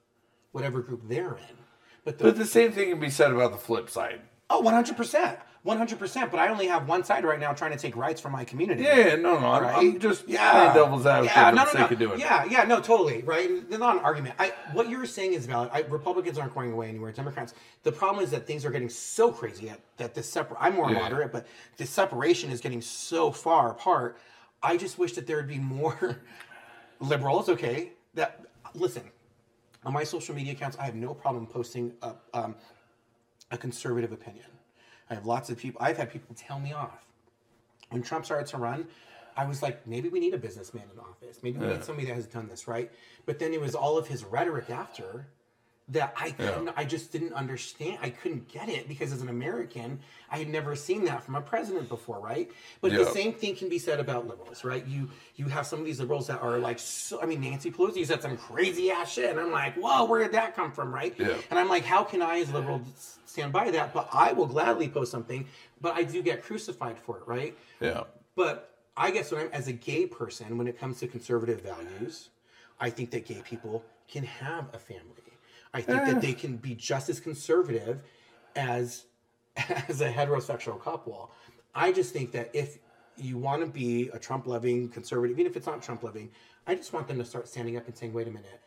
[0.53, 1.57] whatever group they're in.
[2.05, 4.21] But the but the same thing can be said about the flip side.
[4.53, 5.39] Oh, one hundred percent.
[5.65, 8.43] 100%, but I only have one side right now trying to take rights from my
[8.45, 8.83] community.
[8.83, 9.99] Yeah, no, no, I'm, I'm Right?
[10.01, 10.39] just playing
[10.75, 11.87] devil's advocate yeah, no, the no, sake no.
[11.87, 12.19] of doing it.
[12.19, 13.49] yeah, yeah, no, totally, right?
[13.69, 14.35] There's not an argument.
[14.41, 15.71] I, what you're saying is valid.
[15.73, 17.13] I, Republicans aren't going away anywhere.
[17.13, 17.55] Democrats.
[17.85, 20.91] The problem is that things are getting so crazy that, that this separ- I'm more
[20.91, 20.99] Yeah.
[20.99, 21.47] moderate, but
[21.77, 24.19] the separation is getting so far apart.
[24.65, 26.23] I just wish that there would be more
[26.99, 27.49] liberals.
[27.49, 29.05] Okay, that listen
[29.85, 30.77] on my social media accounts.
[30.77, 31.93] I have no problem posting
[32.35, 32.57] um,
[33.53, 34.47] a conservative opinion.
[35.09, 35.81] I have lots of people.
[35.81, 37.05] I've had people tell me off
[37.91, 38.87] when Trump started to run,
[39.37, 41.39] I was like, maybe we need a businessman in office.
[41.43, 42.91] Maybe we need somebody that has done this, right?
[43.25, 45.27] But then it was all of his rhetoric after
[45.89, 47.99] that I couldn't, I just didn't understand.
[48.01, 49.99] I couldn't get it because as an American,
[50.31, 52.51] I had never seen that from a president before, right?
[52.81, 54.87] But the same thing can be said about liberals, right?
[54.87, 58.07] You you have some of these liberals that are like, so, I mean, Nancy Pelosi
[58.07, 61.15] said some crazy ass shit, and I'm like, whoa, where did that come from, right?
[61.19, 61.37] Yeah.
[61.51, 62.81] And I'm like, how can I, as a liberal,
[63.27, 63.93] stand by that?
[63.93, 65.47] But I will gladly post something,
[65.81, 67.59] but I do get crucified for it, right?
[67.81, 68.05] Yeah.
[68.37, 72.31] But I guess when I'm as a gay person, when it comes to conservative values,
[72.81, 75.23] I think that gay people can have a family.
[75.75, 78.03] I think that they can be just as conservative
[78.57, 79.07] as
[79.89, 81.31] as a heterosexual couple.
[81.75, 82.79] I just think that if
[83.17, 86.31] you want to be a Trump loving conservative, even if it's not Trump loving,
[86.67, 88.61] I just want them to start standing up and saying, wait a minute,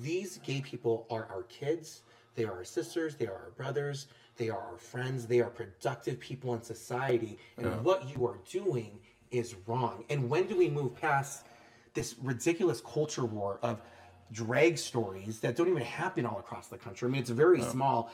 [0.00, 2.02] these gay people are our kids,
[2.34, 4.06] they are our sisters, they are our brothers,
[4.36, 8.98] they are our friends, they are productive people in society, and what you are doing
[9.30, 10.04] is wrong.
[10.10, 11.46] And when do we move past
[11.94, 13.80] this ridiculous culture war of
[14.32, 17.08] drag stories that don't even happen all across the country?
[17.08, 18.10] I mean, it's very small.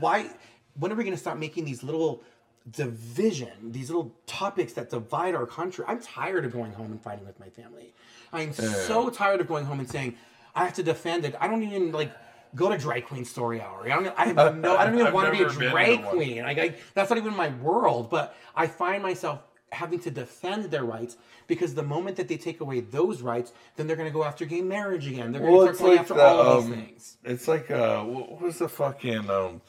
[0.00, 0.30] Why?
[0.74, 2.22] When are we going to stop making these little
[2.70, 5.84] division, these little topics that divide our country?
[5.86, 7.92] I'm tired of going home and fighting with my family.
[8.32, 10.16] I'm so tired of going home and saying
[10.54, 11.34] I have to defend it.
[11.40, 12.12] I don't even like
[12.54, 13.84] go to drag queen story hour.
[13.84, 14.18] I don't.
[14.18, 14.76] I have no.
[14.76, 16.42] I don't even I've want to be a never been to drag queen.
[16.42, 18.10] Like I, that's not even my world.
[18.10, 19.40] But I find myself
[19.72, 21.16] having to defend their rights
[21.46, 24.44] because the moment that they take away those rights, then they're going to go after
[24.44, 25.32] gay marriage again.
[25.32, 27.16] They're going Well, to start going like after the, all of um, these things.
[27.24, 29.60] It's like uh, what was the fucking um?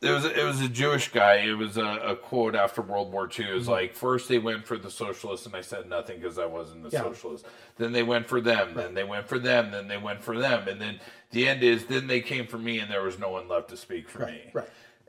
[0.00, 1.36] It was it was a Jewish guy.
[1.36, 3.46] It was a, a quote after World War II.
[3.50, 6.46] It was like first they went for the socialists, and I said nothing because I
[6.46, 7.02] wasn't a Yeah.
[7.02, 7.46] socialist.
[7.78, 8.74] Then they went for them.
[8.74, 9.72] Then they went for them.
[9.72, 10.68] Then they went for them.
[10.68, 11.00] And then
[11.32, 13.76] the end is then they came for me, and there was no one left to
[13.76, 14.50] speak for me.
[14.52, 14.68] right.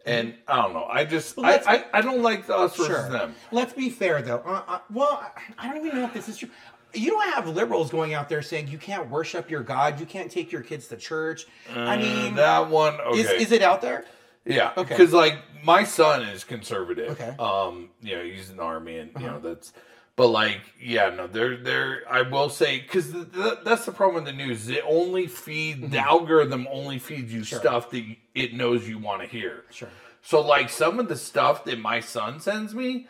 [0.09, 0.85] And I don't know.
[0.85, 3.35] I just I, I, I don't like the us versus them.
[3.51, 4.41] Let's be fair, though.
[4.45, 6.49] Uh, uh, well, I- don't even know if this is true.
[6.93, 10.31] You don't have liberals going out there saying you can't worship your God, you can't
[10.31, 11.45] take your kids to church.
[11.75, 13.19] I mean, Uh, that one okay.
[13.19, 14.05] is, is it out there?
[14.45, 14.95] Yeah, Okay.
[14.95, 17.11] Because like my son is conservative.
[17.11, 17.35] Okay.
[17.37, 19.73] Um, you know, he's in the army, and you know that's.
[20.19, 22.03] But like, yeah, no, they're they're.
[22.11, 24.67] I will say because th- th- that's the problem with the news.
[24.67, 25.95] It only feed the mm-hmm.
[25.95, 28.03] algorithm only feeds you stuff that
[28.35, 29.63] it knows you want to hear.
[29.71, 29.87] Sure.
[30.21, 33.07] So like some of the stuff that my son sends me,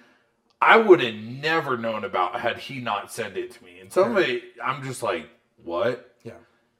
[0.61, 3.79] I would have never known about had he not sent it to me.
[3.79, 5.27] And some of it, I'm just like,
[5.63, 6.15] what?
[6.21, 6.33] Yeah.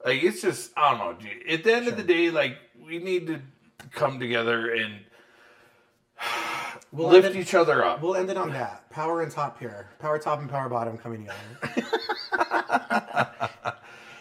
[0.06, 1.50] Like it's just I don't know, dude.
[1.50, 3.40] At the end of the day, like we need to
[3.90, 5.00] come together and
[6.92, 8.02] We'll lift it, each other up.
[8.02, 8.90] we'll end it on that.
[8.90, 9.86] Power and top here.
[10.00, 11.86] Power top and power bottom coming together.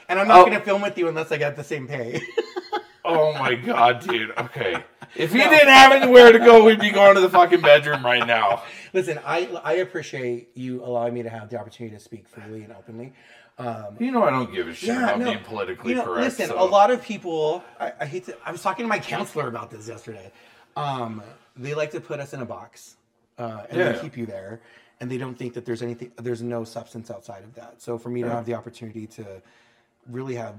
[0.08, 0.46] and I'm not Oh.
[0.46, 2.22] going to film with you unless I get the same pay.
[3.06, 4.32] oh my god, dude.
[4.38, 4.84] Okay.
[5.16, 8.26] If he didn't have anywhere to go, we'd be going to the fucking bedroom right
[8.28, 8.62] now.
[8.94, 12.74] Listen, I I appreciate you allowing me to have the opportunity to speak freely and
[12.74, 13.14] openly.
[13.58, 15.26] Um, You know I don't give a shit Yeah, about no.
[15.32, 16.24] being politically you know, correct.
[16.24, 17.64] listen, so- a lot of people.
[17.80, 18.38] I, I hate to.
[18.46, 20.32] I was talking to my counselor about this yesterday.
[20.78, 21.24] Um,
[21.60, 22.96] they like to put us in a box
[23.38, 23.92] uh, and Yeah.
[23.92, 24.62] they keep you there,
[25.00, 26.12] and they don't think that there's anything.
[26.18, 27.82] There's no substance outside of that.
[27.82, 29.26] So for me to have the opportunity to
[30.10, 30.56] really have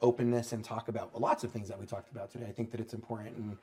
[0.00, 2.80] openness and talk about lots of things that we talked about today, I think that
[2.80, 3.56] it's important, and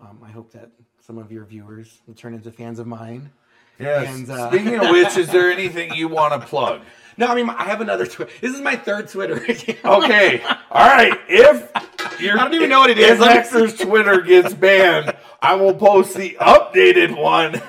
[0.00, 3.30] um, I hope that some of your viewers will turn into fans of mine.
[3.78, 4.14] Yes.
[4.14, 6.80] and, uh, Speaking of which, is there anything you want to plug?
[7.18, 8.06] No, I mean I have another.
[8.06, 9.36] Twi- this is my third Twitter.
[9.84, 10.40] Okay.
[10.70, 11.12] All right.
[11.28, 11.70] If
[12.22, 13.20] your I don't even know what it is.
[13.20, 17.60] If Hector's Twitter gets banned, I will post the updated one.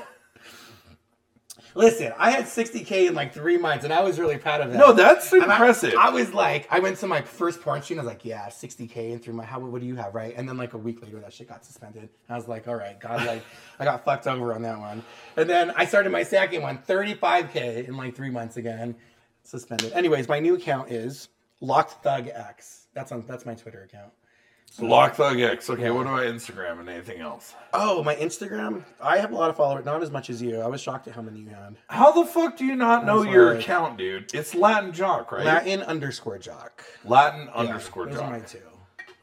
[1.75, 4.77] Listen, I had 60k in like three months, and I was really proud of that.
[4.77, 5.95] No, that's And I- impressive.
[5.95, 7.97] I, was like, I went to my first porn stream.
[7.97, 9.49] I was like, yeah, 60k in three months.
[9.49, 10.35] How what do you have, right?
[10.37, 12.09] And then like a week later, that shit got suspended.
[12.29, 13.43] I was like, all right, God, like
[13.79, 15.01] I got fucked over on that one.
[15.35, 18.95] And then I started my second one, 35k in like three months again,
[19.41, 19.93] suspended.
[19.93, 21.29] Anyways, my new account is
[21.59, 22.85] Locked Thug X.
[22.93, 23.23] That's on.
[23.27, 24.13] That's my Twitter account.
[24.79, 25.69] Locked Thug X.
[25.69, 27.53] Okay, what about Instagram and anything else?
[27.73, 28.83] Oh, my Instagram.
[29.01, 30.59] I have a lot of followers, not as much as you.
[30.61, 31.75] I was shocked at how many you had.
[31.89, 33.59] How the fuck do you not know your right.
[33.59, 34.33] account, dude?
[34.33, 35.45] It's Latin Jock, right?
[35.45, 36.83] Latin underscore jock.
[37.05, 38.47] Latin underscore Those are my Jock.
[38.47, 38.59] two.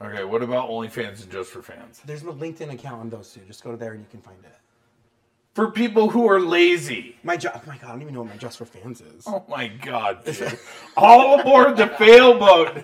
[0.03, 2.01] Okay, what about OnlyFans and Just for Fans?
[2.07, 3.41] There's no LinkedIn account on those two.
[3.47, 4.55] Just go to there and you can find it.
[5.55, 7.17] For people who are lazy.
[7.25, 9.25] My jo- oh my god, I don't even know what my Just for Fans is.
[9.27, 10.59] Oh my god, dude.
[10.97, 12.83] All aboard the fail boat.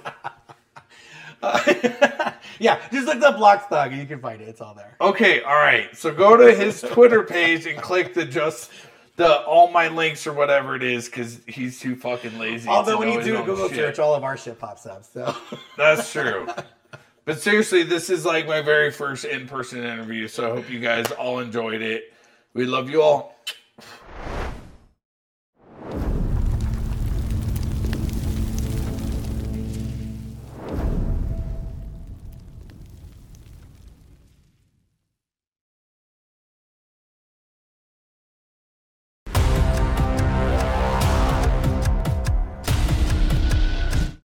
[2.59, 4.49] yeah, just look up Block Thug and you can find it.
[4.49, 4.97] It's all there.
[5.01, 5.95] Okay, all right.
[5.97, 8.71] So go to his Twitter page and click the just
[9.17, 12.69] the all my links or whatever it is because he's too fucking lazy.
[12.69, 13.77] Although when you do a Google shit.
[13.77, 15.05] search, all of our shit pops up.
[15.05, 15.35] So
[15.77, 16.47] That's true.
[17.25, 20.79] But seriously, this is like my very first in person interview, so I hope you
[20.79, 22.13] guys all enjoyed it.
[22.55, 23.35] We love you all.